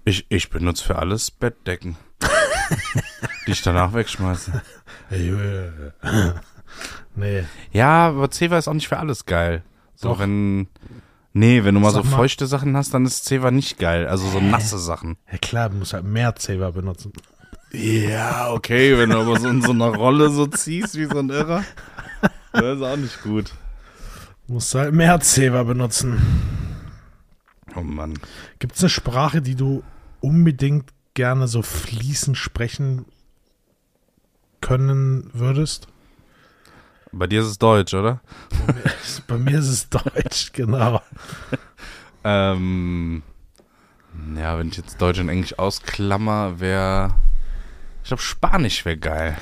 Ich, 0.04 0.26
ich 0.28 0.50
benutze 0.50 0.84
für 0.84 0.96
alles 0.96 1.30
Bettdecken. 1.30 1.96
die 3.46 3.52
ich 3.52 3.62
danach 3.62 3.92
wegschmeiße. 3.92 4.62
nee. 7.16 7.44
Ja, 7.72 8.08
aber 8.08 8.30
Zewa 8.30 8.58
ist 8.58 8.68
auch 8.68 8.74
nicht 8.74 8.88
für 8.88 8.98
alles 8.98 9.26
geil. 9.26 9.62
So, 9.94 10.10
Doch. 10.10 10.18
wenn. 10.18 10.68
Nee, 11.32 11.62
wenn 11.64 11.74
du 11.74 11.80
mal 11.80 11.90
Sag 11.92 12.04
so 12.04 12.10
mal. 12.10 12.16
feuchte 12.16 12.46
Sachen 12.46 12.76
hast, 12.76 12.92
dann 12.92 13.04
ist 13.06 13.24
Zewa 13.24 13.50
nicht 13.50 13.78
geil. 13.78 14.06
Also 14.08 14.28
so 14.28 14.40
nasse 14.40 14.78
Sachen. 14.78 15.16
Ja 15.30 15.38
klar, 15.38 15.68
du 15.70 15.76
musst 15.76 15.92
halt 15.92 16.04
mehr 16.04 16.34
Ceva 16.36 16.70
benutzen. 16.70 17.12
Ja, 17.72 18.50
okay, 18.52 18.98
wenn 18.98 19.10
du 19.10 19.18
aber 19.18 19.38
so 19.38 19.48
in 19.48 19.62
so 19.62 19.70
einer 19.70 19.94
Rolle 19.94 20.30
so 20.30 20.46
ziehst 20.46 20.96
wie 20.96 21.04
so 21.04 21.18
ein 21.18 21.30
Irrer. 21.30 21.64
Das 22.52 22.78
ist 22.78 22.82
auch 22.82 22.96
nicht 22.96 23.22
gut. 23.22 23.52
Du 24.48 24.54
musst 24.54 24.74
halt 24.74 24.92
mehr 24.92 25.20
Ceva 25.20 25.62
benutzen. 25.62 26.20
Oh 27.76 27.82
Mann. 27.82 28.14
Gibt 28.58 28.74
es 28.74 28.82
eine 28.82 28.88
Sprache, 28.90 29.40
die 29.40 29.54
du 29.54 29.84
unbedingt 30.18 30.90
gerne 31.14 31.46
so 31.46 31.62
fließend 31.62 32.36
sprechen 32.36 33.04
können 34.60 35.30
würdest? 35.32 35.86
Bei 37.12 37.26
dir 37.26 37.40
ist 37.40 37.48
es 37.48 37.58
Deutsch, 37.58 37.94
oder? 37.94 38.20
Bei 39.26 39.36
mir 39.36 39.58
ist 39.58 39.68
es 39.68 39.88
Deutsch, 39.88 40.52
genau. 40.52 41.02
Ähm. 42.22 43.22
Ja, 44.36 44.58
wenn 44.58 44.68
ich 44.68 44.76
jetzt 44.76 45.00
Deutsch 45.00 45.18
und 45.18 45.30
Englisch 45.30 45.58
ausklammer, 45.58 46.60
wäre. 46.60 47.14
Ich 48.02 48.08
glaube, 48.08 48.22
Spanisch 48.22 48.84
wäre 48.84 48.98
geil. 48.98 49.38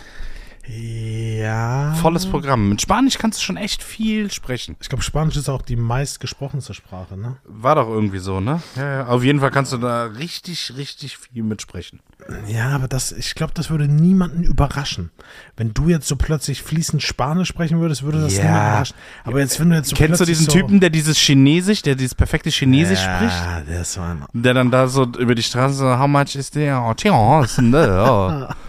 Ja. 0.68 1.94
Volles 1.94 2.26
Programm. 2.26 2.68
Mit 2.68 2.82
Spanisch 2.82 3.18
kannst 3.18 3.38
du 3.38 3.42
schon 3.44 3.56
echt 3.56 3.82
viel 3.82 4.30
sprechen. 4.30 4.76
Ich 4.80 4.88
glaube, 4.88 5.02
Spanisch 5.02 5.36
ist 5.36 5.48
auch 5.48 5.62
die 5.62 5.76
meistgesprochenste 5.76 6.74
Sprache, 6.74 7.16
ne? 7.16 7.36
War 7.44 7.74
doch 7.76 7.88
irgendwie 7.88 8.18
so, 8.18 8.40
ne? 8.40 8.60
Ja, 8.76 8.96
ja. 8.98 9.06
Auf 9.06 9.24
jeden 9.24 9.40
Fall 9.40 9.50
kannst 9.50 9.72
du 9.72 9.78
da 9.78 10.04
richtig, 10.04 10.74
richtig 10.76 11.16
viel 11.16 11.42
mitsprechen. 11.42 12.00
Ja, 12.46 12.70
aber 12.70 12.88
das, 12.88 13.12
ich 13.12 13.34
glaube, 13.34 13.52
das 13.54 13.70
würde 13.70 13.88
niemanden 13.88 14.42
überraschen. 14.42 15.10
Wenn 15.56 15.72
du 15.72 15.88
jetzt 15.88 16.06
so 16.08 16.16
plötzlich 16.16 16.62
fließend 16.62 17.02
Spanisch 17.02 17.48
sprechen 17.48 17.80
würdest, 17.80 18.02
würde 18.02 18.20
das 18.20 18.36
Ja. 18.36 18.42
niemanden 18.42 18.66
überraschen. 18.68 18.96
Aber 19.24 19.38
jetzt, 19.40 19.58
wenn 19.60 19.70
du 19.70 19.76
jetzt 19.76 19.88
so 19.90 19.96
Kennst 19.96 20.20
du 20.20 20.24
diesen 20.24 20.46
so, 20.46 20.52
Typen, 20.52 20.80
der 20.80 20.90
dieses 20.90 21.16
Chinesisch, 21.16 21.82
der 21.82 21.94
dieses 21.94 22.14
perfekte 22.14 22.50
Chinesisch 22.50 23.00
spricht? 23.00 23.36
Ja, 23.44 23.60
der 23.60 23.80
ist 23.82 23.92
so 23.94 24.00
ein. 24.02 24.24
Der 24.34 24.52
dann 24.52 24.70
da 24.70 24.88
so 24.88 25.04
über 25.04 25.34
die 25.34 25.42
Straße 25.42 25.74
so, 25.74 25.98
how 25.98 26.06
much 26.08 26.34
is 26.34 26.50
there? 26.50 26.76
Oh, 26.76 26.92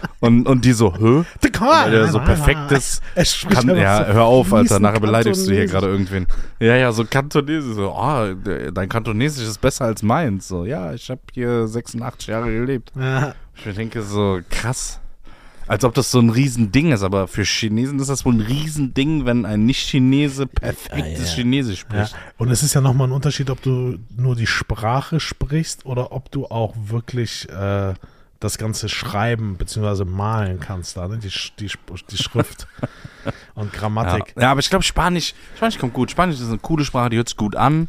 Und, 0.20 0.46
und 0.46 0.64
die 0.66 0.72
so, 0.72 0.94
hä? 0.94 1.24
Weil 1.60 1.90
der 1.90 2.08
so 2.08 2.18
perfektes 2.20 3.00
Er 3.14 3.24
Kann, 3.48 3.74
ja, 3.76 4.04
hör 4.06 4.24
auf, 4.24 4.52
Alter, 4.52 4.78
nachher 4.78 5.00
beleidigst 5.00 5.46
du 5.48 5.52
hier 5.52 5.66
gerade 5.66 5.86
irgendwen. 5.86 6.26
Ja, 6.58 6.76
ja, 6.76 6.92
so 6.92 7.04
Kantonesisch, 7.04 7.74
so, 7.74 7.94
oh, 7.96 8.34
de- 8.34 8.70
dein 8.70 8.88
Kantonesisch 8.88 9.46
ist 9.48 9.60
besser 9.60 9.86
als 9.86 10.02
meins. 10.02 10.46
So, 10.48 10.64
ja, 10.66 10.92
ich 10.92 11.08
habe 11.10 11.20
hier 11.32 11.66
86 11.66 12.28
Jahre 12.28 12.52
gelebt. 12.52 12.92
Ja, 12.98 13.34
Ich 13.56 13.64
mir 13.64 13.72
denke 13.72 14.02
so, 14.02 14.40
krass. 14.50 15.00
Als 15.66 15.84
ob 15.84 15.94
das 15.94 16.10
so 16.10 16.18
ein 16.18 16.30
Riesending 16.30 16.90
ist, 16.90 17.02
aber 17.04 17.28
für 17.28 17.44
Chinesen 17.44 18.00
ist 18.00 18.10
das 18.10 18.24
wohl 18.24 18.34
ein 18.34 18.40
Riesending, 18.40 19.24
wenn 19.24 19.46
ein 19.46 19.64
Nicht-Chinese 19.66 20.48
perfektes 20.48 21.18
Ja, 21.20 21.24
ja. 21.24 21.32
Chinesisch 21.34 21.86
ja. 21.92 22.06
spricht. 22.06 22.16
Und 22.38 22.50
es 22.50 22.62
ist 22.64 22.74
ja 22.74 22.80
nochmal 22.80 23.06
ein 23.08 23.12
Unterschied, 23.12 23.50
ob 23.50 23.62
du 23.62 23.96
nur 24.16 24.34
die 24.34 24.48
Sprache 24.48 25.20
sprichst 25.20 25.86
oder 25.86 26.10
ob 26.12 26.30
du 26.32 26.46
auch 26.46 26.74
wirklich 26.88 27.48
äh, 27.50 27.94
das 28.40 28.56
Ganze 28.58 28.88
schreiben 28.88 29.56
bzw. 29.56 30.04
malen 30.04 30.60
kannst, 30.60 30.96
da, 30.96 31.06
ne? 31.08 31.18
die, 31.18 31.30
die, 31.58 31.70
die 32.10 32.16
Schrift 32.16 32.66
und 33.54 33.72
Ja. 33.72 33.78
Grammatik. 33.78 34.34
ja, 34.40 34.50
aber 34.50 34.60
ich 34.60 34.70
glaube, 34.70 34.82
Spanisch, 34.82 35.34
Spanisch 35.56 35.78
kommt 35.78 35.92
gut. 35.92 36.10
Spanisch 36.10 36.40
ist 36.40 36.48
eine 36.48 36.58
coole 36.58 36.84
Sprache, 36.84 37.10
die 37.10 37.16
hört 37.18 37.28
sich 37.28 37.36
gut 37.36 37.54
an. 37.54 37.88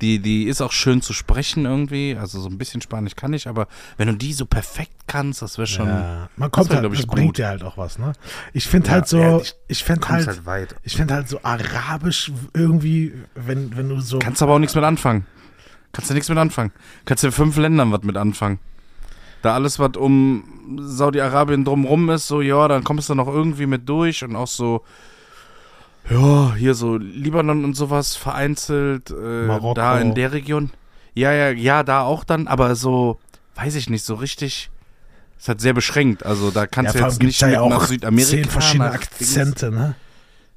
Die, 0.00 0.18
die 0.18 0.44
ist 0.48 0.60
auch 0.60 0.72
schön 0.72 1.00
zu 1.00 1.12
sprechen 1.12 1.64
irgendwie. 1.64 2.16
Also 2.18 2.40
so 2.40 2.48
ein 2.48 2.58
bisschen 2.58 2.80
Spanisch 2.82 3.14
kann 3.14 3.32
ich, 3.34 3.46
aber 3.46 3.68
wenn 3.98 4.08
du 4.08 4.14
die 4.16 4.32
so 4.32 4.46
perfekt 4.46 4.90
kannst, 5.06 5.42
das 5.42 5.58
wäre 5.58 5.68
schon. 5.68 5.86
Ja, 5.86 6.28
man 6.36 6.50
kommt 6.50 6.70
wär, 6.70 6.78
halt, 6.82 6.92
ich, 6.92 6.98
das 7.02 7.06
bringt 7.06 7.26
gut. 7.28 7.38
dir 7.38 7.46
halt 7.46 7.62
auch 7.62 7.76
was, 7.78 7.98
ne? 8.00 8.12
Ich 8.52 8.66
finde 8.66 8.88
Ja, 8.88 8.94
halt 8.94 9.06
so, 9.06 9.18
ja, 9.18 9.36
ich- 9.36 9.54
ich 9.68 9.84
finde 9.84 10.00
kommst 10.00 10.26
halt, 10.26 10.38
halt 10.38 10.46
weit. 10.46 10.74
ich 10.82 10.96
finde 10.96 11.14
halt 11.14 11.28
so 11.28 11.38
arabisch 11.44 12.32
irgendwie, 12.52 13.12
wenn, 13.36 13.76
wenn 13.76 13.90
du 13.90 14.00
so, 14.00 14.18
Kannst 14.18 14.42
aber 14.42 14.54
auch 14.54 14.58
nichts 14.58 14.74
mit 14.74 14.82
anfangen. 14.82 15.24
Kannst 15.92 16.10
du 16.10 16.14
nichts 16.14 16.28
mit 16.28 16.38
anfangen. 16.38 16.72
Kannst 17.04 17.22
du 17.22 17.28
in 17.28 17.32
fünf 17.32 17.56
Ländern 17.58 17.92
was 17.92 18.02
mit 18.02 18.16
anfangen. 18.16 18.58
Da 19.42 19.54
alles, 19.54 19.78
was 19.78 19.96
um 19.96 20.44
Saudi-Arabien 20.80 21.64
drumrum 21.64 22.08
ist, 22.10 22.28
so, 22.28 22.40
ja, 22.40 22.68
dann 22.68 22.84
kommst 22.84 23.08
du 23.08 23.14
noch 23.14 23.28
irgendwie 23.28 23.66
mit 23.66 23.88
durch 23.88 24.24
und 24.24 24.36
auch 24.36 24.46
so, 24.46 24.82
ja, 26.08 26.54
hier 26.54 26.74
so 26.74 26.96
Libanon 26.96 27.64
und 27.64 27.74
sowas 27.74 28.16
vereinzelt, 28.16 29.10
äh, 29.10 29.46
Marokko. 29.46 29.74
da 29.74 29.98
in 29.98 30.14
der 30.14 30.32
Region. 30.32 30.70
Ja, 31.14 31.32
ja, 31.32 31.50
ja, 31.50 31.82
da 31.82 32.02
auch 32.02 32.24
dann, 32.24 32.46
aber 32.46 32.74
so, 32.74 33.18
weiß 33.56 33.74
ich 33.74 33.90
nicht, 33.90 34.04
so 34.04 34.14
richtig, 34.14 34.70
ist 35.38 35.48
halt 35.48 35.60
sehr 35.60 35.74
beschränkt. 35.74 36.24
Also 36.24 36.50
da 36.50 36.66
kannst 36.66 36.94
ja, 36.94 37.00
du 37.00 37.06
jetzt 37.06 37.22
nicht 37.22 37.42
mit 37.42 37.52
ja 37.52 37.60
auch 37.60 37.68
nach 37.68 37.86
Südamerika. 37.86 38.30
zehn 38.30 38.44
verschiedene. 38.44 38.90
Akzente, 38.92 39.70
ne? 39.70 39.94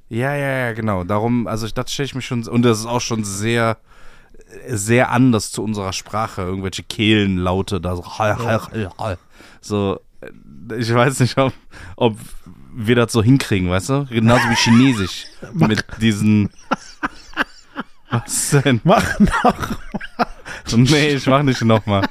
Ja, 0.08 0.34
ja, 0.34 0.66
ja, 0.66 0.72
genau. 0.72 1.02
Darum, 1.02 1.48
also 1.48 1.66
ich, 1.66 1.74
das 1.74 1.92
stelle 1.92 2.06
ich 2.06 2.14
mir 2.14 2.22
schon, 2.22 2.46
und 2.46 2.62
das 2.62 2.80
ist 2.80 2.86
auch 2.86 3.00
schon 3.00 3.24
sehr, 3.24 3.76
sehr 4.68 5.10
anders 5.10 5.50
zu 5.52 5.62
unserer 5.62 5.92
Sprache. 5.92 6.42
Irgendwelche 6.42 6.82
Kehlenlaute 6.82 7.80
da 7.80 7.96
so. 7.96 8.04
So, 9.60 10.00
äh, 10.20 10.76
ich 10.76 10.92
weiß 10.92 11.20
nicht, 11.20 11.38
ob, 11.38 11.52
ob 11.96 12.18
wir 12.74 12.96
das 12.96 13.12
so 13.12 13.22
hinkriegen, 13.22 13.70
weißt 13.70 13.88
du? 13.88 14.06
Genauso 14.06 14.48
wie 14.48 14.54
Chinesisch. 14.54 15.26
mit 15.52 15.84
diesen. 16.00 16.50
Was 18.10 18.50
denn? 18.50 18.80
Mach 18.84 19.18
noch. 19.18 19.78
Nee, 20.76 21.14
ich 21.14 21.26
mach 21.26 21.42
nicht 21.42 21.62
nochmal. 21.62 22.06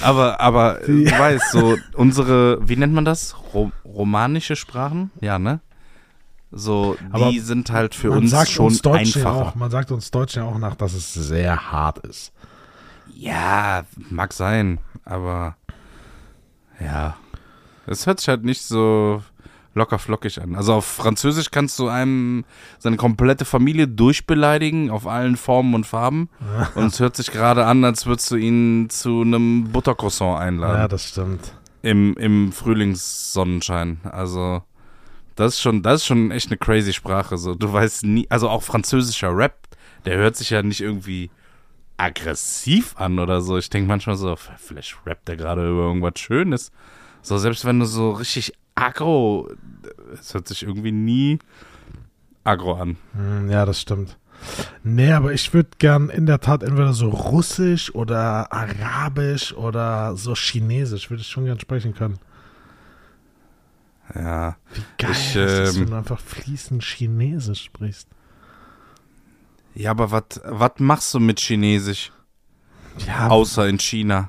Aber, 0.00 0.40
aber, 0.40 0.80
du 0.86 1.04
weißt, 1.04 1.50
so, 1.52 1.76
unsere, 1.94 2.58
wie 2.68 2.76
nennt 2.76 2.94
man 2.94 3.04
das? 3.04 3.36
Ro 3.52 3.72
romanische 3.84 4.56
Sprachen? 4.56 5.10
Ja, 5.20 5.38
ne? 5.38 5.60
So, 6.50 6.96
die 7.00 7.12
Aber 7.12 7.32
sind 7.32 7.70
halt 7.70 7.94
für 7.94 8.10
uns 8.10 8.30
schon 8.48 8.66
uns 8.66 8.80
Deutschen 8.80 9.22
ja 9.22 9.28
einfacher. 9.28 9.48
auch, 9.48 9.54
man 9.54 9.70
sagt 9.70 9.90
uns 9.90 10.10
Deutschen 10.10 10.42
ja 10.42 10.48
auch 10.48 10.58
nach, 10.58 10.74
dass 10.76 10.94
es 10.94 11.12
sehr 11.12 11.70
hart 11.70 11.98
ist. 11.98 12.32
Ja, 13.14 13.84
mag 14.10 14.32
sein, 14.32 14.78
aber 15.04 15.56
ja. 16.80 17.16
Es 17.86 18.06
hört 18.06 18.20
sich 18.20 18.28
halt 18.28 18.44
nicht 18.44 18.62
so 18.62 19.22
locker 19.74 19.98
flockig 19.98 20.40
an. 20.40 20.54
Also 20.54 20.74
auf 20.74 20.84
Französisch 20.84 21.50
kannst 21.50 21.78
du 21.78 21.88
einem 21.88 22.44
seine 22.78 22.96
komplette 22.96 23.44
Familie 23.44 23.88
durchbeleidigen 23.88 24.90
auf 24.90 25.06
allen 25.06 25.36
Formen 25.36 25.74
und 25.74 25.86
Farben. 25.86 26.28
und 26.74 26.86
es 26.86 27.00
hört 27.00 27.16
sich 27.16 27.30
gerade 27.30 27.64
an, 27.66 27.84
als 27.84 28.06
würdest 28.06 28.30
du 28.30 28.36
ihn 28.36 28.90
zu 28.90 29.22
einem 29.22 29.70
Buttercroissant 29.70 30.38
einladen. 30.38 30.76
Ja, 30.76 30.88
das 30.88 31.04
stimmt. 31.04 31.52
Im, 31.82 32.14
im 32.16 32.52
Frühlingssonnenschein. 32.52 34.00
Also, 34.04 34.62
das 35.38 35.54
ist 35.54 35.60
schon, 35.60 35.82
das 35.82 36.00
ist 36.02 36.06
schon 36.06 36.30
echt 36.30 36.48
eine 36.48 36.58
crazy 36.58 36.92
Sprache. 36.92 37.38
So, 37.38 37.54
du 37.54 37.72
weißt 37.72 38.04
nie, 38.04 38.26
also 38.30 38.48
auch 38.48 38.62
französischer 38.62 39.36
Rap, 39.36 39.54
der 40.04 40.16
hört 40.18 40.36
sich 40.36 40.50
ja 40.50 40.62
nicht 40.62 40.80
irgendwie 40.80 41.30
aggressiv 41.96 42.94
an 42.96 43.18
oder 43.18 43.40
so. 43.40 43.58
Ich 43.58 43.70
denke 43.70 43.88
manchmal 43.88 44.16
so, 44.16 44.36
vielleicht 44.56 44.96
rappt 45.06 45.28
der 45.28 45.36
gerade 45.36 45.68
über 45.68 45.82
irgendwas 45.82 46.18
Schönes. 46.18 46.70
So, 47.22 47.38
selbst 47.38 47.64
wenn 47.64 47.80
du 47.80 47.86
so 47.86 48.12
richtig 48.12 48.52
aggro, 48.74 49.50
es 50.12 50.32
hört 50.34 50.48
sich 50.48 50.62
irgendwie 50.62 50.92
nie 50.92 51.38
aggro 52.44 52.74
an. 52.74 52.96
Hm, 53.14 53.50
Ja, 53.50 53.66
das 53.66 53.80
stimmt. 53.80 54.16
Nee, 54.84 55.12
aber 55.12 55.32
ich 55.32 55.52
würde 55.52 55.70
gern 55.78 56.10
in 56.10 56.26
der 56.26 56.38
Tat 56.40 56.62
entweder 56.62 56.92
so 56.92 57.08
Russisch 57.08 57.92
oder 57.92 58.52
Arabisch 58.52 59.52
oder 59.52 60.16
so 60.16 60.34
Chinesisch, 60.34 61.10
würde 61.10 61.22
ich 61.22 61.28
schon 61.28 61.44
gern 61.44 61.58
sprechen 61.58 61.92
können. 61.94 62.18
Ja. 64.14 64.56
Wie 64.72 64.82
geil 64.98 65.10
Ich, 65.12 65.36
ist 65.36 65.36
das, 65.36 65.76
ähm, 65.76 65.82
wenn 65.82 65.90
du 65.90 65.96
einfach 65.96 66.20
fließend 66.20 66.82
Chinesisch 66.82 67.64
sprichst. 67.64 68.08
Ja, 69.74 69.90
aber 69.92 70.10
was 70.10 70.72
machst 70.78 71.14
du 71.14 71.20
mit 71.20 71.38
Chinesisch? 71.40 72.10
Ja, 73.06 73.28
Außer 73.28 73.68
in 73.68 73.78
China. 73.78 74.28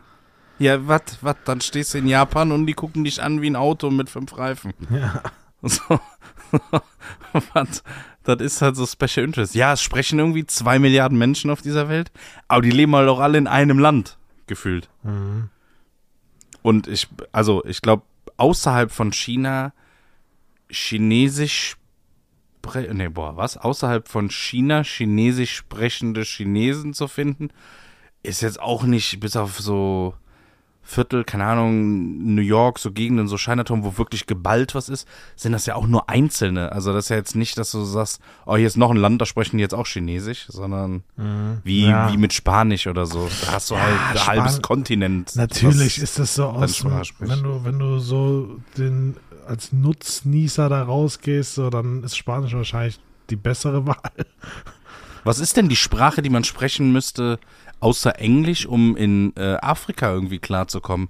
Ja, 0.60 0.88
was, 0.88 1.02
was, 1.22 1.38
dann 1.46 1.62
stehst 1.62 1.94
du 1.94 1.98
in 1.98 2.08
Japan 2.08 2.52
und 2.52 2.68
die 2.68 2.74
gucken 2.74 3.04
dich 3.04 3.24
an 3.24 3.42
wie 3.42 3.50
ein 3.50 3.56
Auto 3.56 3.89
mit 3.89 4.10
fünf 4.10 4.38
Reifen. 4.38 4.74
ja. 4.89 5.22
So. 5.62 6.00
was, 7.54 7.84
das 8.24 8.39
ist 8.39 8.62
halt 8.62 8.78
so 8.78 8.86
Special 8.86 9.26
Interest. 9.26 9.56
Ja, 9.56 9.74
es 9.74 9.82
sprechen 9.82 10.18
irgendwie 10.18 10.46
zwei 10.46 10.80
Milliarden 10.80 11.18
Menschen 11.18 11.52
auf 11.52 11.62
dieser 11.62 11.89
Welt, 11.89 12.12
aber 12.48 12.62
die 12.62 12.72
leben 12.72 12.96
halt 12.96 13.10
auch 13.10 13.20
alle 13.20 13.38
in 13.38 13.46
einem 13.46 13.78
Land, 13.78 14.18
gefühlt. 14.48 14.89
Mhm. 15.04 15.50
Und 16.62 16.88
ich, 16.88 17.10
also 17.34 17.63
ich 17.65 17.82
glaube, 17.82 18.04
außerhalb 18.38 18.92
von 18.92 19.12
China 19.12 19.74
Chinesisch 20.70 21.76
nee, 22.94 23.08
boah, 23.08 23.38
was? 23.38 23.58
Außerhalb 23.58 24.08
von 24.08 24.30
China 24.30 24.84
Chinesisch 24.84 25.56
sprechende 25.56 26.24
Chinesen 26.24 26.94
zu 26.94 27.08
finden, 27.08 27.50
ist 28.24 28.42
jetzt 28.42 28.60
auch 28.60 28.84
nicht 28.84 29.20
bis 29.20 29.36
auf 29.36 29.60
so 29.60 30.13
Viertel, 30.89 31.23
keine 31.23 31.45
Ahnung, 31.45 32.34
New 32.34 32.41
York, 32.41 32.80
so 32.80 32.91
Gegenden, 32.91 33.28
so 33.28 33.36
Chinatown, 33.38 33.84
wo 33.84 33.97
wirklich 33.99 34.25
geballt 34.25 34.73
was 34.73 34.89
ist, 34.89 35.08
sind 35.36 35.52
das 35.52 35.67
ja 35.67 35.75
auch 35.75 35.86
nur 35.86 36.10
Einzelne. 36.10 36.71
Also 36.71 36.91
das 36.93 37.06
ist 37.06 37.10
ja 37.10 37.15
jetzt 37.15 37.36
nicht, 37.36 37.60
dass 37.60 37.71
du 37.71 37.84
sagst, 37.84 38.19
oh, 38.47 38.56
hier 38.58 38.65
ist 38.65 38.75
noch 38.75 38.89
ein 38.89 38.97
Land, 38.97 39.21
da 39.21 39.28
sprechen 39.28 39.58
die 39.58 39.62
jetzt 39.62 39.75
auch 39.75 39.86
Chinesisch, 39.86 40.45
sondern 40.47 41.04
wie, 41.63 41.84
Mhm. 41.86 41.89
Ja. 41.89 42.12
wie 42.12 42.17
mit 42.17 42.34
Spanisch 42.34 42.88
oder 42.88 43.06
so. 43.06 43.30
Da 43.45 43.52
hast 43.54 43.69
du 43.69 43.75
Ja, 43.75 43.82
halt 43.82 43.93
ein 43.93 44.17
Span- 44.17 44.28
halbes 44.38 44.62
Kontinent. 44.63 45.36
Natürlich 45.36 45.99
ist 45.99 46.17
das 46.17 46.34
so 46.34 46.45
aus, 46.45 46.84
wenn 47.19 47.43
du, 47.43 47.63
wenn 47.63 47.78
du 47.78 47.99
so 47.99 48.58
den 48.78 49.15
als 49.47 49.71
Nutznießer 49.71 50.69
da 50.69 50.82
rausgehst, 50.84 51.54
so, 51.56 51.69
dann 51.69 52.04
ist 52.04 52.17
Spanisch 52.17 52.54
wahrscheinlich 52.54 52.99
die 53.30 53.36
bessere 53.36 53.86
Wahl. 53.88 54.25
Was 55.23 55.39
ist 55.39 55.58
denn 55.58 55.69
die 55.69 55.75
Sprache, 55.75 56.21
die 56.21 56.30
man 56.30 56.43
sprechen 56.43 56.91
müsste, 56.93 57.39
außer 57.80 58.20
Englisch, 58.20 58.65
um 58.65 58.96
in 58.96 59.34
äh, 59.36 59.56
Afrika 59.62 60.12
irgendwie 60.12 60.39
klarzukommen? 60.39 61.10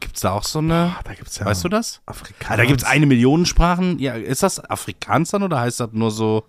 Gibt 0.00 0.16
es 0.16 0.22
da 0.22 0.32
auch 0.32 0.42
so 0.42 0.58
eine? 0.58 0.96
da 1.04 1.14
gibt's 1.14 1.38
ja 1.38 1.46
weißt 1.46 1.62
du 1.64 1.68
das? 1.68 2.02
Afrikaner. 2.06 2.56
Da 2.56 2.64
gibt 2.64 2.82
es 2.82 2.86
eine 2.86 3.06
Million 3.06 3.46
Sprachen. 3.46 3.98
Ja, 4.00 4.14
ist 4.14 4.42
das 4.42 4.58
Afrikaans 4.58 5.30
dann 5.30 5.44
oder 5.44 5.60
heißt 5.60 5.78
das 5.78 5.90
nur 5.92 6.10
so? 6.10 6.44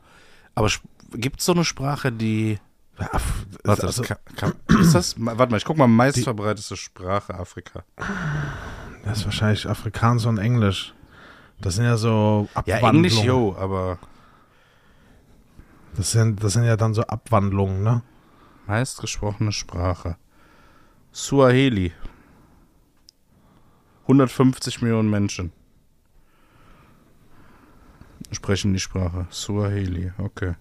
Aber 0.56 0.70
gibt 1.14 1.40
es 1.40 1.46
so 1.46 1.54
eine 1.54 1.64
Sprache, 1.64 2.12
die. 2.12 2.58
Af 2.98 3.24
Warte, 3.64 3.88
also, 3.88 4.02
das 4.04 4.08
kann, 4.08 4.54
kann, 4.68 4.80
ist 4.82 4.94
das? 4.96 5.16
Warte 5.18 5.52
mal, 5.52 5.58
ich 5.58 5.66
guck 5.66 5.78
mal, 5.78 5.88
meistverbreitete 5.88 6.78
Sprache 6.78 7.34
Afrika. 7.34 7.84
das 9.04 9.20
ist 9.20 9.26
wahrscheinlich 9.26 9.68
Afrikaans 9.68 10.26
und 10.26 10.38
Englisch. 10.38 10.94
Das 11.60 11.76
sind 11.76 11.86
ja 11.86 11.98
so 11.98 12.50
Ja, 12.66 12.78
Abwandlungen. 12.78 13.06
Englisch, 13.06 13.24
yo, 13.24 13.56
aber 13.60 13.98
Das 15.96 16.12
sind, 16.12 16.44
das 16.44 16.54
sind 16.54 16.64
ja 16.64 16.76
dann 16.76 16.94
so 16.94 17.04
Abwandlungen, 17.04 17.84
ne? 17.84 18.02
Meistgesprochene 18.68 19.52
Sprache. 19.52 20.18
Suaheli. 21.12 21.94
150 24.04 24.82
Millionen 24.82 25.10
Menschen. 25.10 25.52
sprechen 28.32 28.74
die 28.74 28.80
Sprache. 28.80 29.28
Suaheli, 29.30 30.12
okay. 30.18 30.56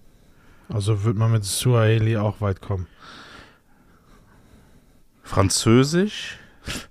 Also 0.69 1.03
wird 1.03 1.17
man 1.17 1.31
mit 1.31 1.43
Suaheli 1.43 2.17
auch 2.17 2.39
weit 2.41 2.61
kommen. 2.61 2.87
Französisch? 5.23 6.37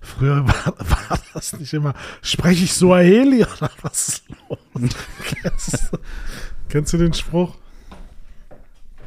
Früher 0.01 0.47
war, 0.47 0.75
war 0.77 1.19
das 1.33 1.53
nicht 1.53 1.73
immer, 1.73 1.95
spreche 2.21 2.65
ich 2.65 2.73
Suaheli 2.73 3.43
oder 3.43 3.71
was 3.81 4.07
ist 4.09 4.23
los? 4.29 4.59
kennst, 5.41 5.91
du, 5.91 5.97
kennst 6.69 6.93
du 6.93 6.97
den 6.97 7.13
Spruch? 7.13 7.57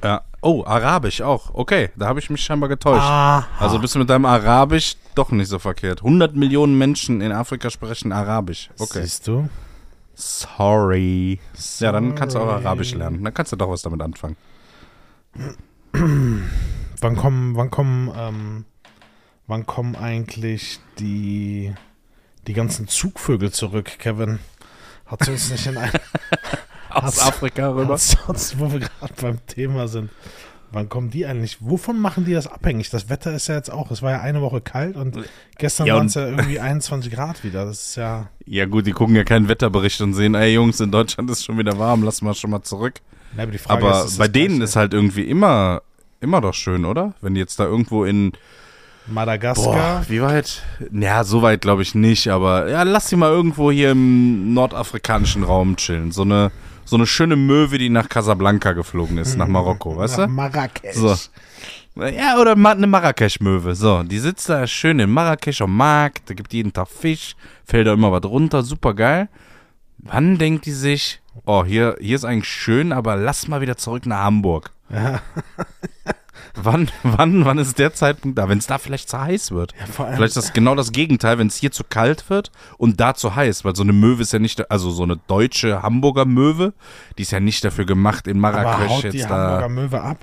Ja. 0.02 0.22
Oh, 0.42 0.62
Arabisch 0.64 1.22
auch. 1.22 1.50
Okay, 1.54 1.90
da 1.96 2.06
habe 2.06 2.20
ich 2.20 2.30
mich 2.30 2.40
scheinbar 2.42 2.68
getäuscht. 2.68 3.02
Ah, 3.02 3.46
Also 3.58 3.78
bist 3.80 3.94
du 3.94 3.98
mit 3.98 4.08
deinem 4.10 4.26
Arabisch 4.26 4.94
doch 5.14 5.30
nicht 5.32 5.48
so 5.48 5.58
verkehrt. 5.58 6.00
100 6.00 6.36
Millionen 6.36 6.78
Menschen 6.78 7.20
in 7.20 7.32
Afrika 7.32 7.70
sprechen 7.70 8.12
Arabisch. 8.12 8.70
Okay. 8.78 9.02
Siehst 9.02 9.26
du? 9.26 9.48
Sorry. 10.14 11.40
Ja, 11.78 11.90
dann 11.92 12.14
kannst 12.14 12.36
du 12.36 12.40
auch 12.40 12.46
Sorry. 12.46 12.64
Arabisch 12.64 12.94
lernen. 12.94 13.24
Dann 13.24 13.34
kannst 13.34 13.52
du 13.52 13.56
doch 13.56 13.68
was 13.68 13.82
damit 13.82 14.00
anfangen. 14.02 14.36
Wann 15.92 17.16
kommen, 17.16 17.56
wann 17.56 17.70
kommen, 17.70 18.10
ähm, 18.16 18.64
wann 19.46 19.66
kommen 19.66 19.96
eigentlich 19.96 20.80
die, 20.98 21.74
die 22.46 22.52
ganzen 22.54 22.88
Zugvögel 22.88 23.50
zurück, 23.52 23.98
Kevin? 23.98 24.38
Hat 25.06 25.26
uns 25.28 25.50
nicht 25.50 25.66
in 25.66 25.76
ein, 25.76 25.90
Aus 26.90 27.18
Afrika 27.20 27.70
rüber. 27.70 27.96
sonst, 27.98 28.58
wo 28.58 28.70
wir 28.72 28.80
gerade 28.80 29.14
beim 29.20 29.38
Thema 29.46 29.88
sind. 29.88 30.10
Wann 30.72 30.88
kommen 30.88 31.10
die 31.10 31.24
eigentlich? 31.24 31.58
Wovon 31.60 31.98
machen 32.00 32.24
die 32.24 32.32
das 32.32 32.46
abhängig? 32.48 32.90
Das 32.90 33.08
Wetter 33.08 33.32
ist 33.34 33.46
ja 33.46 33.54
jetzt 33.54 33.70
auch, 33.72 33.90
es 33.92 34.02
war 34.02 34.10
ja 34.10 34.20
eine 34.20 34.42
Woche 34.42 34.60
kalt 34.60 34.96
und 34.96 35.16
gestern 35.58 35.86
Ja, 35.86 35.94
waren 35.94 36.06
es 36.06 36.14
ja 36.14 36.26
irgendwie 36.26 36.58
21 36.58 37.12
Grad 37.12 37.44
wieder. 37.44 37.64
Das 37.64 37.86
ist 37.86 37.96
ja, 37.96 38.28
Ja 38.46 38.66
gut, 38.66 38.86
die 38.86 38.92
gucken 38.92 39.14
ja 39.14 39.22
keinen 39.24 39.48
Wetterbericht 39.48 40.00
und 40.00 40.14
sehen, 40.14 40.34
ey 40.34 40.52
Jungs, 40.52 40.80
in 40.80 40.90
Deutschland 40.90 41.30
ist 41.30 41.44
schon 41.44 41.56
wieder 41.56 41.78
warm, 41.78 42.02
lass 42.02 42.20
mal 42.20 42.34
schon 42.34 42.50
mal 42.50 42.62
zurück. 42.62 42.94
na, 43.36 43.44
aber 43.44 43.88
Aber 43.92 44.04
ist, 44.06 44.18
bei 44.18 44.26
denen 44.28 44.60
ist 44.60 44.74
halt 44.74 44.92
irgendwie 44.92 45.22
immer, 45.22 45.82
immer 46.20 46.40
doch 46.40 46.54
schön, 46.54 46.84
oder? 46.84 47.14
Wenn 47.20 47.34
die 47.34 47.40
jetzt 47.40 47.60
da 47.60 47.64
irgendwo 47.64 48.04
in, 48.04 48.32
Madagaskar. 49.06 50.04
wie 50.08 50.20
weit? 50.20 50.62
Ja, 50.92 51.22
so 51.22 51.42
weit 51.42 51.60
glaube 51.60 51.82
ich 51.82 51.94
nicht, 51.94 52.28
aber 52.28 52.68
ja, 52.68 52.82
lass 52.82 53.08
sie 53.08 53.16
mal 53.16 53.30
irgendwo 53.30 53.70
hier 53.70 53.92
im 53.92 54.52
nordafrikanischen 54.52 55.44
Raum 55.44 55.76
chillen. 55.76 56.10
So 56.10 56.22
eine, 56.22 56.50
so 56.86 56.96
eine 56.96 57.06
schöne 57.06 57.36
Möwe, 57.36 57.76
die 57.78 57.90
nach 57.90 58.08
Casablanca 58.08 58.72
geflogen 58.72 59.18
ist, 59.18 59.36
nach 59.36 59.48
Marokko, 59.48 59.96
weißt 59.96 60.18
Nach 60.18 60.26
du? 60.26 60.32
Marrakesch. 60.32 60.94
So. 60.94 61.14
Ja, 61.96 62.38
oder 62.38 62.52
eine 62.52 62.86
Marrakesch-Möwe. 62.86 63.74
So, 63.74 64.02
die 64.02 64.18
sitzt 64.18 64.48
da 64.48 64.66
schön 64.66 64.98
in 64.98 65.10
Marrakesch 65.10 65.60
am 65.62 65.76
Markt, 65.76 66.28
da 66.30 66.34
gibt 66.34 66.52
jeden 66.52 66.72
Tag 66.72 66.88
Fisch, 66.88 67.36
fällt 67.64 67.86
da 67.86 67.92
immer 67.94 68.12
was 68.12 68.24
runter, 68.24 68.62
super 68.62 68.94
geil. 68.94 69.28
Wann 69.98 70.38
denkt 70.38 70.66
die 70.66 70.72
sich, 70.72 71.20
oh, 71.44 71.64
hier, 71.64 71.96
hier 72.00 72.16
ist 72.16 72.24
eigentlich 72.24 72.48
schön, 72.48 72.92
aber 72.92 73.16
lass 73.16 73.48
mal 73.48 73.60
wieder 73.60 73.76
zurück 73.76 74.06
nach 74.06 74.24
Hamburg. 74.24 74.70
Ja. 74.90 75.20
Wann, 76.54 76.90
wann, 77.02 77.44
wann 77.44 77.58
ist 77.58 77.78
der 77.78 77.94
Zeitpunkt 77.94 78.38
da? 78.38 78.48
Wenn 78.48 78.58
es 78.58 78.66
da 78.66 78.78
vielleicht 78.78 79.08
zu 79.08 79.20
heiß 79.20 79.50
wird. 79.52 79.74
Ja, 79.78 79.86
vor 79.86 80.06
allem, 80.06 80.16
Vielleicht 80.16 80.36
ist 80.36 80.44
das 80.46 80.52
genau 80.52 80.74
das 80.74 80.92
Gegenteil, 80.92 81.38
wenn 81.38 81.46
es 81.46 81.56
hier 81.56 81.72
zu 81.72 81.84
kalt 81.84 82.28
wird 82.30 82.50
und 82.78 83.00
da 83.00 83.14
zu 83.14 83.34
heiß, 83.34 83.64
weil 83.64 83.76
so 83.76 83.82
eine 83.82 83.92
Möwe 83.92 84.22
ist 84.22 84.32
ja 84.32 84.38
nicht, 84.38 84.70
also 84.70 84.90
so 84.90 85.02
eine 85.02 85.18
deutsche 85.26 85.82
Hamburger 85.82 86.24
Möwe, 86.24 86.72
die 87.18 87.22
ist 87.22 87.32
ja 87.32 87.40
nicht 87.40 87.64
dafür 87.64 87.84
gemacht, 87.84 88.26
in 88.26 88.42
aber 88.44 88.62
Marrakesch 88.62 88.90
haut 88.90 89.12
die 89.12 89.18
jetzt 89.18 89.28
Hamburger 89.28 89.60
da. 89.60 89.68
Möwe 89.68 90.00
ab? 90.00 90.18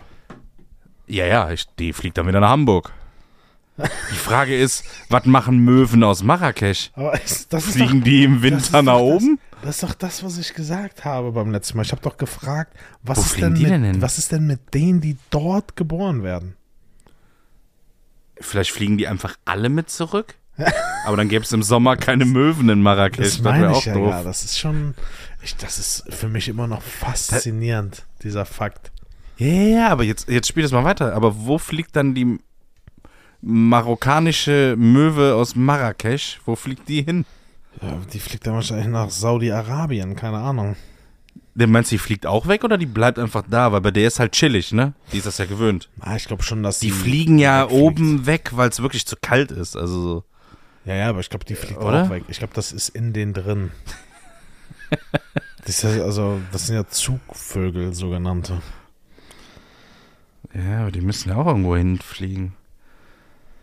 Ja, 1.08 1.26
ja, 1.26 1.52
ich, 1.52 1.66
die 1.80 1.94
fliegt 1.94 2.18
dann 2.18 2.28
wieder 2.28 2.40
nach 2.40 2.50
Hamburg. 2.50 2.92
Die 3.78 4.16
Frage 4.16 4.56
ist, 4.56 4.86
was 5.10 5.26
machen 5.26 5.60
Möwen 5.60 6.04
aus 6.04 6.24
Marrakesch? 6.24 6.92
Aber 6.94 7.20
ist, 7.20 7.52
das 7.52 7.66
ist 7.66 7.74
Fliegen 7.74 8.00
doch, 8.00 8.06
die 8.06 8.24
im 8.24 8.44
Winter 8.44 8.84
nach 8.84 9.00
oben? 9.00 9.40
Das 9.52 9.53
ist 9.70 9.84
doch 9.84 9.94
das, 9.94 10.24
was 10.24 10.38
ich 10.38 10.54
gesagt 10.54 11.06
habe 11.06 11.32
beim 11.32 11.52
letzten 11.52 11.78
Mal. 11.78 11.84
Ich 11.84 11.92
habe 11.92 12.02
doch 12.02 12.18
gefragt, 12.18 12.76
was 13.02 13.18
ist, 13.20 13.42
denn 13.42 13.54
mit, 13.54 13.70
denn 13.70 14.02
was 14.02 14.18
ist 14.18 14.32
denn 14.32 14.46
mit 14.48 14.74
denen, 14.74 15.00
die 15.02 15.18
dort 15.30 15.76
geboren 15.76 16.24
werden? 16.24 16.56
Vielleicht 18.40 18.72
fliegen 18.72 18.98
die 18.98 19.08
einfach 19.08 19.36
alle 19.46 19.70
mit 19.70 19.90
zurück? 19.90 20.36
Aber 21.06 21.18
dann 21.18 21.30
gäbe 21.30 21.44
es 21.44 21.52
im 21.52 21.64
Sommer 21.64 21.98
keine 21.98 22.26
Möwen 22.26 22.70
in 22.70 22.82
Marrakesch. 22.82 23.26
Das 23.26 23.36
Das, 23.38 23.42
meine 23.44 23.64
wäre 23.64 23.78
ich 23.78 23.86
ja 23.86 23.94
doof. 23.94 24.10
gar. 24.10 24.24
Das 24.24 24.44
ist 24.44 24.60
schon, 24.60 24.94
ich, 25.42 25.56
das 25.56 25.80
ist 25.80 26.14
für 26.14 26.30
mich 26.30 26.48
immer 26.48 26.68
noch 26.68 26.82
faszinierend, 26.82 28.06
dieser 28.22 28.46
Fakt. 28.46 28.92
Ja, 29.38 29.48
ja, 29.48 29.90
aber 29.90 30.04
jetzt, 30.04 30.30
jetzt 30.30 30.48
spiel 30.48 30.64
das 30.64 30.72
mal 30.72 30.84
weiter. 30.84 31.14
Aber 31.14 31.46
wo 31.46 31.58
fliegt 31.58 31.96
dann 31.96 32.14
die 32.14 32.38
marokkanische 33.42 34.76
Möwe 34.78 35.36
aus 35.36 35.56
Marrakesch? 35.56 36.40
Wo 36.46 36.56
fliegt 36.56 36.88
die 36.88 37.02
hin? 37.04 37.26
Ja, 37.82 38.00
die 38.12 38.20
fliegt 38.20 38.48
dann 38.48 38.54
wahrscheinlich 38.54 38.88
nach 38.88 39.10
Saudi-Arabien, 39.10 40.16
keine 40.16 40.38
Ahnung. 40.38 40.76
Der 41.56 41.68
meinst 41.68 41.92
du, 41.92 41.96
die 41.96 42.00
fliegt 42.00 42.26
auch 42.26 42.48
weg 42.48 42.64
oder 42.64 42.78
die 42.78 42.86
bleibt 42.86 43.20
einfach 43.20 43.44
da? 43.48 43.72
Weil 43.72 43.82
bei 43.82 43.92
der 43.92 44.08
ist 44.08 44.20
halt 44.20 44.32
chillig, 44.32 44.72
ne? 44.72 44.94
Die 45.12 45.18
ist 45.18 45.28
das 45.28 45.38
ja 45.38 45.46
gewöhnt. 45.46 45.90
Ah, 46.00 46.16
ich 46.16 46.26
glaube 46.26 46.42
schon, 46.44 46.64
dass 46.64 46.80
Die 46.80 46.90
fliegen 46.92 47.38
ja 47.38 47.64
wegfliegt. 47.64 47.82
oben 47.82 48.26
weg, 48.26 48.52
weil 48.56 48.70
es 48.70 48.82
wirklich 48.82 49.06
zu 49.06 49.16
kalt 49.22 49.52
ist. 49.52 49.76
Also 49.76 50.02
so. 50.02 50.24
Ja, 50.86 50.96
ja, 50.96 51.10
aber 51.10 51.20
ich 51.20 51.30
glaube, 51.30 51.46
die 51.46 51.56
fliegt 51.56 51.80
Oder? 51.80 52.06
auch 52.06 52.10
weg. 52.10 52.24
Ich 52.28 52.40
glaube, 52.40 52.54
das 52.56 52.72
ist 52.72 52.90
in 52.90 53.14
den 53.14 53.34
drin. 53.34 53.72
das, 55.66 55.84
ist 55.84 55.86
also, 56.02 56.40
das 56.52 56.68
sind 56.68 56.76
ja 56.76 56.88
Zugvögel, 56.88 57.94
sogenannte. 57.94 58.62
Ja, 60.54 60.82
aber 60.82 60.92
die 60.92 61.02
müssen 61.02 61.30
ja 61.30 61.36
auch 61.36 61.48
irgendwo 61.48 61.76
hinfliegen. 61.76 62.54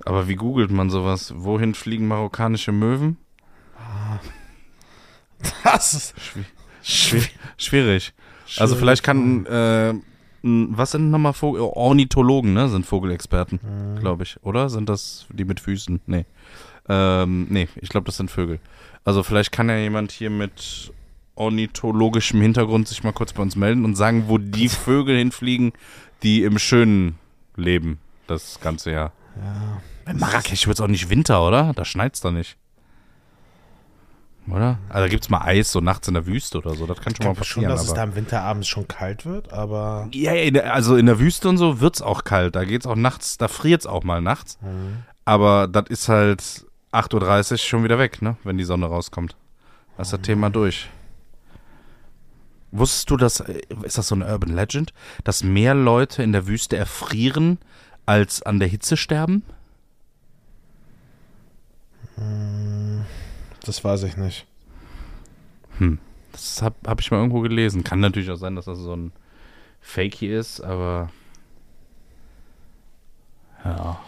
Aber 0.05 0.29
wie 0.29 0.37
googelt 0.37 0.71
man 0.71 0.91
sowas? 0.91 1.35
Wohin 1.37 1.75
fliegen 1.75 2.09
marokkanische 2.09 2.73
Möwen? 2.73 3.17
Das 5.65 5.95
ist 5.95 6.15
Schwi 6.83 7.23
schwierig. 7.57 8.13
Also 8.59 8.75
vielleicht 8.75 9.03
kann, 9.03 9.47
äh, 9.47 9.95
was 10.43 10.93
sind 10.93 11.11
nochmal 11.11 11.33
Vogel? 11.33 11.61
Ornithologen, 11.61 12.53
ne? 12.53 12.69
Sind 12.69 12.87
Vogelexperten, 12.87 13.61
glaube 14.01 14.25
ich. 14.25 14.37
Oder 14.43 14.69
sind 14.71 14.89
das 14.89 15.27
die 15.31 15.45
mit 15.45 15.61
Füßen? 15.61 16.01
Nee. 16.07 16.25
Ähm, 16.89 17.47
nee, 17.51 17.69
ich 17.77 17.89
glaube, 17.89 18.07
das 18.07 18.17
sind 18.17 18.31
Vögel. 18.31 18.59
Also 19.05 19.23
vielleicht 19.23 19.53
kann 19.53 19.69
ja 19.69 19.77
jemand 19.77 20.11
hier 20.13 20.31
mit 20.31 20.93
ornithologischem 21.37 22.41
Hintergrund 22.41 22.89
sich 22.89 23.03
mal 23.05 23.13
kurz 23.13 23.33
bei 23.33 23.43
uns 23.43 23.57
melden 23.57 23.85
und 23.85 23.95
sagen, 23.95 24.25
wo 24.27 24.39
die 24.39 24.69
Vögel 24.69 25.17
hinfliegen, 25.17 25.73
die 26.23 26.43
im 26.43 26.59
Schönen 26.59 27.17
leben, 27.57 27.99
das 28.27 28.61
ganze 28.61 28.91
Jahr. 28.91 29.13
Ja. 29.37 30.11
In 30.11 30.19
Marrakesch 30.19 30.67
wird 30.67 30.79
es 30.79 30.81
auch 30.81 30.89
nicht 30.89 31.09
Winter, 31.09 31.47
oder? 31.47 31.73
Da 31.75 31.85
schneit's 31.85 32.21
doch 32.21 32.33
nicht. 32.33 32.57
Oder? 34.53 34.79
Also 34.89 35.05
da 35.05 35.09
gibt's 35.09 35.29
mal 35.31 35.43
Eis 35.43 35.71
so 35.73 35.81
nachts 35.81 36.09
in 36.09 36.15
der 36.15 36.27
Wüste 36.27 36.59
oder 36.59 36.75
so. 36.75 36.87
Das 36.87 37.01
kann 37.01 37.13
Ich 37.13 37.17
schon 37.19 37.27
mal 37.27 37.33
glaube 37.35 37.45
schon, 37.45 37.63
passieren. 37.65 37.77
dass 37.79 37.87
es 37.89 37.95
da 37.95 38.03
im 38.05 38.15
Winter 38.15 38.43
abends 38.43 38.69
schon 38.69 38.89
kalt 38.89 39.25
wird, 39.27 39.53
aber 39.53 40.09
ja, 40.13 40.33
in 40.33 40.55
der- 40.55 40.75
also 40.75 40.97
in 40.97 41.07
der 41.07 41.19
Wüste 41.19 41.49
und 41.49 41.57
so 41.57 41.81
wird's 41.81 42.03
auch 42.03 42.25
kalt. 42.25 42.57
Da 42.57 42.65
geht's 42.65 42.87
auch 42.87 42.97
nachts, 42.97 43.39
da 43.39 43.49
friert's 43.49 43.87
auch 43.87 44.03
mal 44.05 44.21
nachts. 44.21 44.59
Mhm. 44.63 45.05
Aber 45.25 45.69
das 45.69 45.85
ist 45.89 46.09
halt 46.09 46.67
8.30 46.93 47.53
Uhr 47.53 47.59
schon 47.59 47.85
wieder 47.85 47.99
weg, 47.99 48.21
ne? 48.23 48.37
Wenn 48.45 48.59
die 48.59 48.65
Sonne 48.65 48.87
rauskommt. 48.87 49.37
Das 49.97 50.09
ist 50.09 50.13
das 50.15 50.23
Thema 50.23 50.51
durch. 50.51 50.89
Wusstest 52.73 53.11
du, 53.11 53.17
dass, 53.17 53.41
äh, 53.41 53.61
ist 53.83 53.99
das 53.99 54.09
so 54.09 54.15
eine 54.15 54.27
Urban 54.27 54.55
Legend, 54.55 54.93
dass 55.25 55.43
mehr 55.45 55.75
Leute 55.75 56.23
in 56.23 56.33
der 56.33 56.47
Wüste 56.47 56.77
erfrieren, 56.77 57.59
als 58.07 58.43
an 58.43 58.59
der 58.61 58.69
Hitze 58.69 58.97
sterben? 58.97 59.43
Das 63.65 63.83
weiß 63.85 64.03
ich 64.05 64.17
nicht. 64.17 64.47
Das 66.33 66.63
habe 66.63 66.77
hab 66.87 67.01
ich 67.01 67.11
mal 67.11 67.19
irgendwo 67.19 67.41
gelesen. 67.41 67.85
Kann 67.85 68.01
natürlich 68.01 68.31
auch 68.31 68.37
sein, 68.37 68.55
dass 68.57 68.67
das 68.67 68.79
so 68.79 68.95
ein 68.95 69.13
Fakey 69.81 70.27
ist, 70.37 70.61
aber. 70.61 71.11
Ja. 73.65 74.01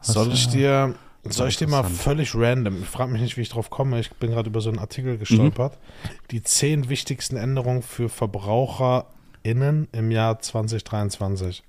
Soll 0.00 0.32
ich 0.32 0.48
äh, 0.48 0.50
dir, 0.50 0.94
soll 1.24 1.48
ich 1.48 1.56
dir 1.56 1.68
mal 1.68 1.84
völlig 1.84 2.34
random, 2.34 2.82
ich 2.82 2.88
frage 2.88 3.12
mich 3.12 3.20
nicht, 3.20 3.36
wie 3.36 3.42
ich 3.42 3.48
drauf 3.50 3.68
komme, 3.70 4.00
ich 4.00 4.10
bin 4.12 4.30
gerade 4.30 4.48
über 4.48 4.60
so 4.60 4.70
einen 4.70 4.78
Artikel 4.78 5.18
gestolpert, 5.18 5.74
Mhm. 5.74 6.08
die 6.30 6.42
zehn 6.42 6.88
wichtigsten 6.88 7.36
Änderungen 7.36 7.82
für 7.82 8.08
VerbraucherInnen 8.08 9.88
im 9.92 10.10
Jahr 10.10 10.38
2023. 10.40 11.62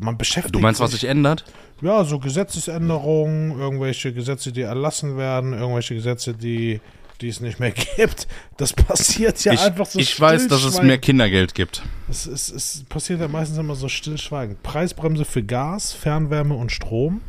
Man 0.00 0.16
beschäftigt 0.18 0.54
Du 0.54 0.60
meinst, 0.60 0.80
was 0.80 0.92
sich, 0.92 1.00
sich 1.00 1.10
ändert? 1.10 1.44
Ja, 1.82 2.04
so 2.04 2.18
Gesetzesänderungen, 2.18 3.58
irgendwelche 3.58 4.12
Gesetze, 4.12 4.52
die 4.52 4.62
erlassen 4.62 5.16
werden, 5.16 5.52
irgendwelche 5.52 5.94
Gesetze, 5.94 6.34
die, 6.34 6.80
die 7.20 7.28
es 7.28 7.40
nicht 7.40 7.60
mehr 7.60 7.70
gibt. 7.96 8.26
Das 8.56 8.72
passiert 8.72 9.42
ja 9.44 9.52
ich 9.52 9.60
einfach 9.60 9.86
so 9.86 9.98
ich 9.98 10.18
weiß, 10.18 10.48
dass 10.48 10.64
es 10.64 10.82
mehr 10.82 10.98
Kindergeld 10.98 11.54
gibt. 11.54 11.82
Es, 12.08 12.26
es, 12.26 12.50
es 12.50 12.84
passiert 12.88 13.20
ja 13.20 13.28
meistens 13.28 13.58
immer 13.58 13.74
so 13.74 13.88
stillschweigend. 13.88 14.62
Preisbremse 14.62 15.24
für 15.24 15.42
Gas, 15.42 15.92
Fernwärme 15.92 16.54
und 16.54 16.72
Strom. 16.72 17.20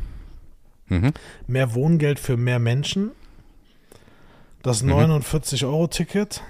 Mhm. 0.88 1.12
Mehr 1.46 1.74
Wohngeld 1.74 2.18
für 2.18 2.36
mehr 2.36 2.58
Menschen. 2.58 3.10
Das 4.62 4.82
Mhm. 4.82 4.92
49-Euro-Ticket. 4.92 6.42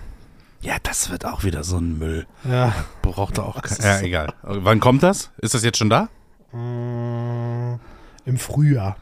Ja, 0.62 0.76
das 0.82 1.10
wird 1.10 1.24
auch 1.26 1.42
wieder 1.44 1.64
so 1.64 1.76
ein 1.78 1.98
Müll. 1.98 2.26
Ja. 2.48 2.72
Braucht 3.02 3.38
er 3.38 3.44
auch 3.46 3.60
kein. 3.62 3.76
Ja, 3.82 4.00
egal. 4.00 4.32
Wann 4.42 4.78
kommt 4.80 5.02
das? 5.02 5.30
Ist 5.38 5.54
das 5.54 5.64
jetzt 5.64 5.76
schon 5.78 5.90
da? 5.90 6.08
Äh, 6.54 7.78
Im 8.24 8.36
Frühjahr. 8.38 8.96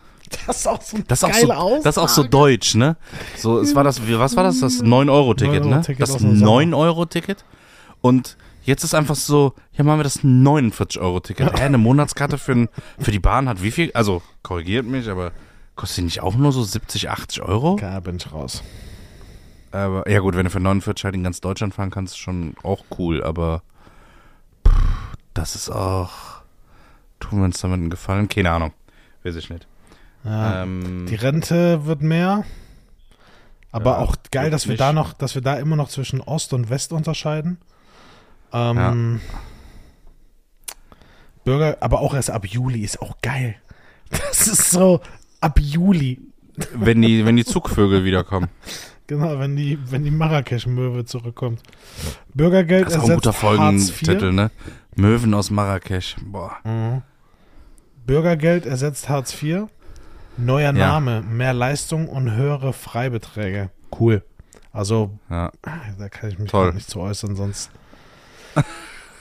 Das 0.46 0.58
ist 0.58 0.68
auch 0.68 0.80
so 0.80 0.96
ein 0.96 1.04
Das 1.08 1.22
ist 1.22 1.24
auch 1.24 1.34
so, 1.34 1.80
das 1.82 1.96
ist 1.96 1.98
auch 1.98 2.08
so 2.08 2.22
deutsch, 2.22 2.76
ne? 2.76 2.96
So, 3.36 3.58
es 3.58 3.74
war 3.74 3.82
das, 3.84 4.06
wie- 4.06 4.16
was 4.18 4.36
war 4.36 4.44
das? 4.44 4.60
Das 4.60 4.80
9-Euro-Ticket, 4.82 5.64
ne? 5.64 5.70
9-Euro-Ticket 5.70 6.02
Das 6.02 6.10
aus 6.12 6.18
dem 6.20 6.36
Sommer. 6.36 6.52
9-Euro-Ticket. 6.62 7.44
Und 8.00 8.36
jetzt 8.62 8.84
ist 8.84 8.94
einfach 8.94 9.16
so, 9.16 9.54
ja, 9.76 9.82
machen 9.82 9.98
wir 9.98 10.04
das 10.04 10.20
49-Euro-Ticket. 10.22 11.58
Hä, 11.58 11.62
eine 11.64 11.78
Monatskarte 11.78 12.38
für, 12.38 12.52
ein, 12.52 12.68
für 13.00 13.10
die 13.10 13.18
Bahn 13.18 13.48
hat 13.48 13.60
wie 13.62 13.72
viel? 13.72 13.90
Also, 13.92 14.22
korrigiert 14.44 14.86
mich, 14.86 15.08
aber 15.10 15.32
kostet 15.74 15.98
die 15.98 16.02
nicht 16.02 16.20
auch 16.22 16.36
nur 16.36 16.52
so 16.52 16.62
70, 16.62 17.10
80 17.10 17.42
Euro? 17.42 17.76
Da 17.80 17.98
bin 17.98 18.16
ich 18.16 18.32
raus. 18.32 18.62
Aber, 19.72 20.08
ja 20.10 20.18
gut, 20.20 20.36
wenn 20.36 20.44
du 20.44 20.50
für 20.50 20.60
49 20.60 21.04
halt 21.04 21.14
in 21.14 21.22
ganz 21.22 21.40
Deutschland 21.40 21.74
fahren 21.74 21.90
kannst, 21.90 22.14
ist 22.14 22.18
schon 22.18 22.54
auch 22.62 22.84
cool, 22.98 23.22
aber 23.22 23.62
pff, 24.66 24.74
das 25.34 25.54
ist 25.54 25.70
auch, 25.70 26.10
tun 27.20 27.38
wir 27.38 27.44
uns 27.44 27.60
damit 27.60 27.78
einen 27.78 27.90
Gefallen? 27.90 28.28
Keine 28.28 28.50
Ahnung, 28.50 28.72
weiß 29.22 29.36
ich 29.36 29.48
nicht. 29.50 29.66
Ja. 30.24 30.62
Ähm, 30.64 31.06
Die 31.08 31.14
Rente 31.14 31.86
wird 31.86 32.02
mehr. 32.02 32.44
Aber 33.72 33.92
Ja, 33.92 33.98
auch 33.98 34.16
geil, 34.32 34.50
dass 34.50 34.64
wir 34.64 34.70
wirklich. 34.70 34.78
da 34.80 34.92
noch, 34.92 35.12
dass 35.12 35.34
wir 35.36 35.42
da 35.42 35.54
immer 35.54 35.76
noch 35.76 35.88
zwischen 35.88 36.20
Ost 36.20 36.52
und 36.52 36.68
West 36.70 36.92
unterscheiden. 36.92 37.58
Ähm, 38.52 39.20
Bürger, 41.44 41.76
aber 41.80 42.00
auch 42.00 42.14
erst 42.14 42.30
ab 42.30 42.44
Juli 42.46 42.80
ist 42.80 43.00
auch 43.00 43.16
geil. 43.22 43.54
Das 44.10 44.48
ist 44.48 44.70
so 44.70 45.00
ab 45.40 45.58
Juli. 45.60 46.20
wenn, 46.74 47.00
die, 47.00 47.24
wenn 47.24 47.36
die 47.36 47.44
Zugvögel 47.44 48.04
wiederkommen. 48.04 48.48
Genau, 49.10 49.40
wenn 49.40 49.56
die, 49.56 49.76
wenn 49.90 50.04
die 50.04 50.12
Marrakesch-Möwe 50.12 51.04
zurückkommt. 51.04 51.64
Bürgergeld 52.32 52.86
Das 52.86 52.92
ist 52.92 52.98
auch 53.00 53.04
ein 53.06 53.10
ersetzt 53.10 53.24
guter. 53.24 53.32
Folgentitel, 53.32 54.32
ne? 54.32 54.52
Möwen 54.94 55.34
aus 55.34 55.50
Marrakesch. 55.50 56.14
Boah. 56.24 56.58
Mhm. 56.62 57.02
Bürgergeld 58.06 58.66
ersetzt 58.66 59.08
Hartz 59.08 59.34
IV. 59.42 59.64
Neuer 60.36 60.66
Ja. 60.66 60.72
Name, 60.72 61.22
mehr 61.22 61.52
Leistung 61.52 62.08
und 62.08 62.30
höhere 62.36 62.72
Freibeträge. 62.72 63.70
Cool. 63.98 64.22
Also, 64.72 65.18
Ja. 65.28 65.50
da 65.98 66.08
kann 66.08 66.30
ich 66.30 66.38
mich 66.38 66.48
Toll. 66.48 66.66
grad 66.66 66.74
nicht 66.76 66.88
zu 66.88 67.00
äußern, 67.00 67.34
sonst. 67.34 67.68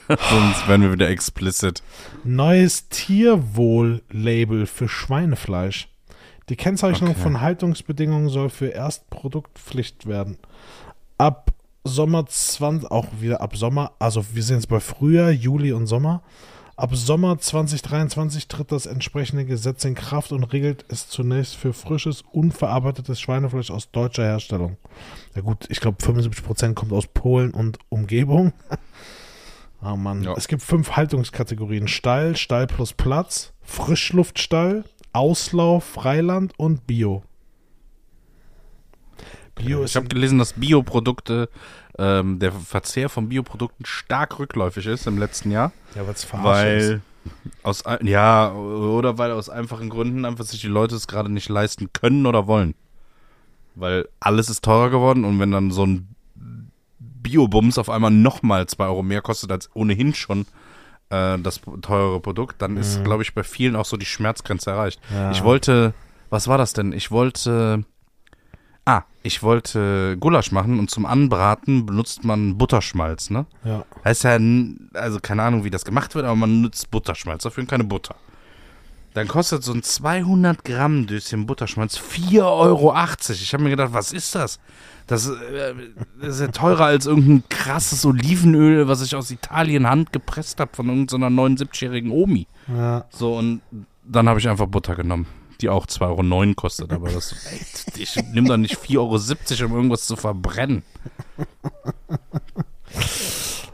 Sonst 0.08 0.68
werden 0.68 0.82
wir 0.84 0.92
wieder 0.94 1.10
explicit. 1.10 1.82
Neues 2.24 2.90
Tierwohl-Label 2.90 4.66
für 4.68 4.88
Schweinefleisch. 4.88 5.88
Die 6.50 6.56
Kennzeichnung 6.56 7.12
Okay. 7.12 7.20
von 7.20 7.42
Haltungsbedingungen 7.42 8.30
soll 8.30 8.50
für 8.50 8.68
Erstproduktpflicht 8.70 10.08
werden. 10.08 10.38
Ab 11.18 11.52
Sommer 11.84 12.26
20, 12.26 12.92
auch 12.92 13.08
wieder 13.20 13.42
ab 13.42 13.56
Sommer, 13.56 13.92
also 14.00 14.26
wir 14.34 14.44
sind 14.44 14.58
jetzt 14.58 14.68
bei 14.68 14.80
Frühjahr, 14.80 15.32
Juli 15.32 15.72
und 15.72 15.88
Sommer. 15.88 16.24
Ab 16.76 16.96
Sommer 16.96 17.38
2023 17.38 18.48
tritt 18.48 18.72
das 18.72 18.86
entsprechende 18.86 19.46
Gesetz 19.46 19.84
in 19.86 19.96
Kraft 19.96 20.32
und 20.32 20.44
regelt 20.46 20.86
es 20.88 21.10
zunächst 21.10 21.56
für 21.56 21.74
frisches, 21.74 22.24
unverarbeitetes 22.32 23.20
Schweinefleisch 23.20 23.70
aus 23.70 23.92
deutscher 23.92 24.24
Herstellung. 24.24 24.78
Ja 25.36 25.42
gut, 25.42 25.68
ich 25.70 25.82
glaube 25.82 26.02
75% 26.02 26.74
kommt 26.76 26.94
aus 26.94 27.08
Polen 27.08 27.52
und 27.52 27.80
Umgebung. 27.90 28.54
Oh 29.84 29.96
Mann. 29.98 30.24
Ja. 30.24 30.34
Es 30.38 30.48
gibt 30.48 30.62
fünf 30.62 30.92
Haltungskategorien. 30.92 31.88
Stall, 31.90 32.38
Stall 32.38 32.68
plus 32.68 32.94
Platz, 32.94 33.52
Frischluftstall, 33.62 34.86
Auslauf, 35.14 35.84
Freiland 35.84 36.54
und 36.58 36.86
Bio. 36.88 37.24
Bio 39.56 39.84
Ich 39.84 39.96
habe 39.96 40.08
gelesen, 40.08 40.40
dass 40.40 40.54
Bioprodukte, 40.54 41.50
ähm, 41.98 42.40
der 42.40 42.52
Verzehr 42.52 43.10
von 43.10 43.30
Bioprodukten 43.30 43.86
stark 43.86 44.40
rückläufig 44.40 44.86
ist 44.86 45.08
im 45.08 45.18
letzten 45.18 45.52
Jahr. 45.52 45.72
ja, 45.96 46.04
verarscht 46.04 46.66
ist. 46.68 46.90
Weil 46.90 47.02
aus 47.64 47.84
ja, 48.02 48.54
oder 48.54 49.18
weil 49.18 49.32
aus 49.32 49.50
einfachen 49.50 49.90
Gründen 49.90 50.26
einfach 50.26 50.46
sich 50.46 50.62
die 50.62 50.68
Leute 50.68 50.96
es 50.96 51.08
gerade 51.08 51.30
nicht 51.30 51.50
leisten 51.50 51.92
können 51.92 52.26
oder 52.26 52.48
wollen. 52.48 52.76
Weil 53.76 54.08
alles 54.20 54.50
ist 54.50 54.64
teurer 54.64 54.90
geworden 54.90 55.26
und 55.26 55.40
wenn 55.40 55.52
dann 55.52 55.72
so 55.72 55.86
ein 55.86 56.16
Biobums 57.00 57.78
auf 57.78 57.90
einmal 57.90 58.12
nochmal 58.12 58.68
2 58.68 58.86
Euro 58.86 59.04
mehr 59.04 59.22
kostet 59.22 59.52
als 59.52 59.70
ohnehin 59.74 60.14
schon 60.14 60.46
äh, 61.10 61.38
das 61.40 61.62
teure 61.82 62.20
Produkt, 62.20 62.62
dann 62.62 62.78
ist, 62.78 63.04
glaube 63.04 63.24
ich, 63.24 63.34
bei 63.34 63.44
vielen 63.44 63.76
auch 63.76 63.86
so 63.86 63.98
die 63.98 64.06
Schmerzgrenze 64.06 64.72
erreicht. 64.72 65.00
Ja. 65.14 65.32
Ich 65.32 65.44
wollte, 65.44 65.94
was 66.30 66.48
war 66.48 66.58
das 66.58 66.74
denn? 66.74 66.94
Ich 66.94 67.12
wollte, 67.12 67.84
ah, 68.86 69.04
ich 69.24 69.44
wollte 69.44 70.18
Gulasch 70.20 70.52
machen 70.52 70.80
und 70.80 70.90
zum 70.90 71.06
Anbraten 71.06 71.86
benutzt 71.86 72.24
man 72.24 72.58
Butterschmalz, 72.58 73.30
ne? 73.30 73.46
Ja. 73.64 73.86
Heißt 74.06 74.24
ja, 74.24 74.38
also 74.94 75.20
keine 75.20 75.44
Ahnung, 75.44 75.64
wie 75.64 75.70
das 75.70 75.86
gemacht 75.86 76.16
wird, 76.16 76.26
aber 76.26 76.36
man 76.36 76.62
nutzt 76.62 76.92
Butterschmalz, 76.92 77.44
dafür 77.44 77.66
keine 77.66 77.84
Butter. 77.84 78.16
Dann 79.14 79.28
kostet 79.28 79.64
so 79.64 79.74
ein 79.74 79.82
200 79.84 80.64
Gramm 80.64 81.08
Döschen 81.08 81.46
Butterschmalz 81.46 81.98
4,80 81.98 82.42
Euro. 82.44 82.96
Ich 83.32 83.54
habe 83.54 83.64
mir 83.64 83.72
gedacht, 83.72 83.94
was 83.94 84.12
ist 84.12 84.36
das? 84.36 84.60
Das, 85.08 85.28
äh, 85.28 85.74
das 86.22 86.36
ist 86.36 86.42
ja 86.42 86.48
teurer 86.50 86.86
als 86.86 87.08
irgendein 87.08 87.44
krasses 87.50 88.06
Olivenöl, 88.06 88.88
was 88.88 89.02
ich 89.02 89.16
aus 89.16 89.32
Italien 89.32 89.88
handgepresst 89.90 90.60
habe 90.60 90.72
von 90.76 90.88
irgendeiner 90.90 91.30
79-jährigen 91.30 92.12
Omi. 92.12 92.46
ja. 92.68 93.06
So, 93.10 93.36
und 93.38 93.62
dann 94.04 94.30
habe 94.30 94.40
ich 94.40 94.48
einfach 94.48 94.68
Butter 94.68 94.96
genommen, 94.96 95.26
die 95.62 95.70
auch 95.70 95.86
2,09 95.86 96.42
Euro 96.42 96.54
kostet. 96.54 96.94
Aber 96.94 97.10
das, 97.10 97.36
ey, 97.52 97.60
ich 98.02 98.16
nehme 98.34 98.48
doch 98.48 98.58
nicht 98.58 98.78
4,70 98.78 99.62
Euro, 99.62 99.72
um 99.72 99.76
irgendwas 99.78 100.06
zu 100.06 100.16
verbrennen. 100.16 100.84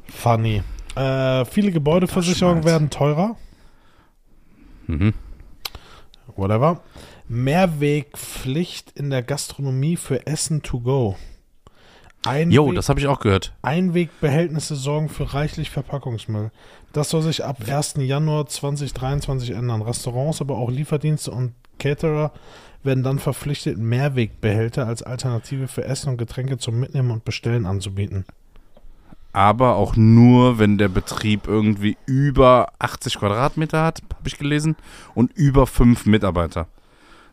Funny. 0.07 0.63
Äh, 0.95 1.45
viele 1.45 1.71
Gebäudeversicherungen 1.71 2.63
werden 2.63 2.89
teurer. 2.89 3.35
Mhm. 4.87 5.13
Whatever. 6.35 6.81
Mehrwegpflicht 7.27 8.91
in 8.91 9.09
der 9.09 9.23
Gastronomie 9.23 9.97
für 9.97 10.27
Essen 10.27 10.61
to 10.61 10.79
go. 10.79 11.15
Einweg, 12.25 12.55
Jo, 12.55 12.71
das 12.71 12.89
habe 12.89 12.99
ich 12.99 13.07
auch 13.07 13.19
gehört. 13.19 13.53
Einwegbehältnisse 13.61 14.75
sorgen 14.75 15.09
für 15.09 15.33
reichlich 15.33 15.69
Verpackungsmüll. 15.69 16.51
Das 16.91 17.09
soll 17.09 17.21
sich 17.21 17.43
ab 17.43 17.57
1. 17.67 17.95
Januar 17.99 18.47
2023 18.47 19.51
ändern. 19.51 19.81
Restaurants, 19.81 20.41
aber 20.41 20.57
auch 20.57 20.71
Lieferdienste 20.71 21.31
und 21.31 21.53
Caterer 21.77 22.31
werden 22.83 23.03
dann 23.03 23.19
verpflichtet, 23.19 23.77
Mehrwegbehälter 23.77 24.87
als 24.87 25.03
Alternative 25.03 25.67
für 25.67 25.85
Essen 25.85 26.09
und 26.09 26.17
Getränke 26.17 26.57
zum 26.57 26.79
Mitnehmen 26.79 27.11
und 27.11 27.25
Bestellen 27.25 27.65
anzubieten. 27.65 28.25
Aber 29.35 29.75
auch 29.75 29.97
nur, 29.97 30.59
wenn 30.59 30.77
der 30.77 30.87
Betrieb 30.87 31.45
irgendwie 31.45 31.97
über 32.05 32.69
80 32.79 33.19
Quadratmeter 33.19 33.83
hat, 33.83 34.01
habe 34.15 34.27
ich 34.27 34.37
gelesen, 34.37 34.77
und 35.13 35.33
über 35.35 35.67
fünf 35.67 36.05
Mitarbeiter. 36.05 36.67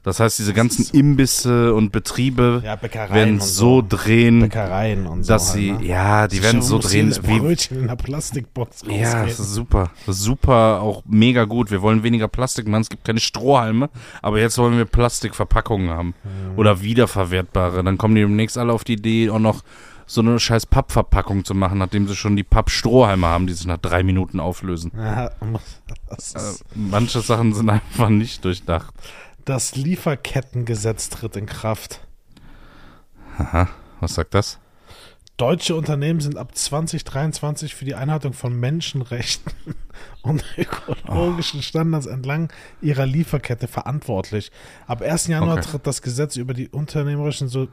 Das 0.02 0.18
heißt, 0.18 0.36
diese 0.36 0.52
ganzen 0.52 0.88
Imbisse 0.98 1.72
und 1.74 1.92
Betriebe 1.92 2.60
Ja, 2.64 2.76
werden 3.14 3.34
und 3.34 3.42
so 3.44 3.84
drehen, 3.88 4.50
so. 4.50 5.28
dass 5.28 5.50
halt, 5.50 5.58
sie, 5.60 5.70
ne? 5.70 5.84
ja, 5.84 6.26
die 6.26 6.42
werden 6.42 6.60
so 6.60 6.80
drehen, 6.80 7.10
jedes 7.10 7.22
wie, 7.22 7.38
Brötchen 7.38 7.76
in 7.76 7.84
einer 7.84 7.94
Plastikbox 7.94 8.82
ja, 8.82 8.88
rausgehen. 8.88 9.26
das 9.28 9.38
ist 9.38 9.54
super, 9.54 9.90
das 10.04 10.16
ist 10.16 10.24
super, 10.24 10.82
auch 10.82 11.04
mega 11.06 11.44
gut. 11.44 11.70
Wir 11.70 11.82
wollen 11.82 12.02
weniger 12.02 12.26
Plastik 12.26 12.66
machen, 12.66 12.82
es 12.82 12.90
gibt 12.90 13.04
keine 13.04 13.20
Strohhalme, 13.20 13.90
aber 14.22 14.40
jetzt 14.40 14.58
wollen 14.58 14.76
wir 14.76 14.86
Plastikverpackungen 14.86 15.90
haben 15.90 16.14
oder 16.56 16.82
wiederverwertbare. 16.82 17.84
Dann 17.84 17.96
kommen 17.96 18.16
die 18.16 18.22
demnächst 18.22 18.58
alle 18.58 18.72
auf 18.72 18.82
die 18.82 18.94
Idee, 18.94 19.30
auch 19.30 19.38
noch 19.38 19.62
so 20.12 20.20
eine 20.20 20.38
scheiß 20.38 20.66
Pappverpackung 20.66 21.44
zu 21.44 21.54
machen, 21.54 21.78
nachdem 21.78 22.06
sie 22.08 22.14
schon 22.16 22.36
die 22.36 22.44
Pappstrohhalme 22.44 23.26
haben, 23.26 23.46
die 23.46 23.52
sich 23.52 23.66
nach 23.66 23.78
drei 23.78 24.02
Minuten 24.02 24.40
auflösen. 24.40 24.92
Ja, 24.96 25.26
Äh, 25.26 26.16
ist, 26.16 26.64
manche 26.74 27.20
Sachen 27.20 27.52
sind 27.54 27.70
einfach 27.70 28.08
nicht 28.08 28.44
durchdacht. 28.44 28.94
das 29.44 29.74
Lieferkettengesetz 29.76 31.08
tritt 31.08 31.36
in 31.36 31.46
Kraft. 31.46 32.00
Aha, 33.38 33.68
was 34.00 34.14
sagt 34.14 34.34
das? 34.34 34.58
Deutsche 35.38 35.74
Unternehmen 35.74 36.20
sind 36.20 36.36
ab 36.36 36.54
2023 36.54 37.74
für 37.74 37.84
die 37.86 37.94
Einhaltung 37.94 38.34
von 38.34 38.54
Menschenrechten 38.54 39.52
und 40.22 40.44
ökologischen 40.58 41.62
Standards 41.62 42.06
entlang 42.06 42.52
ihrer 42.82 43.06
Lieferkette 43.06 43.66
verantwortlich. 43.66 44.52
Ab 44.86 45.00
1. 45.02 45.28
Januar 45.28 45.56
Okay. 45.58 45.68
tritt 45.70 45.86
das 45.86 46.02
Gesetz 46.02 46.36
über 46.36 46.52
die 46.54 46.68
unternehmerischen 46.68 47.48
so 47.48 47.68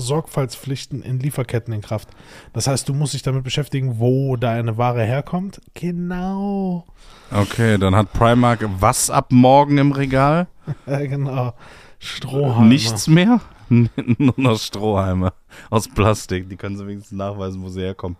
Sorgfaltspflichten 0.00 1.02
in 1.02 1.18
Lieferketten 1.18 1.72
in 1.72 1.80
Kraft. 1.80 2.08
Das 2.52 2.66
heißt, 2.66 2.88
du 2.88 2.94
musst 2.94 3.14
dich 3.14 3.22
damit 3.22 3.44
beschäftigen, 3.44 3.98
wo 3.98 4.36
deine 4.36 4.76
Ware 4.76 5.04
herkommt. 5.04 5.60
Genau. 5.74 6.84
Okay, 7.30 7.78
dann 7.78 7.94
hat 7.94 8.12
Primark 8.12 8.64
was 8.80 9.10
ab 9.10 9.30
morgen 9.30 9.78
im 9.78 9.92
Regal? 9.92 10.48
Ja, 10.86 10.98
genau. 11.06 11.54
Strohhalme. 11.98 12.68
Nichts 12.68 13.06
mehr? 13.06 13.40
Nur 13.68 14.34
noch 14.36 14.58
Strohhalme 14.58 15.32
aus 15.68 15.86
Plastik. 15.86 16.48
Die 16.48 16.56
können 16.56 16.76
sie 16.76 16.86
wenigstens 16.86 17.16
nachweisen, 17.16 17.62
wo 17.62 17.68
sie 17.68 17.82
herkommen. 17.82 18.16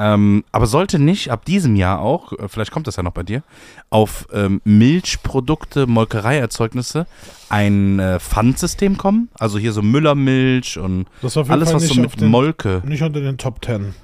Ähm, 0.00 0.44
aber 0.52 0.66
sollte 0.66 1.00
nicht 1.00 1.32
ab 1.32 1.44
diesem 1.44 1.74
Jahr 1.74 2.00
auch, 2.00 2.32
äh, 2.32 2.48
vielleicht 2.48 2.70
kommt 2.70 2.86
das 2.86 2.94
ja 2.96 3.02
noch 3.02 3.12
bei 3.12 3.24
dir, 3.24 3.42
auf 3.90 4.28
ähm, 4.32 4.60
Milchprodukte, 4.62 5.88
Molkereierzeugnisse 5.88 7.06
ein 7.48 7.98
äh, 7.98 8.20
Pfandsystem 8.20 8.96
kommen? 8.96 9.28
Also 9.38 9.58
hier 9.58 9.72
so 9.72 9.82
Müllermilch 9.82 10.78
und 10.78 11.06
alles, 11.20 11.34
Fall 11.34 11.74
was 11.74 11.88
so 11.88 12.00
mit 12.00 12.20
den, 12.20 12.28
Molke. 12.28 12.80
nicht 12.86 13.02
unter 13.02 13.20
den 13.20 13.38
Top 13.38 13.60
Ten. 13.60 13.96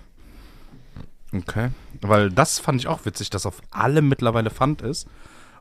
Okay. 1.33 1.71
Weil 2.01 2.31
das 2.31 2.59
fand 2.59 2.81
ich 2.81 2.89
auch 2.89 3.05
witzig, 3.05 3.31
dass 3.31 3.47
auf 3.47 3.63
allem 3.71 4.09
mittlerweile 4.09 4.51
Pfand 4.51 4.83
ist. 4.83 5.07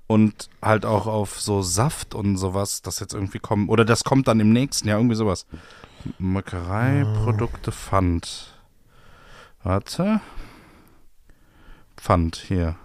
und 0.07 0.49
halt 0.61 0.85
auch 0.85 1.07
auf 1.07 1.39
so 1.39 1.61
Saft 1.61 2.13
und 2.13 2.37
sowas, 2.37 2.81
das 2.81 2.99
jetzt 2.99 3.13
irgendwie 3.13 3.39
kommen. 3.39 3.69
Oder 3.69 3.85
das 3.85 4.03
kommt 4.03 4.27
dann 4.27 4.39
im 4.39 4.51
nächsten 4.51 4.87
Jahr, 4.87 4.99
irgendwie 4.99 5.15
sowas. 5.15 5.45
Molkereiprodukte 6.19 7.71
Pfand. 7.71 8.52
Warte. 9.63 10.21
Pfand, 11.97 12.35
hier. 12.35 12.75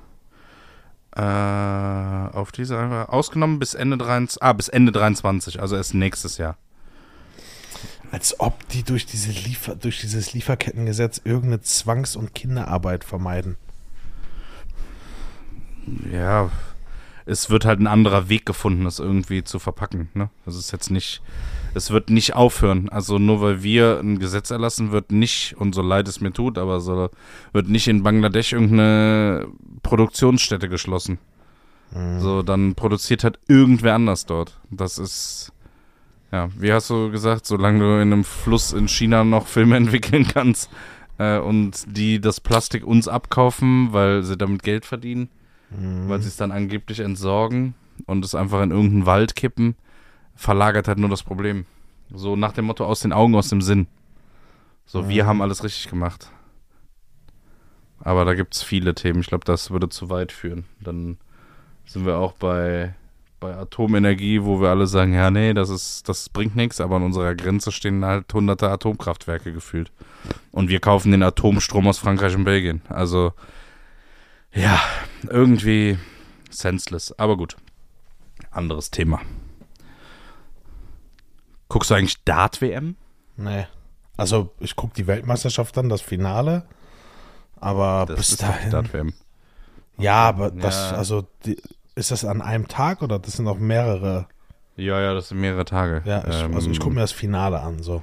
Äh, 1.16 1.20
auf 1.20 2.52
diese 2.52 2.78
einfach 2.78 3.08
ausgenommen 3.08 3.58
bis 3.58 3.74
Ende 3.74 3.98
23, 3.98 4.42
ah, 4.42 4.52
bis 4.52 4.68
Ende 4.68 4.92
23, 4.92 5.60
also 5.60 5.74
erst 5.74 5.94
nächstes 5.94 6.38
Jahr. 6.38 6.56
Als 8.12 8.38
ob 8.40 8.68
die 8.68 8.84
durch, 8.84 9.04
diese 9.04 9.32
Liefer 9.32 9.74
durch 9.74 10.00
dieses 10.00 10.32
Lieferkettengesetz 10.32 11.20
irgendeine 11.24 11.60
Zwangs- 11.60 12.16
und 12.16 12.34
Kinderarbeit 12.34 13.04
vermeiden. 13.04 13.56
Ja, 16.12 16.50
es 17.26 17.50
wird 17.50 17.64
halt 17.64 17.80
ein 17.80 17.86
anderer 17.86 18.28
Weg 18.28 18.46
gefunden, 18.46 18.84
das 18.84 18.98
irgendwie 18.98 19.44
zu 19.44 19.58
verpacken. 19.58 20.08
Ne? 20.14 20.30
Das 20.46 20.56
ist 20.56 20.70
jetzt 20.70 20.90
nicht, 20.90 21.20
es 21.78 21.90
wird 21.90 22.10
nicht 22.10 22.34
aufhören. 22.34 22.88
Also 22.90 23.18
nur 23.18 23.40
weil 23.40 23.62
wir 23.62 23.98
ein 24.00 24.18
Gesetz 24.18 24.50
erlassen, 24.50 24.92
wird 24.92 25.10
nicht, 25.12 25.56
und 25.58 25.74
so 25.74 25.80
leid 25.82 26.06
es 26.08 26.20
mir 26.20 26.32
tut, 26.32 26.58
aber 26.58 26.80
so 26.80 27.08
wird 27.52 27.68
nicht 27.68 27.88
in 27.88 28.02
Bangladesch 28.02 28.52
irgendeine 28.52 29.46
Produktionsstätte 29.82 30.68
geschlossen. 30.68 31.18
Mhm. 31.94 32.20
So, 32.20 32.42
dann 32.42 32.74
produziert 32.74 33.24
halt 33.24 33.38
irgendwer 33.48 33.94
anders 33.94 34.26
dort. 34.26 34.60
Das 34.70 34.98
ist, 34.98 35.52
ja, 36.30 36.50
wie 36.58 36.72
hast 36.72 36.90
du 36.90 37.10
gesagt, 37.10 37.46
solange 37.46 37.78
du 37.78 38.02
in 38.02 38.12
einem 38.12 38.24
Fluss 38.24 38.72
in 38.74 38.88
China 38.88 39.24
noch 39.24 39.46
Filme 39.46 39.76
entwickeln 39.82 40.26
kannst 40.26 40.70
äh, 41.18 41.38
und 41.38 41.84
die 41.96 42.20
das 42.20 42.40
Plastik 42.40 42.86
uns 42.86 43.08
abkaufen, 43.08 43.92
weil 43.92 44.22
sie 44.22 44.36
damit 44.36 44.62
Geld 44.62 44.84
verdienen, 44.84 45.28
Mhm. 45.70 46.08
weil 46.08 46.22
sie 46.22 46.28
es 46.28 46.36
dann 46.38 46.50
angeblich 46.50 47.00
entsorgen 47.00 47.74
und 48.06 48.24
es 48.24 48.34
einfach 48.34 48.62
in 48.62 48.70
irgendeinen 48.70 49.04
Wald 49.04 49.36
kippen, 49.36 49.74
verlagert 50.38 50.88
halt 50.88 50.98
nur 50.98 51.08
das 51.10 51.22
Problem. 51.22 51.66
So 52.14 52.36
nach 52.36 52.52
dem 52.52 52.66
Motto 52.66 52.84
aus 52.86 53.00
den 53.00 53.12
Augen, 53.12 53.34
aus 53.34 53.48
dem 53.48 53.60
Sinn. 53.60 53.86
So, 54.86 55.08
wir 55.08 55.24
Mhm. 55.24 55.28
haben 55.28 55.42
alles 55.42 55.62
richtig 55.64 55.90
gemacht. 55.90 56.30
Aber 58.00 58.24
da 58.24 58.34
gibt 58.34 58.54
es 58.54 58.62
viele 58.62 58.94
Themen. 58.94 59.20
Ich 59.20 59.26
glaube, 59.26 59.44
das 59.44 59.70
würde 59.70 59.88
zu 59.88 60.08
weit 60.08 60.32
führen. 60.32 60.64
Dann 60.80 61.18
sind 61.84 62.06
wir 62.06 62.16
auch 62.16 62.32
bei, 62.32 62.94
bei 63.40 63.54
Atomenergie, 63.56 64.44
wo 64.44 64.60
wir 64.60 64.68
alle 64.70 64.86
sagen, 64.86 65.12
ja, 65.12 65.30
nee, 65.30 65.52
das 65.52 65.68
ist, 65.68 66.08
das 66.08 66.28
bringt 66.28 66.54
nichts, 66.56 66.80
aber 66.80 66.96
an 66.96 67.02
unserer 67.02 67.34
Grenze 67.34 67.72
stehen 67.72 68.04
halt 68.04 68.32
hunderte 68.32 68.70
Atomkraftwerke 68.70 69.52
gefühlt. 69.52 69.90
Und 70.52 70.68
wir 70.68 70.80
kaufen 70.80 71.10
den 71.10 71.22
Atomstrom 71.24 71.88
aus 71.88 71.98
Frankreich 71.98 72.34
und 72.36 72.44
Belgien. 72.44 72.80
Also, 72.88 73.32
ja, 74.54 74.80
irgendwie 75.28 75.98
senseless. 76.50 77.12
Aber 77.18 77.36
gut. 77.36 77.56
Anderes 78.50 78.90
Thema. 78.90 79.20
Guckst 81.68 81.90
du 81.90 81.94
eigentlich 81.94 82.22
Dart-WM? 82.24 82.96
Nee. 83.36 83.66
Also, 84.16 84.52
ich 84.58 84.74
gucke 84.76 84.94
die 84.94 85.06
Weltmeisterschaft 85.06 85.76
dann, 85.76 85.88
das 85.88 86.00
Finale. 86.00 86.64
Aber 87.60 88.06
bis 88.06 88.30
ist 88.30 88.42
dahin. 88.42 88.70
Dart-WM. 88.70 89.12
Ja, 89.98 90.28
aber 90.28 90.50
das, 90.50 90.90
Ja. 90.92 90.96
also, 90.96 91.26
die, 91.44 91.60
ist 91.94 92.10
das 92.10 92.24
an 92.24 92.40
einem 92.40 92.68
Tag 92.68 93.02
oder 93.02 93.18
das 93.18 93.34
sind 93.34 93.46
auch 93.48 93.58
mehrere? 93.58 94.26
Ja, 94.76 95.00
ja, 95.00 95.12
das 95.14 95.28
sind 95.28 95.40
mehrere 95.40 95.64
Tage. 95.64 96.02
Ja, 96.04 96.24
ich, 96.28 96.34
Ähm, 96.42 96.54
also 96.54 96.70
ich 96.70 96.78
gucke 96.78 96.94
mir 96.94 97.00
das 97.00 97.10
Finale 97.12 97.60
an. 97.60 97.82
So. 97.82 98.02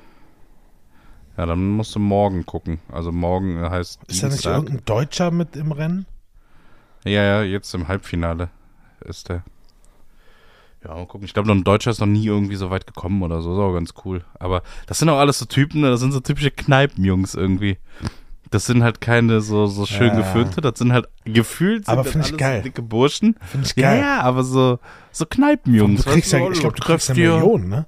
Ja, 1.38 1.45
dann 1.45 1.70
musst 1.70 1.95
du 1.95 1.99
morgen 1.99 2.45
gucken. 2.45 2.80
Also 2.91 3.11
morgen 3.13 3.61
heißt 3.61 4.01
Ist 4.07 4.22
da 4.22 4.28
nicht 4.28 4.36
Dienstag. 4.36 4.53
irgendein 4.55 4.86
Deutscher 4.86 5.32
mit 5.32 5.55
im 5.55 5.72
Rennen? 5.72 6.05
Ja, 7.05 7.24
ja, 7.24 7.41
jetzt 7.43 7.74
im 7.74 7.88
Halbfinale 7.88 8.49
ist 9.05 9.30
der. 9.30 9.43
Ja, 10.88 10.93
mal 10.93 11.05
gucken. 11.07 11.25
Ich 11.25 11.33
glaube, 11.33 11.51
ein 11.51 11.63
Deutscher 11.63 11.91
ist 11.91 11.99
noch 11.99 12.05
nie 12.07 12.25
irgendwie 12.27 12.55
so 12.55 12.69
weit 12.69 12.86
gekommen 12.86 13.21
oder 13.23 13.41
so. 13.41 13.53
Ist 13.53 13.59
auch 13.59 13.73
ganz 13.73 13.93
cool. 14.05 14.23
Aber 14.39 14.61
das 14.88 14.99
sind 14.99 15.09
auch 15.09 15.17
alles 15.17 15.39
so 15.39 15.45
Typen, 15.45 15.81
ne? 15.81 15.89
das 15.89 15.99
sind 15.99 16.11
so 16.11 16.19
typische 16.19 16.51
Kneipenjungs 16.51 17.33
irgendwie. 17.36 17.77
Das 18.51 18.67
sind 18.67 18.83
halt 18.83 19.01
keine 19.01 19.41
so, 19.41 19.65
so 19.65 19.86
schön 19.86 20.09
Ja. 20.09 20.15
geföhnte, 20.17 20.61
das 20.61 20.77
sind 20.77 20.93
halt 20.93 21.07
gefühlt 21.25 21.86
sind 21.86 21.91
Aber 21.93 22.03
das 22.03 22.11
find 22.13 22.29
ich 22.29 22.38
geil. 22.38 22.59
so 22.59 22.63
dicke 22.65 22.81
Burschen. 22.83 23.36
Finde 23.41 23.65
ich 23.67 23.75
Ja, 23.75 23.89
geil. 23.91 23.99
ja, 24.01 24.21
aber 24.21 24.43
so, 24.43 24.79
so 25.11 25.25
Kneipenjungs. 25.25 26.03
du 26.05 26.11
kriegst 26.11 26.31
ja, 26.31 26.47
ich 26.51 26.59
glaube, 26.59 26.75
du 26.75 26.83
kriegst 26.83 27.07
treffst 27.07 27.09
eine 27.09 27.19
dir- 27.19 27.33
Million, 27.33 27.67
ne? 27.67 27.86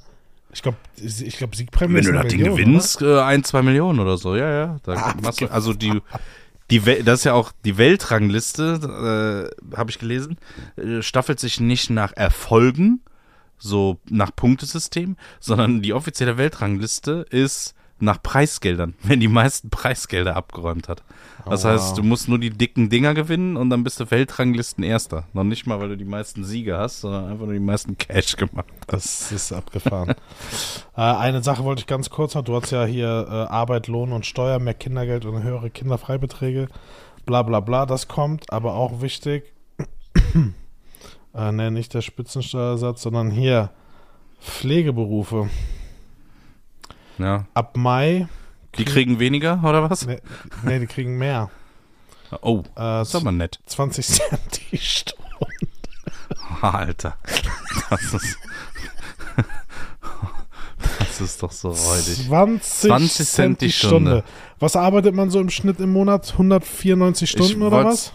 Ich 0.51 0.63
glaube, 0.63 0.77
ich 0.99 1.37
glaube, 1.37 1.55
Siegprämie 1.55 1.93
Wenn 1.95 2.05
du 2.05 2.11
das 2.13 2.27
Ding 2.27 2.37
Million, 2.39 2.55
gewinnst, 2.57 3.01
äh, 3.03 3.19
ein, 3.21 3.43
zwei 3.43 3.61
Millionen 3.61 3.99
oder 3.99 4.17
so, 4.17 4.35
ja, 4.35 4.49
ja. 4.51 4.77
Da 4.81 4.93
Ah, 4.93 5.13
du, 5.37 5.45
also 5.51 5.73
die, 5.73 6.01
die 6.69 6.85
Wel- 6.85 7.03
das 7.03 7.19
ist 7.19 7.23
ja 7.25 7.33
auch 7.33 7.51
die 7.65 7.77
Weltrangliste, 7.77 9.51
äh, 9.71 9.75
habe 9.77 9.89
ich 9.89 9.99
gelesen, 9.99 10.37
äh, 10.75 11.01
staffelt 11.01 11.39
sich 11.39 11.59
nicht 11.59 11.89
nach 11.89 12.13
Erfolgen, 12.15 13.01
so 13.57 13.99
nach 14.09 14.35
Punktesystem, 14.35 15.17
sondern 15.39 15.81
die 15.81 15.93
offizielle 15.93 16.37
Weltrangliste 16.37 17.25
ist 17.29 17.73
nach 17.99 18.21
Preisgeldern, 18.21 18.93
wenn 19.03 19.19
die 19.19 19.27
meisten 19.27 19.69
Preisgelder 19.69 20.35
abgeräumt 20.35 20.87
hat. 20.89 21.03
Das 21.45 21.65
Oh, 21.65 21.69
heißt, 21.69 21.89
wow. 21.89 21.95
du 21.97 22.03
musst 22.03 22.27
nur 22.27 22.39
die 22.39 22.49
dicken 22.49 22.89
Dinger 22.89 23.13
gewinnen 23.13 23.55
und 23.57 23.69
dann 23.69 23.83
bist 23.83 23.99
du 23.99 24.11
Weltranglisten 24.11 24.83
Erster. 24.83 25.23
Noch 25.33 25.43
nicht 25.45 25.65
mal, 25.65 25.79
weil 25.79 25.89
du 25.89 25.97
die 25.97 26.05
meisten 26.05 26.43
Siege 26.43 26.77
hast, 26.77 27.01
sondern 27.01 27.29
einfach 27.31 27.45
nur 27.45 27.53
die 27.53 27.59
meisten 27.59 27.97
Cash 27.97 28.35
gemacht. 28.35 28.67
Das 28.87 29.31
ist 29.31 29.53
abgefahren. 29.53 30.09
äh, 30.97 31.01
eine 31.01 31.41
Sache 31.43 31.63
wollte 31.63 31.81
ich 31.81 31.87
ganz 31.87 32.09
kurz 32.09 32.35
noch. 32.35 32.43
Du 32.43 32.55
hast 32.55 32.71
ja 32.71 32.85
hier 32.85 33.27
äh, 33.29 33.33
Arbeit, 33.51 33.87
Lohn 33.87 34.11
und 34.11 34.25
Steuer, 34.25 34.59
mehr 34.59 34.73
Kindergeld 34.73 35.25
und 35.25 35.41
höhere 35.41 35.69
Kinderfreibeträge. 35.69 36.67
Bla 37.25 37.43
bla 37.43 37.61
bla, 37.61 37.85
das 37.85 38.07
kommt. 38.07 38.51
Aber 38.51 38.75
auch 38.75 39.01
wichtig, 39.01 39.53
äh, 41.33 41.51
ne, 41.51 41.71
nicht 41.71 41.93
der 41.93 42.01
Spitzensteuersatz, 42.01 43.01
sondern 43.01 43.31
hier 43.31 43.71
Pflegeberufe. 44.41 45.49
Ja. 47.17 47.45
Ab 47.53 47.75
Mai, 47.77 48.27
Die 48.77 48.85
kriegen 48.85 49.19
weniger, 49.19 49.61
oder 49.63 49.89
was? 49.89 50.05
ne, 50.05 50.21
ne, 50.63 50.79
die 50.79 50.87
kriegen 50.87 51.17
mehr. 51.17 51.49
Oh, 52.41 52.59
Äh, 52.59 52.65
das 52.75 53.09
ist 53.09 53.15
aber 53.15 53.31
nett. 53.31 53.59
20 53.65 54.05
Cent 54.05 54.61
die 54.71 54.77
Stunde. 54.77 55.23
Alter. 56.61 57.17
Das 57.89 58.13
ist. 58.13 58.37
Das 60.99 61.21
ist 61.21 61.41
doch 61.41 61.51
so 61.51 61.69
räudig. 61.69 62.27
20, 62.27 62.61
20 62.61 63.27
Cent 63.27 63.61
die 63.61 63.71
Stunde. 63.71 64.11
Stunde. 64.11 64.23
Was 64.59 64.75
arbeitet 64.75 65.15
man 65.15 65.31
so 65.31 65.39
im 65.39 65.49
Schnitt 65.49 65.79
im 65.79 65.91
Monat? 65.91 66.31
194 66.33 67.27
Stunden 67.29 67.63
oder 67.63 67.77
wollt's- 67.85 68.11
was? 68.11 68.13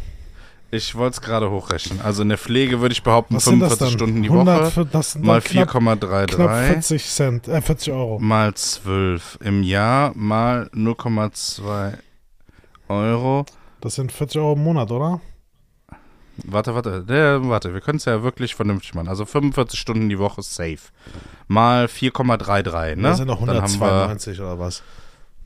Ich 0.75 0.95
wollte 0.95 1.15
es 1.17 1.21
gerade 1.21 1.51
hochrechnen. 1.51 2.01
Also 2.01 2.23
in 2.23 2.31
der 2.31 2.39
Pflege 2.39 2.81
würde 2.81 2.95
ich 2.95 3.03
behaupten, 3.03 3.37
Was 3.37 3.45
sind 3.45 3.61
das 3.61 3.75
45 3.75 3.79
dann? 3.79 3.99
Stunden 3.99 4.23
die 4.23 4.31
100 4.31 4.77
Woche. 4.77 4.87
das 4.91 5.15
Mal 5.19 5.41
dann 5.41 5.45
knapp, 5.45 5.69
knapp 5.71 6.01
4,33 6.01 6.67
40 6.67 7.05
Cent, 7.11 7.49
äh, 7.49 7.61
40 7.61 7.93
Euro. 7.93 8.19
mal 8.19 8.55
12 8.55 9.39
im 9.43 9.63
Jahr 9.63 10.13
mal 10.15 10.71
0,2 10.75 11.99
Euro. 12.89 13.45
Das 13.83 13.97
sind 13.97 14.13
40 14.13 14.41
Euro 14.41 14.55
im 14.55 14.63
Monat, 14.65 14.91
oder? 14.91 15.21
Warte, 16.45 16.75
warte, 16.75 17.05
der, 17.05 17.47
warte, 17.47 17.75
wir 17.75 17.83
können 17.83 17.99
es 17.99 18.07
ja 18.07 18.23
wirklich 18.23 18.55
vernünftig 18.55 18.95
machen. 18.95 19.09
Also 19.09 19.27
45 19.27 19.79
Stunden 19.79 20.09
die 20.09 20.19
Woche 20.19 20.41
safe. 20.43 20.79
Mal 21.49 21.85
4,33, 21.87 22.97
ne? 22.97 23.03
Das 23.03 23.19
sind 23.19 23.27
noch 23.27 23.45
Dann 23.45 23.61
haben 23.61 23.79
wir- 23.79 23.87
192 24.09 24.41
oder 24.41 24.59
was? 24.59 24.83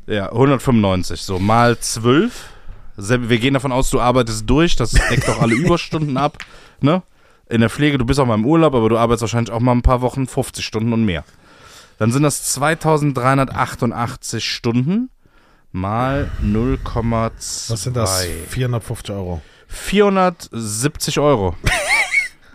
Ja, 0.07 0.31
195. 0.31 1.21
So, 1.21 1.41
mal 1.41 1.77
12. 1.81 2.51
Wir 2.97 3.39
gehen 3.39 3.55
davon 3.55 3.73
aus, 3.73 3.91
du 3.91 4.01
arbeitest 4.01 4.49
durch. 4.49 4.77
Das 4.77 4.91
deckt 4.93 5.29
doch 5.29 5.41
alle 5.41 5.55
Überstunden 5.57 6.17
ab. 6.17 6.39
Ne? 6.81 7.03
In 7.49 7.61
der 7.61 7.71
Pflege, 7.71 7.99
du 7.99 8.05
bist 8.05 8.19
auch 8.19 8.27
mal 8.27 8.35
im 8.35 8.47
Urlaub, 8.47 8.75
aber 8.75 8.89
du 8.89 8.99
arbeitest 8.99 9.23
wahrscheinlich 9.23 9.53
auch 9.53 9.61
mal 9.61 9.73
ein 9.73 9.83
paar 9.83 10.01
Wochen 10.01 10.27
50 10.27 10.65
Stunden 10.65 10.93
und 10.93 11.05
mehr. 11.05 11.25
Dann 11.99 12.11
sind 12.13 12.23
das 12.23 12.45
2388 12.53 14.45
Stunden 14.45 15.11
mal 15.73 16.31
0,2. 16.43 17.71
Was 17.71 17.83
sind 17.83 17.97
das? 17.97 18.27
450 18.49 19.15
Euro. 19.15 19.43
470 19.69 21.19
Euro. 21.21 21.55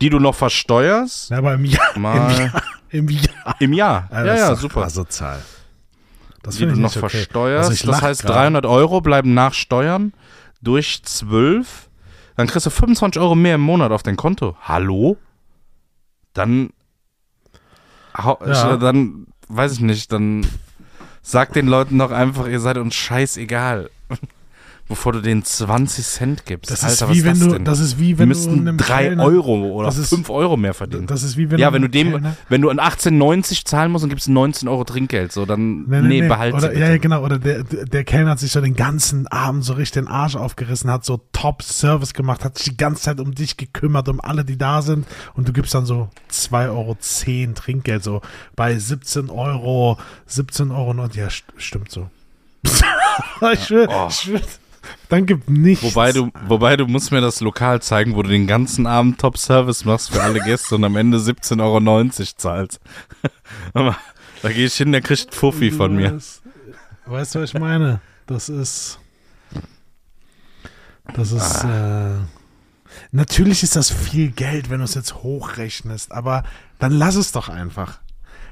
die 0.01 0.09
du 0.09 0.19
noch 0.19 0.35
versteuerst. 0.35 1.29
Ja, 1.29 1.37
aber 1.37 1.53
im 1.53 1.65
Jahr. 1.65 1.95
Im 1.95 2.01
Mal 2.01 2.39
Jahr. 2.39 2.63
Im 2.89 3.09
Jahr. 3.09 3.55
im 3.59 3.73
Jahr. 3.73 4.07
das 4.11 4.25
Ja, 4.25 4.33
ist 4.33 4.39
ja, 4.39 4.49
doch 4.49 4.59
super. 4.59 4.81
krasse 4.81 5.07
Zahl. 5.07 5.41
Das 6.43 6.55
die 6.55 6.65
du 6.65 6.75
noch 6.75 6.89
okay. 6.95 7.09
versteuerst. 7.09 7.69
Also 7.69 7.87
das 7.87 8.01
heißt, 8.01 8.21
grad. 8.23 8.35
300 8.35 8.65
Euro 8.65 9.01
bleiben 9.01 9.33
nach 9.33 9.53
Steuern 9.53 10.11
durch 10.62 11.01
12. 11.03 11.89
Dann 12.38 12.47
kriegst 12.47 12.66
du 12.66 12.70
25 12.70 13.22
Euro 13.22 13.36
mehr 13.36 13.55
im 13.55 13.62
Monat 13.62 13.91
auf 13.91 14.03
dein 14.03 14.16
Konto. 14.16 14.55
Hallo? 14.62 15.18
Dann, 16.34 16.70
Ja. 18.45 18.74
ich, 18.74 18.80
dann 18.80 19.28
weiß 19.47 19.74
ich 19.74 19.80
nicht, 19.82 20.12
dann 20.12 20.45
sag 21.22 21.53
den 21.53 21.68
Leuten 21.68 21.97
doch 21.99 22.12
einfach, 22.12 22.47
ihr 22.47 22.59
seid 22.59 22.78
uns 22.78 22.95
scheißegal. 22.95 23.89
Bevor 24.91 25.13
du 25.13 25.21
denen 25.21 25.43
20 25.43 26.05
Cent 26.05 26.45
gibst. 26.45 26.69
Das 26.69 26.83
Alter, 26.83 26.93
ist 26.93 27.01
was 27.01 27.09
wie 27.17 27.23
wenn 27.23 27.39
das 27.39 27.47
du, 27.47 27.53
denn? 27.53 27.65
das 27.65 27.79
ist 27.79 27.97
wie 27.99 28.19
wenn 28.19 28.29
du 28.29 28.49
einem 28.49 28.77
3 28.77 29.03
Kellner- 29.07 29.23
Euro 29.23 29.55
oder 29.71 29.87
ist- 29.89 30.09
5 30.09 30.29
Euro 30.29 30.57
mehr 30.57 30.73
verdienen. 30.73 31.07
Das 31.07 31.23
ist 31.23 31.37
wie 31.37 31.49
wenn 31.49 31.59
ja, 31.59 31.73
wenn 31.73 31.81
du 31.81 31.89
dem, 31.89 32.11
Kellner- 32.11 32.35
wenn 32.49 32.61
du 32.61 32.69
an 32.69 32.79
18,90 32.79 33.65
zahlen 33.65 33.91
musst 33.91 34.03
und 34.03 34.09
gibst 34.09 34.29
19 34.29 34.67
Euro 34.67 34.83
Trinkgeld, 34.83 35.31
so 35.31 35.45
dann, 35.45 35.83
nee, 35.87 36.01
Nee, 36.01 36.07
nee, 36.07 36.21
nee. 36.21 36.27
behalt 36.27 36.53
oder. 36.53 36.77
Ja, 36.77 36.97
genau. 36.97 37.23
Oder 37.23 37.39
der, 37.39 37.63
der 37.63 38.03
Kellner 38.03 38.31
hat 38.31 38.39
sich 38.39 38.51
so 38.51 38.61
den 38.61 38.75
ganzen 38.75 39.27
Abend 39.27 39.63
so 39.63 39.73
richtig 39.73 40.03
den 40.03 40.07
Arsch 40.07 40.35
aufgerissen, 40.35 40.91
hat 40.91 41.05
so 41.05 41.21
Top-Service 41.31 42.13
gemacht, 42.13 42.43
hat 42.45 42.57
sich 42.57 42.69
die 42.71 42.77
ganze 42.77 43.03
Zeit 43.03 43.19
um 43.19 43.33
dich 43.33 43.57
gekümmert, 43.57 44.07
um 44.09 44.19
alle, 44.21 44.43
die 44.45 44.57
da 44.57 44.81
sind. 44.81 45.07
Und 45.33 45.47
du 45.47 45.53
gibst 45.53 45.73
dann 45.73 45.85
so 45.85 46.09
2,10 46.31 46.69
Euro 46.69 46.97
Trinkgeld, 47.55 48.03
so 48.03 48.21
bei 48.55 48.77
17 48.77 49.29
Euro, 49.29 49.97
17 50.27 50.71
Euro. 50.71 50.91
Und 50.91 51.15
ja, 51.15 51.29
st 51.29 51.45
stimmt 51.57 51.89
so. 51.91 52.09
ich 53.53 53.63
schwör, 53.65 53.87
Oh. 53.89 54.07
ich 54.09 54.15
schwör, 54.15 54.41
dann 55.09 55.25
gibt 55.25 55.49
nichts. 55.49 55.84
Wobei 55.84 56.11
du, 56.11 56.32
wobei 56.47 56.75
du 56.77 56.88
musst 56.88 57.11
mir 57.11 57.21
das 57.21 57.41
Lokal 57.41 57.82
zeigen, 57.82 58.15
wo 58.15 58.23
du 58.23 58.29
den 58.29 58.47
ganzen 58.47 58.88
Abend 58.88 59.19
Top-Service 59.19 59.86
machst 59.86 60.11
für 60.11 60.21
alle 60.21 60.39
Gäste 60.39 60.75
und 60.75 60.84
am 60.84 60.95
Ende 60.95 61.17
17,90 61.17 61.61
Euro 61.61 62.34
zahlst. 62.36 62.79
Da 64.41 64.51
gehe 64.51 64.65
ich 64.65 64.73
hin, 64.73 64.91
der 64.91 65.01
kriegt 65.01 65.36
Fuffi 65.36 65.69
von 65.69 65.95
mir. 65.95 66.15
Weißt, 66.15 66.41
weißt 67.05 67.36
du, 67.36 67.41
was 67.41 67.53
ich 67.53 67.59
meine? 67.59 68.01
Das 68.25 68.49
ist. 68.49 68.99
Das 71.13 71.32
ist. 71.32 71.63
Ah. 71.63 72.15
Äh, 72.15 72.19
natürlich 73.11 73.61
ist 73.61 73.75
das 73.75 73.91
viel 73.91 74.32
Geld, 74.32 74.71
wenn 74.71 74.79
du 74.79 74.86
es 74.86 74.95
jetzt 74.95 75.15
hochrechnest, 75.15 76.11
aber 76.11 76.43
dann 76.79 76.91
lass 76.91 77.15
es 77.15 77.32
doch 77.32 77.49
einfach. 77.49 77.99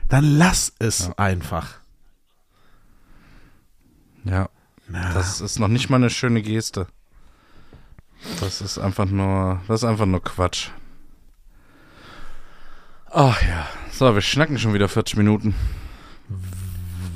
Dann 0.09 0.37
lass 0.37 0.73
es 0.77 1.07
Ja. 1.07 1.13
einfach. 1.17 1.79
Ja, 4.25 4.49
Na, 4.89 5.13
das 5.13 5.39
ist 5.39 5.59
noch 5.59 5.67
nicht 5.67 5.89
mal 5.89 5.97
eine 5.97 6.09
schöne 6.09 6.41
Geste. 6.41 6.87
Das 8.39 8.61
ist 8.61 8.77
einfach 8.79 9.05
nur, 9.05 9.61
das 9.67 9.83
ist 9.83 9.89
einfach 9.89 10.05
nur 10.05 10.21
Quatsch. 10.23 10.69
Ach 13.11 13.41
ja. 13.41 13.67
So, 13.91 14.13
wir 14.13 14.21
schnacken 14.21 14.57
schon 14.59 14.73
wieder 14.73 14.87
40 14.87 15.17
Minuten. 15.17 15.55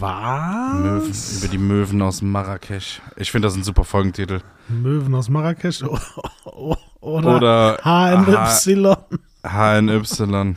Möwen, 0.01 1.09
was? 1.09 1.37
über 1.37 1.47
die 1.47 1.57
Möwen 1.57 2.01
aus 2.01 2.21
Marrakesch. 2.21 3.01
Ich 3.15 3.31
finde 3.31 3.47
das 3.47 3.55
ein 3.55 3.63
super 3.63 3.83
Folgentitel. 3.83 4.41
Möwen 4.69 5.13
aus 5.15 5.29
Marrakesch 5.29 5.83
oder, 6.43 6.77
Oder 7.35 7.77
HNY. 7.83 8.95
HNY. 9.43 10.55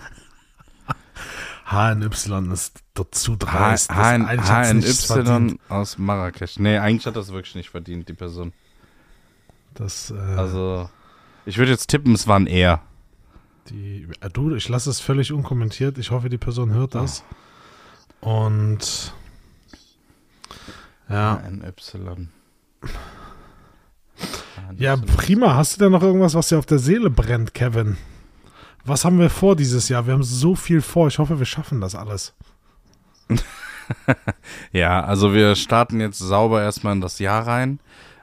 HNY 1.68 2.52
ist 2.52 2.84
dazu 2.94 3.34
dreist. 3.34 3.90
HNY 3.92 5.58
aus 5.68 5.98
Marrakesch. 5.98 6.58
Nee, 6.58 6.78
eigentlich 6.78 7.06
hat 7.06 7.16
das 7.16 7.32
wirklich 7.32 7.56
nicht 7.56 7.70
verdient, 7.70 8.08
die 8.08 8.12
Person. 8.14 8.52
Das, 9.74 10.10
äh, 10.10 10.14
Also, 10.14 10.88
ich 11.44 11.58
würde 11.58 11.72
jetzt 11.72 11.88
tippen, 11.88 12.14
es 12.14 12.28
war 12.28 12.38
ein 12.38 12.46
Er. 12.46 12.82
Die, 13.68 14.06
äh, 14.20 14.30
du, 14.30 14.54
ich 14.54 14.68
lasse 14.68 14.90
es 14.90 15.00
völlig 15.00 15.32
unkommentiert. 15.32 15.98
Ich 15.98 16.12
hoffe, 16.12 16.28
die 16.28 16.38
Person 16.38 16.72
hört 16.72 16.94
das. 16.94 17.24
Und 18.20 19.12
ja, 21.08 21.42
HNY. 21.42 22.28
ja, 24.76 24.96
prima. 24.96 25.56
Hast 25.56 25.76
du 25.76 25.84
denn 25.84 25.92
noch 25.92 26.02
irgendwas, 26.02 26.34
was 26.34 26.48
dir 26.48 26.58
auf 26.58 26.66
der 26.66 26.78
Seele 26.78 27.10
brennt, 27.10 27.54
Kevin? 27.54 27.96
Was 28.86 29.04
haben 29.04 29.18
wir 29.18 29.30
vor 29.30 29.56
dieses 29.56 29.88
Jahr? 29.88 30.06
Wir 30.06 30.14
haben 30.14 30.22
so 30.22 30.54
viel 30.54 30.80
vor. 30.80 31.08
Ich 31.08 31.18
hoffe, 31.18 31.40
wir 31.40 31.46
schaffen 31.46 31.80
das 31.80 31.94
alles. 31.94 32.34
Ja, 34.72 35.04
also 35.04 35.32
wir 35.32 35.54
starten 35.54 36.00
jetzt 36.00 36.18
sauber 36.18 36.60
erstmal 36.60 36.94
in 36.94 37.00
das 37.00 37.20
Jahr 37.20 37.46
rein. 37.46 37.78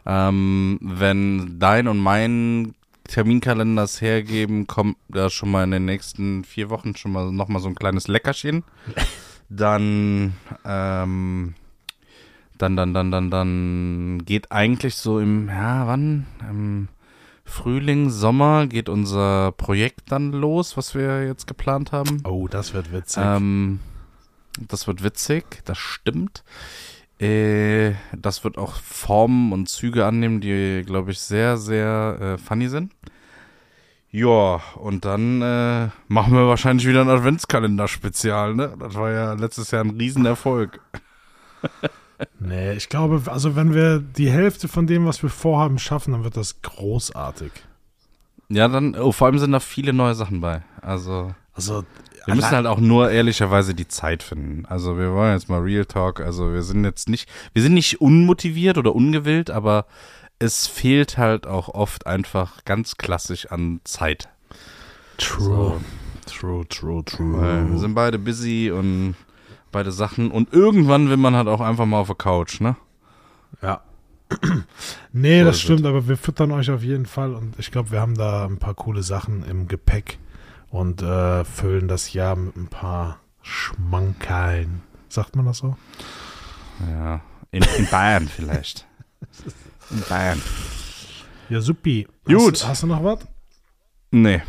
Ähm, 0.05 0.77
wenn 0.81 1.57
dein 1.57 1.87
und 1.87 1.99
mein 1.99 2.75
Terminkalender 3.07 3.83
es 3.83 4.01
hergeben, 4.01 4.67
kommt 4.67 4.97
da 5.07 5.29
schon 5.29 5.51
mal 5.51 5.63
in 5.63 5.71
den 5.71 5.85
nächsten 5.85 6.43
vier 6.43 6.69
Wochen 6.69 6.97
schon 6.97 7.13
mal 7.13 7.31
noch 7.31 7.47
mal 7.47 7.59
so 7.59 7.69
ein 7.69 7.75
kleines 7.75 8.09
Leckerchen. 8.09 8.65
Dann, 9.49 10.33
ähm, 10.65 11.55
dann, 12.57 12.75
dann, 12.75 12.93
dann, 12.93 13.11
dann, 13.11 13.29
dann 13.29 14.21
geht 14.25 14.51
eigentlich 14.51 14.95
so 14.95 15.19
im, 15.19 15.47
ja, 15.47 15.85
wann? 15.85 16.25
Im 16.49 16.87
Frühling, 17.53 18.09
Sommer 18.09 18.65
geht 18.65 18.89
unser 18.89 19.51
Projekt 19.51 20.11
dann 20.11 20.31
los, 20.31 20.75
was 20.75 20.95
wir 20.95 21.25
jetzt 21.25 21.45
geplant 21.45 21.91
haben. 21.91 22.23
Oh, 22.25 22.47
das 22.47 22.73
wird 22.73 22.91
witzig. 22.91 23.21
Ähm, 23.23 23.79
das 24.59 24.87
wird 24.87 25.03
witzig, 25.03 25.61
das 25.63 25.77
stimmt. 25.77 26.43
Äh, 27.19 27.93
das 28.17 28.43
wird 28.43 28.57
auch 28.57 28.73
Formen 28.73 29.53
und 29.53 29.69
Züge 29.69 30.05
annehmen, 30.05 30.41
die, 30.41 30.81
glaube 30.83 31.11
ich, 31.11 31.19
sehr, 31.19 31.57
sehr 31.57 32.17
äh, 32.19 32.37
funny 32.39 32.69
sind. 32.69 32.91
Ja, 34.09 34.59
und 34.75 35.05
dann 35.05 35.41
äh, 35.43 35.89
machen 36.07 36.33
wir 36.33 36.47
wahrscheinlich 36.47 36.87
wieder 36.87 37.01
ein 37.01 37.09
Adventskalender-Spezial, 37.09 38.55
ne? 38.55 38.75
Das 38.79 38.95
war 38.95 39.11
ja 39.11 39.33
letztes 39.33 39.69
Jahr 39.69 39.83
ein 39.83 39.91
Riesenerfolg. 39.91 40.81
nee, 42.39 42.73
ich 42.73 42.89
glaube, 42.89 43.21
also 43.31 43.55
wenn 43.55 43.73
wir 43.73 43.99
die 43.99 44.29
Hälfte 44.29 44.67
von 44.67 44.87
dem, 44.87 45.05
was 45.05 45.21
wir 45.23 45.29
vorhaben, 45.29 45.79
schaffen, 45.79 46.11
dann 46.13 46.23
wird 46.23 46.37
das 46.37 46.61
großartig. 46.61 47.51
Ja, 48.49 48.67
dann, 48.67 48.95
oh, 48.95 49.11
vor 49.11 49.27
allem 49.27 49.39
sind 49.39 49.51
da 49.51 49.59
viele 49.59 49.93
neue 49.93 50.15
Sachen 50.15 50.41
bei. 50.41 50.63
Also, 50.81 51.33
Also, 51.53 51.85
wir 52.25 52.35
müssen 52.35 52.51
halt 52.51 52.67
auch 52.67 52.79
nur 52.79 53.11
ehrlicherweise 53.11 53.73
die 53.73 53.87
Zeit 53.87 54.23
finden. 54.23 54.65
Also, 54.65 54.97
wir 54.97 55.13
wollen 55.13 55.33
jetzt 55.33 55.49
mal 55.49 55.59
Real 55.59 55.85
Talk. 55.85 56.19
Also, 56.19 56.53
wir 56.53 56.63
sind 56.63 56.83
jetzt 56.83 57.09
nicht, 57.09 57.29
wir 57.53 57.61
sind 57.61 57.73
nicht 57.73 58.01
unmotiviert 58.01 58.77
oder 58.77 58.95
ungewillt, 58.95 59.49
aber 59.51 59.85
es 60.39 60.67
fehlt 60.67 61.17
halt 61.17 61.47
auch 61.47 61.69
oft 61.69 62.07
einfach 62.07 62.65
ganz 62.65 62.97
klassisch 62.97 63.51
an 63.51 63.81
Zeit. 63.83 64.29
True. 65.17 65.79
True, 66.25 66.67
true, 66.67 67.03
true. 67.03 67.41
Weil 67.41 67.69
wir 67.71 67.77
sind 67.77 67.93
beide 67.95 68.17
busy 68.17 68.71
und 68.71 69.15
beide 69.73 69.91
Sachen. 69.91 70.31
Und 70.31 70.53
irgendwann 70.53 71.09
will 71.09 71.17
man 71.17 71.35
halt 71.35 71.49
auch 71.49 71.59
einfach 71.59 71.85
mal 71.85 71.99
auf 71.99 72.07
der 72.07 72.15
Couch, 72.15 72.61
ne? 72.61 72.77
Ja. 73.61 73.81
nee, 75.11 75.39
So 75.39 75.45
das 75.45 75.59
stimmt, 75.59 75.85
aber 75.85 76.07
wir 76.07 76.15
füttern 76.15 76.51
euch 76.51 76.71
auf 76.71 76.81
jeden 76.81 77.05
Fall 77.05 77.33
und 77.33 77.59
ich 77.59 77.71
glaube, 77.71 77.91
wir 77.91 77.99
haben 77.99 78.15
da 78.15 78.45
ein 78.45 78.57
paar 78.57 78.73
coole 78.73 79.03
Sachen 79.03 79.43
im 79.43 79.67
Gepäck 79.67 80.17
und 80.69 81.01
äh, 81.01 81.43
füllen 81.43 81.87
das 81.87 82.13
Jahr 82.13 82.35
mit 82.35 82.55
ein 82.55 82.67
paar 82.67 83.19
Schmankerln. 83.41 84.81
Sagt 85.09 85.35
man 85.35 85.45
das 85.45 85.57
so? 85.57 85.75
Ja. 86.89 87.21
In, 87.51 87.63
in 87.77 87.87
Bayern 87.87 88.27
vielleicht. 88.27 88.87
In 89.91 90.01
Bayern. 90.09 90.41
Ja, 91.49 91.61
supi. 91.61 92.07
Gut. 92.25 92.53
Hast, 92.53 92.67
hast 92.67 92.83
du 92.83 92.87
noch 92.87 93.03
was? 93.03 93.19
Nee. 94.09 94.41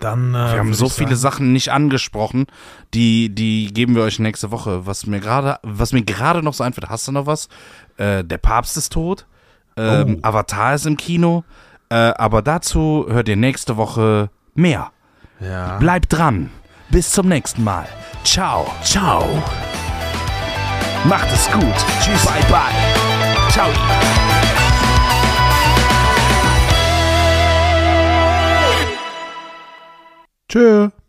Dann. 0.00 0.34
Äh, 0.34 0.52
Wir 0.52 0.58
haben 0.58 0.74
so 0.74 0.88
viele 0.88 1.16
Sachen 1.16 1.52
nicht 1.52 1.70
angesprochen, 1.70 2.46
die, 2.94 3.34
die 3.34 3.72
geben 3.72 3.94
wir 3.94 4.02
euch 4.02 4.18
nächste 4.18 4.50
Woche. 4.50 4.86
Was 4.86 5.06
mir 5.06 5.20
gerade, 5.20 5.58
was 5.62 5.92
mir 5.92 6.02
gerade 6.02 6.42
noch 6.42 6.54
so 6.54 6.64
einfällt, 6.64 6.88
hast 6.88 7.06
du 7.08 7.12
noch 7.12 7.26
was? 7.26 7.48
Äh, 7.98 8.24
der 8.24 8.38
Papst 8.38 8.76
ist 8.76 8.92
tot. 8.92 9.26
Ähm, 9.76 10.18
Oh. 10.22 10.28
Avatar 10.28 10.74
ist 10.74 10.86
im 10.86 10.96
Kino. 10.96 11.44
Äh, 11.88 11.94
aber 11.94 12.42
dazu 12.42 13.06
hört 13.08 13.28
ihr 13.28 13.36
nächste 13.36 13.76
Woche 13.76 14.30
mehr. 14.54 14.90
Ja. 15.40 15.78
Bleibt 15.78 16.12
dran. 16.12 16.50
Bis 16.90 17.10
zum 17.10 17.28
nächsten 17.28 17.64
Mal. 17.64 17.86
Ciao. 18.24 18.70
Ciao. 18.82 19.26
Macht 21.04 21.28
es 21.32 21.50
gut. 21.50 21.62
Tschüss. 22.00 22.24
Bye 22.26 22.42
bye. 22.50 23.50
Ciao. 23.50 23.68
Tschö. 30.52 31.01